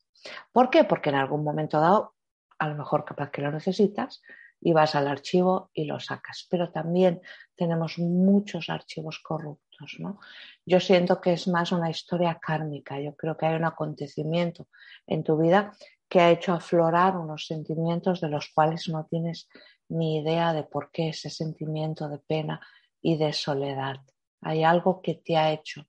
¿Por 0.52 0.70
qué? 0.70 0.84
Porque 0.84 1.10
en 1.10 1.16
algún 1.16 1.42
momento 1.42 1.80
dado, 1.80 2.14
a 2.58 2.68
lo 2.68 2.76
mejor 2.76 3.04
capaz 3.04 3.30
que 3.30 3.42
lo 3.42 3.50
necesitas, 3.50 4.22
y 4.60 4.72
vas 4.72 4.94
al 4.94 5.08
archivo 5.08 5.70
y 5.74 5.84
lo 5.84 6.00
sacas. 6.00 6.46
Pero 6.50 6.70
también 6.70 7.20
tenemos 7.54 7.98
muchos 7.98 8.68
archivos 8.68 9.20
corruptos. 9.20 9.96
¿no? 9.98 10.18
Yo 10.64 10.80
siento 10.80 11.20
que 11.20 11.34
es 11.34 11.48
más 11.48 11.72
una 11.72 11.90
historia 11.90 12.38
kármica. 12.40 13.00
Yo 13.00 13.14
creo 13.14 13.36
que 13.36 13.46
hay 13.46 13.56
un 13.56 13.64
acontecimiento 13.64 14.68
en 15.06 15.22
tu 15.22 15.36
vida 15.36 15.72
que 16.08 16.20
ha 16.20 16.30
hecho 16.30 16.52
aflorar 16.52 17.16
unos 17.16 17.46
sentimientos 17.46 18.20
de 18.20 18.28
los 18.28 18.50
cuales 18.54 18.88
no 18.88 19.06
tienes 19.06 19.48
ni 19.88 20.18
idea 20.18 20.52
de 20.52 20.64
por 20.64 20.90
qué 20.90 21.10
ese 21.10 21.30
sentimiento 21.30 22.08
de 22.08 22.18
pena 22.18 22.60
y 23.02 23.16
de 23.16 23.32
soledad. 23.32 23.96
Hay 24.40 24.64
algo 24.64 25.00
que 25.02 25.14
te 25.14 25.36
ha 25.36 25.52
hecho 25.52 25.86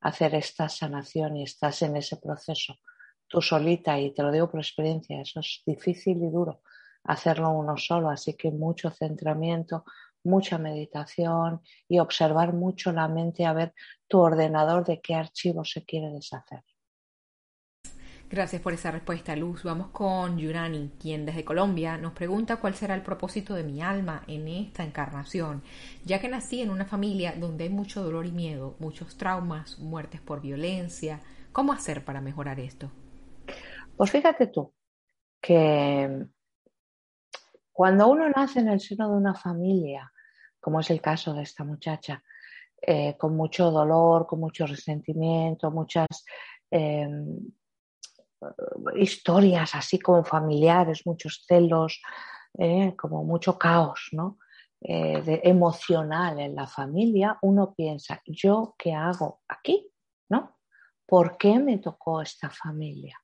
hacer 0.00 0.34
esta 0.34 0.68
sanación 0.68 1.36
y 1.36 1.42
estás 1.44 1.82
en 1.82 1.96
ese 1.96 2.18
proceso 2.18 2.76
tú 3.28 3.40
solita 3.40 3.98
y 3.98 4.12
te 4.12 4.22
lo 4.22 4.30
digo 4.30 4.50
por 4.50 4.60
experiencia, 4.60 5.20
eso 5.20 5.40
es 5.40 5.62
difícil 5.66 6.22
y 6.22 6.30
duro 6.30 6.62
hacerlo 7.04 7.50
uno 7.50 7.76
solo, 7.76 8.10
así 8.10 8.34
que 8.34 8.50
mucho 8.50 8.90
centramiento, 8.90 9.84
mucha 10.24 10.58
meditación 10.58 11.60
y 11.88 11.98
observar 11.98 12.52
mucho 12.52 12.92
la 12.92 13.08
mente 13.08 13.44
a 13.44 13.52
ver 13.52 13.74
tu 14.08 14.20
ordenador 14.20 14.84
de 14.84 15.00
qué 15.00 15.14
archivo 15.14 15.64
se 15.64 15.84
quiere 15.84 16.10
deshacer. 16.10 16.62
Gracias 18.30 18.62
por 18.62 18.72
esa 18.72 18.90
respuesta, 18.90 19.36
Luz. 19.36 19.62
Vamos 19.62 19.88
con 19.88 20.38
Yurani, 20.38 20.90
quien 20.98 21.26
desde 21.26 21.44
Colombia 21.44 21.98
nos 21.98 22.14
pregunta 22.14 22.56
cuál 22.56 22.74
será 22.74 22.94
el 22.94 23.02
propósito 23.02 23.54
de 23.54 23.62
mi 23.62 23.82
alma 23.82 24.24
en 24.26 24.48
esta 24.48 24.82
encarnación, 24.82 25.62
ya 26.04 26.18
que 26.20 26.28
nací 26.28 26.62
en 26.62 26.70
una 26.70 26.86
familia 26.86 27.34
donde 27.38 27.64
hay 27.64 27.70
mucho 27.70 28.02
dolor 28.02 28.26
y 28.26 28.32
miedo, 28.32 28.76
muchos 28.80 29.16
traumas, 29.16 29.78
muertes 29.78 30.20
por 30.20 30.40
violencia. 30.40 31.20
¿Cómo 31.52 31.72
hacer 31.72 32.04
para 32.04 32.20
mejorar 32.20 32.58
esto? 32.58 32.90
Pues 33.96 34.10
fíjate 34.10 34.48
tú 34.48 34.72
que 35.40 36.26
cuando 37.74 38.06
uno 38.06 38.30
nace 38.30 38.60
en 38.60 38.68
el 38.68 38.78
seno 38.78 39.10
de 39.10 39.16
una 39.16 39.34
familia, 39.34 40.10
como 40.60 40.78
es 40.78 40.90
el 40.90 41.00
caso 41.00 41.34
de 41.34 41.42
esta 41.42 41.64
muchacha, 41.64 42.22
eh, 42.80 43.16
con 43.18 43.36
mucho 43.36 43.72
dolor, 43.72 44.28
con 44.28 44.38
mucho 44.38 44.64
resentimiento, 44.64 45.72
muchas 45.72 46.06
eh, 46.70 47.08
historias 48.96 49.74
así 49.74 49.98
como 49.98 50.22
familiares, 50.22 51.02
muchos 51.04 51.44
celos, 51.48 52.00
eh, 52.56 52.94
como 52.96 53.24
mucho 53.24 53.58
caos 53.58 54.08
¿no? 54.12 54.38
Emocional 54.80 56.38
en 56.38 56.54
la 56.54 56.68
familia, 56.68 57.38
uno 57.42 57.74
piensa, 57.74 58.20
¿yo 58.26 58.76
qué 58.78 58.92
hago 58.92 59.40
aquí? 59.48 59.90
¿No? 60.28 60.58
¿Por 61.06 61.36
qué 61.38 61.58
me 61.58 61.78
tocó 61.78 62.22
esta 62.22 62.50
familia? 62.50 63.18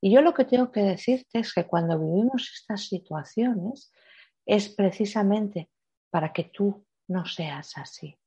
Y 0.00 0.12
yo 0.12 0.22
lo 0.22 0.32
que 0.32 0.44
tengo 0.44 0.72
que 0.72 0.80
decirte 0.80 1.40
es 1.40 1.52
que 1.52 1.66
cuando 1.66 1.98
vivimos 1.98 2.50
estas 2.60 2.86
situaciones 2.86 3.92
es 4.46 4.68
precisamente 4.68 5.70
para 6.10 6.32
que 6.32 6.44
tú 6.44 6.86
no 7.08 7.26
seas 7.26 7.76
así. 7.76 8.18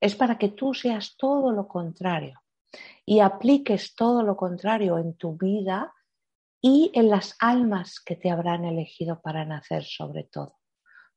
Es 0.00 0.14
para 0.14 0.38
que 0.38 0.50
tú 0.50 0.74
seas 0.74 1.16
todo 1.16 1.52
lo 1.52 1.68
contrario 1.68 2.42
y 3.04 3.20
apliques 3.20 3.94
todo 3.94 4.22
lo 4.22 4.36
contrario 4.36 4.98
en 4.98 5.14
tu 5.14 5.36
vida 5.36 5.94
y 6.60 6.90
en 6.94 7.08
las 7.10 7.36
almas 7.38 8.00
que 8.00 8.16
te 8.16 8.30
habrán 8.30 8.64
elegido 8.64 9.20
para 9.20 9.44
nacer 9.44 9.84
sobre 9.84 10.24
todo, 10.24 10.58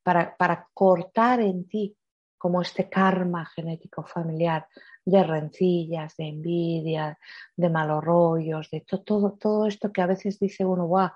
para, 0.04 0.70
cortar 0.74 1.42
en 1.42 1.68
ti 1.68 1.98
como 2.40 2.62
este 2.62 2.90
karma 2.90 3.46
genético 3.46 4.04
familiar 4.04 4.68
de 5.06 5.24
rencillas, 5.24 6.16
de 6.16 6.30
envidia, 6.30 7.20
de 7.56 7.70
malos 7.70 8.04
rollos, 8.04 8.72
de 8.72 8.82
todo, 8.82 9.34
todo 9.34 9.68
esto 9.68 9.92
que 9.92 10.02
a 10.02 10.08
veces 10.08 10.40
dice 10.40 10.66
uno, 10.66 10.86
guau, 10.86 11.12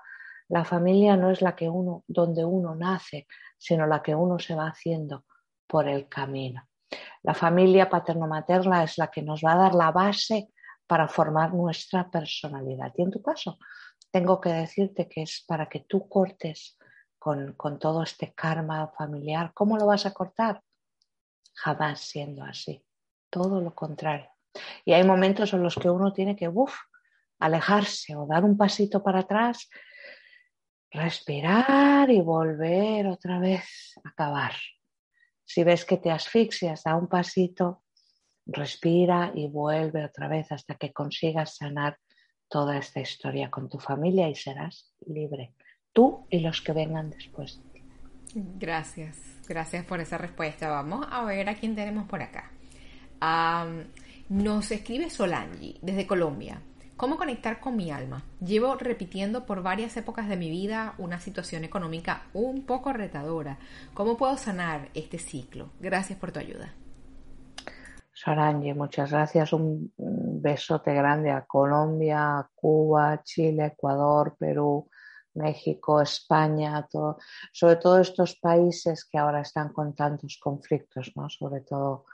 La 0.48 0.64
familia 0.64 1.16
no 1.16 1.30
es 1.30 1.40
la 1.40 1.56
que 1.56 1.68
uno, 1.68 2.04
donde 2.06 2.44
uno 2.44 2.74
nace, 2.74 3.26
sino 3.56 3.86
la 3.86 4.02
que 4.02 4.14
uno 4.14 4.38
se 4.38 4.54
va 4.54 4.68
haciendo 4.68 5.24
por 5.66 5.88
el 5.88 6.08
camino. 6.08 6.68
La 7.22 7.34
familia 7.34 7.88
paterno-materna 7.88 8.84
es 8.84 8.98
la 8.98 9.08
que 9.08 9.22
nos 9.22 9.40
va 9.40 9.54
a 9.54 9.62
dar 9.64 9.74
la 9.74 9.90
base 9.90 10.50
para 10.86 11.08
formar 11.08 11.54
nuestra 11.54 12.10
personalidad. 12.10 12.92
Y 12.96 13.02
en 13.02 13.10
tu 13.10 13.22
caso, 13.22 13.58
tengo 14.10 14.40
que 14.40 14.50
decirte 14.50 15.08
que 15.08 15.22
es 15.22 15.42
para 15.48 15.68
que 15.68 15.80
tú 15.88 16.06
cortes 16.08 16.76
con, 17.18 17.54
con 17.54 17.78
todo 17.78 18.02
este 18.02 18.34
karma 18.34 18.88
familiar. 18.88 19.52
¿Cómo 19.54 19.78
lo 19.78 19.86
vas 19.86 20.04
a 20.04 20.12
cortar? 20.12 20.60
Jamás 21.52 22.00
siendo 22.00 22.42
así. 22.42 22.84
Todo 23.30 23.60
lo 23.60 23.74
contrario. 23.74 24.28
Y 24.84 24.92
hay 24.92 25.04
momentos 25.04 25.52
en 25.52 25.62
los 25.62 25.74
que 25.74 25.90
uno 25.90 26.12
tiene 26.12 26.36
que 26.36 26.48
uf, 26.48 26.74
alejarse 27.38 28.16
o 28.16 28.26
dar 28.26 28.44
un 28.44 28.56
pasito 28.56 29.02
para 29.02 29.20
atrás, 29.20 29.68
respirar 30.90 32.10
y 32.10 32.20
volver 32.20 33.06
otra 33.08 33.38
vez 33.38 33.94
a 34.04 34.08
acabar. 34.10 34.52
Si 35.44 35.64
ves 35.64 35.84
que 35.84 35.98
te 35.98 36.10
asfixias, 36.10 36.84
da 36.84 36.96
un 36.96 37.08
pasito, 37.08 37.82
respira 38.46 39.32
y 39.34 39.48
vuelve 39.48 40.04
otra 40.04 40.28
vez 40.28 40.50
hasta 40.52 40.76
que 40.76 40.92
consigas 40.92 41.56
sanar 41.56 41.98
toda 42.48 42.78
esta 42.78 43.00
historia 43.00 43.50
con 43.50 43.68
tu 43.68 43.78
familia 43.78 44.28
y 44.28 44.34
serás 44.34 44.94
libre, 45.06 45.54
tú 45.92 46.26
y 46.30 46.40
los 46.40 46.60
que 46.60 46.72
vengan 46.72 47.10
después. 47.10 47.60
Gracias, 48.34 49.33
gracias 49.48 49.84
por 49.84 50.00
esa 50.00 50.18
respuesta. 50.18 50.68
Vamos 50.68 51.06
a 51.10 51.24
ver 51.24 51.48
a 51.48 51.54
quién 51.54 51.74
tenemos 51.74 52.06
por 52.06 52.22
acá. 52.22 52.50
nos 54.28 54.70
escribe 54.70 55.10
Solangi 55.10 55.78
desde 55.82 56.06
Colombia. 56.06 56.60
¿Cómo 56.96 57.16
conectar 57.16 57.58
con 57.58 57.76
mi 57.76 57.90
alma? 57.90 58.22
Llevo 58.40 58.76
repitiendo 58.76 59.46
por 59.46 59.62
varias 59.62 59.96
épocas 59.96 60.28
de 60.28 60.36
mi 60.36 60.48
vida 60.48 60.94
una 60.98 61.18
situación 61.18 61.64
económica 61.64 62.22
un 62.32 62.64
poco 62.64 62.92
retadora. 62.92 63.58
¿Cómo 63.94 64.16
puedo 64.16 64.36
sanar 64.36 64.90
este 64.94 65.18
ciclo? 65.18 65.70
Gracias 65.80 66.18
por 66.18 66.30
tu 66.30 66.38
ayuda. 66.38 66.72
Solange, 68.12 68.74
muchas 68.74 69.10
gracias. 69.10 69.52
Un, 69.52 69.92
besote 69.96 70.94
grande 70.94 71.30
a 71.30 71.44
Colombia, 71.46 72.48
Cuba, 72.54 73.22
Chile, 73.24 73.66
Ecuador, 73.66 74.36
Perú, 74.38 74.88
México, 75.34 76.00
España, 76.00 76.86
sobre 77.52 77.76
todo 77.76 77.98
estos 78.00 78.36
países 78.36 79.04
que 79.04 79.18
ahora 79.18 79.40
están 79.40 79.72
con 79.72 79.94
tantos 79.94 80.38
conflictos, 80.38 81.12
¿no? 81.16 81.28
sobre 81.28 81.60
todo 81.60 82.06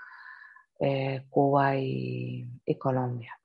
eh, 0.79 1.27
Cuba 1.29 1.77
y, 1.77 2.49
Colombia. 2.79 3.39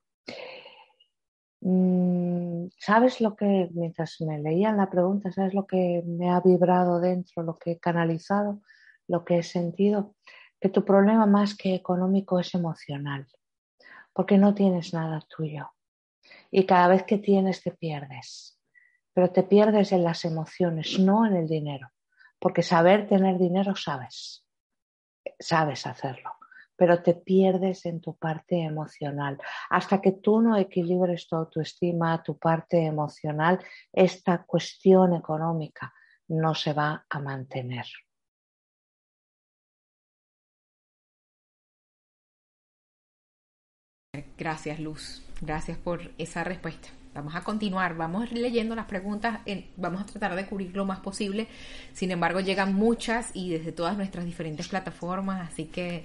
Mm, 1.60 2.68
¿Sabes 2.78 3.20
lo 3.20 3.34
que, 3.36 3.68
mientras 3.72 4.20
me 4.20 4.38
leían 4.38 4.76
la 4.76 4.88
pregunta, 4.88 5.32
sabes 5.32 5.54
lo 5.54 5.66
que 5.66 6.02
me 6.06 6.30
ha 6.30 6.40
vibrado 6.40 7.00
dentro, 7.00 7.42
lo 7.42 7.54
que 7.56 7.72
he 7.72 7.78
canalizado, 7.78 8.60
lo 9.08 9.24
que 9.24 9.38
he 9.38 9.42
sentido? 9.42 10.14
que 10.60 10.68
tu 10.68 10.84
problema 10.84 11.26
más 11.26 11.54
que 11.54 11.74
económico 11.74 12.40
es 12.40 12.54
emocional, 12.54 13.26
porque 14.12 14.38
no 14.38 14.54
tienes 14.54 14.94
nada 14.94 15.20
tuyo. 15.28 15.70
Y 16.50 16.64
cada 16.64 16.88
vez 16.88 17.04
que 17.04 17.18
tienes 17.18 17.62
te 17.62 17.72
pierdes, 17.72 18.55
pero 19.16 19.30
te 19.30 19.44
pierdes 19.44 19.92
en 19.92 20.04
las 20.04 20.26
emociones, 20.26 20.98
no 20.98 21.24
en 21.24 21.36
el 21.36 21.48
dinero, 21.48 21.90
porque 22.38 22.62
saber 22.62 23.08
tener 23.08 23.38
dinero 23.38 23.74
sabes, 23.74 24.46
sabes 25.38 25.86
hacerlo, 25.86 26.32
pero 26.76 27.02
te 27.02 27.14
pierdes 27.14 27.86
en 27.86 28.02
tu 28.02 28.14
parte 28.18 28.62
emocional. 28.62 29.38
Hasta 29.70 30.02
que 30.02 30.12
tú 30.12 30.42
no 30.42 30.54
equilibres 30.58 31.26
tu 31.26 31.36
autoestima, 31.36 32.22
tu 32.22 32.36
parte 32.36 32.84
emocional, 32.84 33.58
esta 33.90 34.44
cuestión 34.44 35.14
económica 35.14 35.94
no 36.28 36.54
se 36.54 36.74
va 36.74 37.06
a 37.08 37.18
mantener. 37.18 37.86
Gracias, 44.36 44.78
Luz. 44.78 45.22
Gracias 45.40 45.78
por 45.78 46.12
esa 46.18 46.44
respuesta. 46.44 46.90
Vamos 47.16 47.34
a 47.34 47.40
continuar, 47.40 47.96
vamos 47.96 48.30
leyendo 48.30 48.74
las 48.74 48.84
preguntas, 48.84 49.40
vamos 49.76 50.02
a 50.02 50.04
tratar 50.04 50.36
de 50.36 50.44
cubrir 50.44 50.76
lo 50.76 50.84
más 50.84 51.00
posible. 51.00 51.48
Sin 51.94 52.10
embargo, 52.10 52.40
llegan 52.40 52.74
muchas 52.74 53.30
y 53.34 53.50
desde 53.50 53.72
todas 53.72 53.96
nuestras 53.96 54.26
diferentes 54.26 54.68
plataformas, 54.68 55.50
así 55.50 55.64
que 55.64 56.04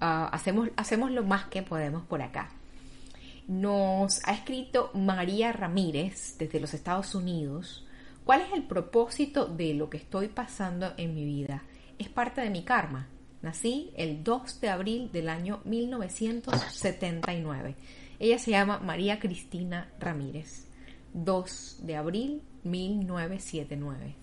ah, 0.00 0.30
hacemos, 0.32 0.70
hacemos 0.76 1.10
lo 1.10 1.24
más 1.24 1.44
que 1.46 1.62
podemos 1.62 2.04
por 2.04 2.22
acá. 2.22 2.48
Nos 3.48 4.26
ha 4.26 4.32
escrito 4.32 4.90
María 4.94 5.52
Ramírez 5.52 6.36
desde 6.38 6.58
los 6.58 6.72
Estados 6.72 7.14
Unidos. 7.14 7.86
¿Cuál 8.24 8.40
es 8.40 8.52
el 8.54 8.62
propósito 8.62 9.44
de 9.44 9.74
lo 9.74 9.90
que 9.90 9.98
estoy 9.98 10.28
pasando 10.28 10.94
en 10.96 11.14
mi 11.14 11.24
vida? 11.24 11.62
¿Es 11.98 12.08
parte 12.08 12.40
de 12.40 12.50
mi 12.50 12.64
karma? 12.64 13.08
Nací 13.42 13.90
el 13.96 14.24
2 14.24 14.60
de 14.60 14.70
abril 14.70 15.12
del 15.12 15.28
año 15.28 15.60
1979. 15.64 17.76
Ella 18.18 18.38
se 18.38 18.50
llama 18.50 18.78
María 18.78 19.18
Cristina 19.18 19.90
Ramírez. 19.98 20.68
2 21.12 21.80
de 21.82 21.96
abril 21.96 22.42
1979. 22.64 24.16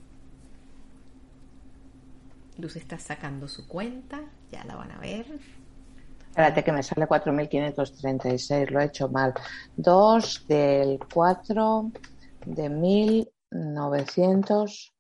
Luz 2.58 2.76
está 2.76 2.98
sacando 3.00 3.48
su 3.48 3.68
cuenta, 3.68 4.22
ya 4.52 4.64
la 4.66 4.76
van 4.76 4.92
a 4.92 5.00
ver. 5.00 5.26
Espérate 6.30 6.64
que 6.64 6.72
me 6.72 6.84
sale 6.84 7.08
4.536, 7.08 8.70
lo 8.70 8.80
he 8.80 8.86
hecho 8.86 9.10
mal. 9.10 9.34
2 9.78 10.46
del 10.48 11.00
4 11.12 11.92
de 12.46 12.70
1979. 12.70 14.94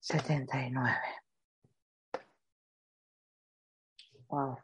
79. 0.00 0.96
Wow. 4.28 4.58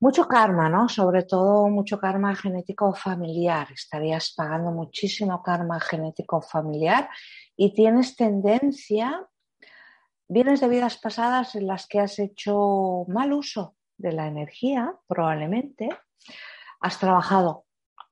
Mucho 0.00 0.28
karma, 0.28 0.68
¿no? 0.68 0.88
Sobre 0.88 1.24
todo 1.24 1.68
mucho 1.68 1.98
karma 1.98 2.34
genético 2.36 2.94
familiar. 2.94 3.72
Estarías 3.72 4.32
pagando 4.36 4.70
muchísimo 4.70 5.42
karma 5.42 5.80
genético 5.80 6.40
familiar 6.40 7.08
y 7.56 7.74
tienes 7.74 8.14
tendencia, 8.14 9.26
vienes 10.28 10.60
de 10.60 10.68
vidas 10.68 10.98
pasadas 10.98 11.54
en 11.56 11.66
las 11.66 11.86
que 11.86 12.00
has 12.00 12.18
hecho 12.18 13.04
mal 13.08 13.32
uso 13.32 13.76
de 13.96 14.12
la 14.12 14.26
energía, 14.26 14.94
probablemente. 15.08 15.88
Has 16.80 16.98
trabajado 16.98 17.63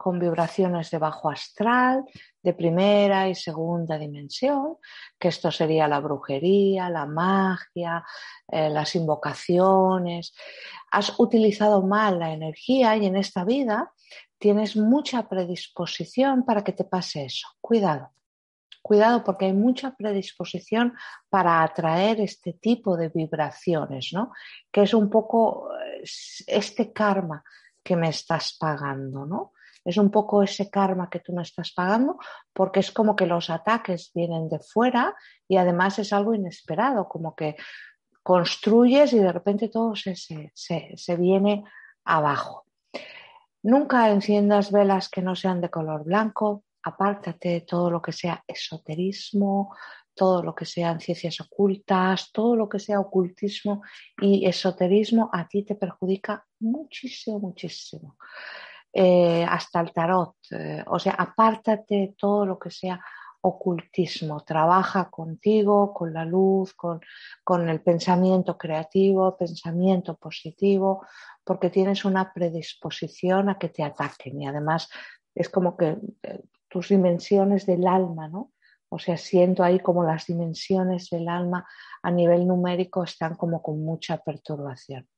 con 0.02 0.18
vibraciones 0.18 0.90
de 0.90 0.98
bajo 0.98 1.30
astral, 1.30 2.04
de 2.42 2.52
primera 2.54 3.28
y 3.28 3.36
segunda 3.36 3.96
dimensión, 3.96 4.76
que 5.16 5.28
esto 5.28 5.52
sería 5.52 5.86
la 5.86 6.00
brujería, 6.00 6.90
la 6.90 7.06
magia, 7.06 8.04
eh, 8.48 8.68
las 8.68 8.96
invocaciones. 8.96 10.34
Has 10.90 11.20
utilizado 11.20 11.82
mal 11.82 12.18
la 12.18 12.32
energía 12.32 12.96
y 12.96 13.06
en 13.06 13.14
esta 13.14 13.44
vida 13.44 13.92
tienes 14.38 14.76
mucha 14.76 15.28
predisposición 15.28 16.44
para 16.44 16.64
que 16.64 16.72
te 16.72 16.82
pase 16.82 17.26
eso. 17.26 17.46
Cuidado. 17.60 18.10
Cuidado 18.82 19.22
porque 19.22 19.44
hay 19.44 19.52
mucha 19.52 19.94
predisposición 19.94 20.94
para 21.28 21.62
atraer 21.62 22.20
este 22.20 22.54
tipo 22.54 22.96
de 22.96 23.08
vibraciones, 23.08 24.10
¿no? 24.12 24.32
Que 24.72 24.82
es 24.82 24.94
un 24.94 25.08
poco 25.08 25.70
eh, 25.78 26.02
este 26.48 26.92
karma 26.92 27.44
que 27.84 27.94
me 27.94 28.08
estás 28.08 28.56
pagando, 28.58 29.24
¿no? 29.26 29.52
Es 29.84 29.96
un 29.96 30.10
poco 30.10 30.42
ese 30.42 30.70
karma 30.70 31.10
que 31.10 31.20
tú 31.20 31.32
no 31.32 31.42
estás 31.42 31.72
pagando 31.72 32.18
porque 32.52 32.80
es 32.80 32.92
como 32.92 33.16
que 33.16 33.26
los 33.26 33.50
ataques 33.50 34.12
vienen 34.14 34.48
de 34.48 34.60
fuera 34.60 35.14
y 35.48 35.56
además 35.56 35.98
es 35.98 36.12
algo 36.12 36.34
inesperado, 36.34 37.08
como 37.08 37.34
que 37.34 37.56
construyes 38.22 39.12
y 39.12 39.18
de 39.18 39.32
repente 39.32 39.68
todo 39.68 39.94
se, 39.96 40.14
se, 40.54 41.16
viene 41.16 41.64
abajo. 42.04 42.66
Nunca 43.62 44.10
enciendas 44.10 44.70
velas 44.70 45.08
que 45.08 45.22
no 45.22 45.34
sean 45.34 45.60
de 45.60 45.70
color 45.70 46.04
blanco, 46.04 46.64
apártate 46.82 47.48
de 47.48 47.60
todo 47.62 47.90
lo 47.90 48.02
que 48.02 48.12
sea 48.12 48.42
esoterismo, 48.46 49.74
todo 50.14 50.42
lo 50.42 50.54
que 50.54 50.64
sean 50.64 51.00
ciencias 51.00 51.40
ocultas, 51.40 52.30
todo 52.32 52.56
lo 52.56 52.68
que 52.68 52.78
sea 52.78 53.00
ocultismo 53.00 53.82
y 54.20 54.46
esoterismo 54.46 55.30
a 55.32 55.48
ti 55.48 55.64
te 55.64 55.74
perjudica 55.74 56.44
muchísimo, 56.60 57.38
muchísimo. 57.38 58.16
Eh, 58.92 59.44
hasta 59.48 59.80
el 59.80 59.92
tarot. 59.92 60.34
Eh, 60.50 60.84
o 60.86 60.98
sea, 60.98 61.12
apártate 61.12 61.94
de 61.94 62.14
todo 62.16 62.44
lo 62.44 62.58
que 62.58 62.70
sea 62.70 63.02
ocultismo, 63.40 64.42
trabaja 64.44 65.10
contigo, 65.10 65.92
con 65.92 66.12
la 66.12 66.24
luz, 66.24 66.74
con, 66.74 67.00
con, 67.42 67.68
el 67.68 67.80
pensamiento 67.80 68.56
creativo, 68.56 69.36
pensamiento 69.36 70.16
positivo, 70.16 71.04
porque 71.42 71.70
tienes 71.70 72.04
una 72.04 72.32
predisposición 72.32 73.48
a 73.48 73.58
que 73.58 73.68
te 73.68 73.82
ataquen 73.82 74.40
y 74.42 74.46
además 74.46 74.88
es 75.34 75.48
como 75.48 75.76
que 75.76 75.96
eh, 76.22 76.42
tus 76.68 76.88
dimensiones 76.88 77.66
del 77.66 77.86
alma, 77.86 78.28
¿no? 78.28 78.52
O 78.88 78.98
sea, 78.98 79.16
siento 79.16 79.64
ahí 79.64 79.80
como 79.80 80.04
las 80.04 80.26
dimensiones 80.26 81.08
del 81.08 81.28
alma 81.28 81.66
a 82.02 82.10
nivel 82.10 82.46
numérico 82.46 83.04
están 83.04 83.36
como 83.36 83.62
con 83.62 83.82
mucha 83.82 84.18
perturbación. 84.18 85.08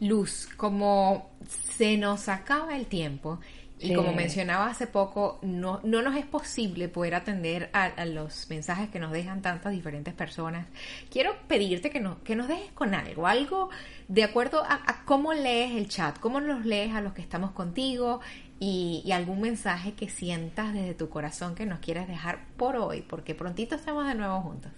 Luz, 0.00 0.48
como 0.56 1.30
se 1.76 1.96
nos 1.96 2.28
acaba 2.28 2.76
el 2.76 2.86
tiempo, 2.86 3.40
y 3.78 3.94
como 3.94 4.12
mencionaba 4.12 4.68
hace 4.68 4.86
poco, 4.86 5.38
no, 5.42 5.80
no 5.84 6.00
nos 6.00 6.16
es 6.16 6.24
posible 6.24 6.88
poder 6.88 7.14
atender 7.14 7.68
a, 7.74 8.06
los 8.06 8.48
mensajes 8.48 8.88
que 8.88 8.98
nos 8.98 9.12
dejan 9.12 9.42
tantas 9.42 9.72
diferentes 9.72 10.14
personas. 10.14 10.66
Quiero 11.10 11.36
pedirte 11.46 11.90
que, 11.90 12.00
no, 12.00 12.22
que 12.22 12.36
nos 12.36 12.48
dejes 12.48 12.72
con 12.72 12.94
algo, 12.94 13.26
algo 13.26 13.68
de 14.08 14.24
acuerdo 14.24 14.62
a, 14.66 15.04
cómo 15.04 15.34
lees 15.34 15.76
el 15.76 15.88
chat, 15.88 16.18
cómo 16.18 16.40
los 16.40 16.64
lees 16.64 16.94
a 16.94 17.02
los 17.02 17.12
que 17.12 17.20
estamos 17.20 17.50
contigo 17.50 18.20
y, 18.58 19.02
y, 19.04 19.12
algún 19.12 19.42
mensaje 19.42 19.92
que 19.92 20.08
sientas 20.08 20.72
desde 20.72 20.94
tu 20.94 21.10
corazón 21.10 21.54
que 21.54 21.66
nos 21.66 21.80
quieras 21.80 22.08
dejar 22.08 22.46
por 22.56 22.76
hoy, 22.76 23.02
porque 23.02 23.34
prontito 23.34 23.74
estamos 23.74 24.06
de 24.06 24.14
nuevo 24.14 24.40
juntos. 24.40 24.72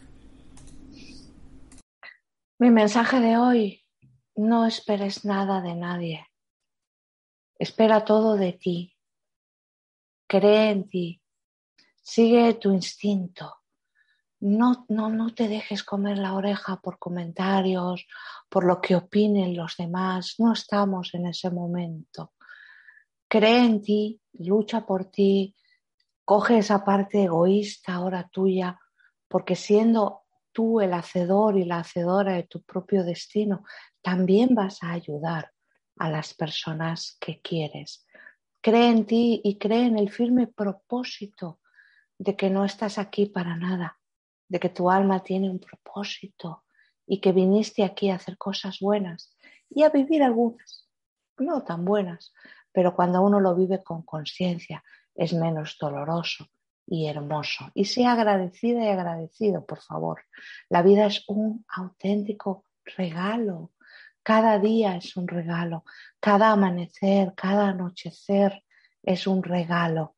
Mi 2.58 2.70
mensaje 2.70 3.20
de 3.20 3.36
hoy, 3.36 3.87
no 4.38 4.66
esperes 4.66 5.24
nada 5.24 5.60
de 5.60 5.74
nadie. 5.74 6.26
Espera 7.58 8.04
todo 8.04 8.36
de 8.36 8.52
ti. 8.52 8.94
Cree 10.28 10.70
en 10.70 10.88
ti. 10.88 11.20
Sigue 12.00 12.54
tu 12.54 12.70
instinto. 12.70 13.56
No, 14.40 14.86
no, 14.90 15.10
no 15.10 15.34
te 15.34 15.48
dejes 15.48 15.82
comer 15.82 16.18
la 16.18 16.34
oreja 16.34 16.80
por 16.80 17.00
comentarios, 17.00 18.06
por 18.48 18.64
lo 18.64 18.80
que 18.80 18.94
opinen 18.94 19.56
los 19.56 19.76
demás. 19.76 20.36
No 20.38 20.52
estamos 20.52 21.14
en 21.14 21.26
ese 21.26 21.50
momento. 21.50 22.34
Cree 23.26 23.64
en 23.64 23.82
ti, 23.82 24.20
lucha 24.34 24.86
por 24.86 25.06
ti, 25.06 25.56
coge 26.24 26.58
esa 26.58 26.84
parte 26.84 27.24
egoísta 27.24 27.94
ahora 27.94 28.28
tuya, 28.28 28.78
porque 29.26 29.56
siendo 29.56 30.27
tú 30.58 30.80
el 30.80 30.92
hacedor 30.92 31.56
y 31.56 31.64
la 31.64 31.78
hacedora 31.78 32.32
de 32.32 32.42
tu 32.42 32.62
propio 32.62 33.04
destino, 33.04 33.62
también 34.02 34.56
vas 34.56 34.82
a 34.82 34.90
ayudar 34.90 35.52
a 35.98 36.10
las 36.10 36.34
personas 36.34 37.16
que 37.20 37.40
quieres. 37.40 38.04
Cree 38.60 38.88
en 38.88 39.06
ti 39.06 39.40
y 39.44 39.56
cree 39.56 39.86
en 39.86 39.96
el 39.96 40.10
firme 40.10 40.48
propósito 40.48 41.60
de 42.18 42.34
que 42.34 42.50
no 42.50 42.64
estás 42.64 42.98
aquí 42.98 43.26
para 43.26 43.54
nada, 43.54 44.00
de 44.48 44.58
que 44.58 44.68
tu 44.68 44.90
alma 44.90 45.22
tiene 45.22 45.48
un 45.48 45.60
propósito 45.60 46.64
y 47.06 47.20
que 47.20 47.30
viniste 47.30 47.84
aquí 47.84 48.10
a 48.10 48.16
hacer 48.16 48.36
cosas 48.36 48.80
buenas 48.80 49.36
y 49.70 49.84
a 49.84 49.90
vivir 49.90 50.24
algunas, 50.24 50.88
no 51.36 51.62
tan 51.62 51.84
buenas, 51.84 52.34
pero 52.72 52.96
cuando 52.96 53.22
uno 53.22 53.38
lo 53.38 53.54
vive 53.54 53.84
con 53.84 54.02
conciencia 54.02 54.82
es 55.14 55.32
menos 55.32 55.76
doloroso 55.80 56.48
y 56.90 57.06
hermoso. 57.06 57.70
Y 57.74 57.84
sea 57.84 58.12
agradecida 58.12 58.84
y 58.84 58.88
agradecido, 58.88 59.64
por 59.66 59.80
favor. 59.80 60.22
La 60.68 60.82
vida 60.82 61.06
es 61.06 61.24
un 61.28 61.64
auténtico 61.68 62.64
regalo. 62.96 63.72
Cada 64.22 64.58
día 64.58 64.96
es 64.96 65.16
un 65.16 65.26
regalo, 65.26 65.84
cada 66.20 66.52
amanecer, 66.52 67.32
cada 67.34 67.68
anochecer 67.68 68.62
es 69.02 69.26
un 69.26 69.42
regalo. 69.42 70.16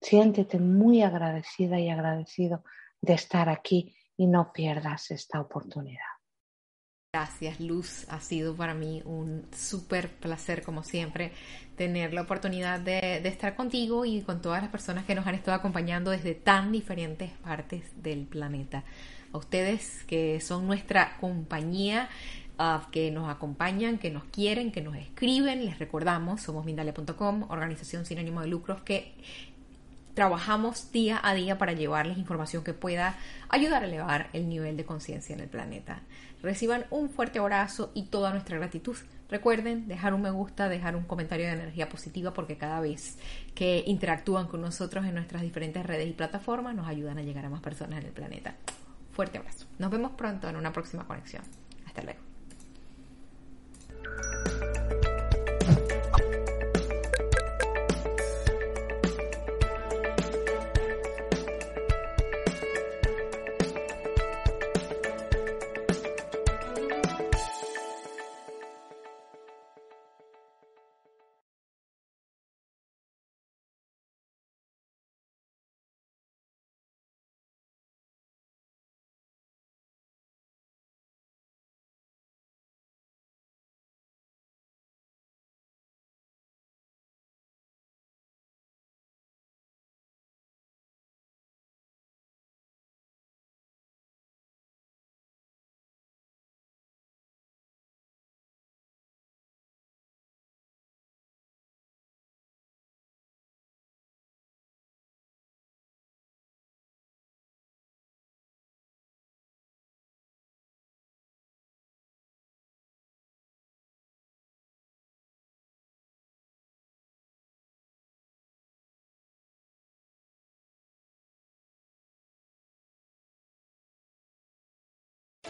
Siéntete 0.00 0.58
muy 0.58 1.02
agradecida 1.02 1.78
y 1.78 1.88
agradecido 1.88 2.64
de 3.00 3.14
estar 3.14 3.48
aquí 3.48 3.94
y 4.16 4.26
no 4.26 4.52
pierdas 4.52 5.10
esta 5.10 5.40
oportunidad. 5.40 6.16
Gracias, 7.12 7.60
Luz. 7.60 8.06
Ha 8.10 8.20
sido 8.20 8.54
para 8.54 8.74
mí 8.74 9.00
un 9.04 9.48
súper 9.50 10.18
placer, 10.18 10.62
como 10.62 10.82
siempre, 10.82 11.32
tener 11.76 12.14
la 12.14 12.22
oportunidad 12.22 12.80
de, 12.80 13.18
estar 13.28 13.54
contigo 13.54 14.04
y 14.04 14.22
con 14.22 14.40
todas 14.40 14.62
las 14.62 14.70
personas 14.70 15.04
que 15.04 15.14
nos 15.14 15.26
han 15.26 15.34
estado 15.34 15.56
acompañando 15.56 16.10
desde 16.10 16.34
tan 16.34 16.72
diferentes 16.72 17.30
partes 17.44 17.84
del 18.02 18.24
planeta. 18.24 18.84
A 19.32 19.38
ustedes 19.38 20.04
que 20.04 20.40
son 20.40 20.66
nuestra 20.66 21.16
compañía 21.20 22.08
que 22.90 23.10
nos 23.10 23.28
acompañan, 23.28 23.98
que 23.98 24.10
nos 24.10 24.24
quieren, 24.24 24.72
que 24.72 24.80
nos 24.80 24.96
escriben. 24.96 25.64
Les 25.66 25.78
recordamos, 25.78 26.40
somos 26.40 26.64
Mindalia.com, 26.64 27.50
organización 27.50 28.06
sin 28.06 28.18
ánimo 28.18 28.40
de 28.40 28.46
lucros, 28.46 28.80
que 28.80 29.12
trabajamos 30.14 30.90
día 30.92 31.20
a 31.22 31.34
día 31.34 31.58
para 31.58 31.74
llevarles 31.74 32.16
información 32.16 32.64
que 32.64 32.72
pueda 32.72 33.18
ayudar 33.50 33.82
a 33.82 33.86
elevar 33.86 34.30
el 34.32 34.48
nivel 34.48 34.78
de 34.78 34.86
conciencia 34.86 35.34
en 35.34 35.40
el 35.40 35.48
planeta. 35.48 36.00
Reciban 36.42 36.86
un 36.88 37.10
fuerte 37.10 37.38
abrazo 37.38 37.90
y 37.92 38.04
toda 38.04 38.30
nuestra 38.30 38.56
gratitud. 38.56 38.96
Recuerden 39.28 39.88
dejar 39.88 40.14
un 40.14 40.22
me 40.22 40.30
gusta, 40.30 40.68
dejar 40.68 40.96
un 40.96 41.04
comentario 41.04 41.46
de 41.46 41.52
energía 41.52 41.88
positiva 41.88 42.32
porque 42.32 42.56
cada 42.56 42.80
vez 42.80 43.18
que 43.54 43.82
interactúan 43.86 44.46
con 44.46 44.60
nosotros 44.60 45.04
en 45.04 45.14
nuestras 45.14 45.42
diferentes 45.42 45.84
redes 45.84 46.08
y 46.08 46.12
plataformas 46.12 46.74
nos 46.74 46.86
ayudan 46.86 47.18
a 47.18 47.22
llegar 47.22 47.44
a 47.44 47.50
más 47.50 47.60
personas 47.60 48.00
en 48.00 48.06
el 48.06 48.12
planeta. 48.12 48.54
Fuerte 49.12 49.38
abrazo. 49.38 49.66
Nos 49.78 49.90
vemos 49.90 50.12
pronto 50.12 50.48
en 50.48 50.56
una 50.56 50.72
próxima 50.72 51.06
conexión. 51.06 51.42
Hasta 51.86 52.02
luego. 52.02 52.25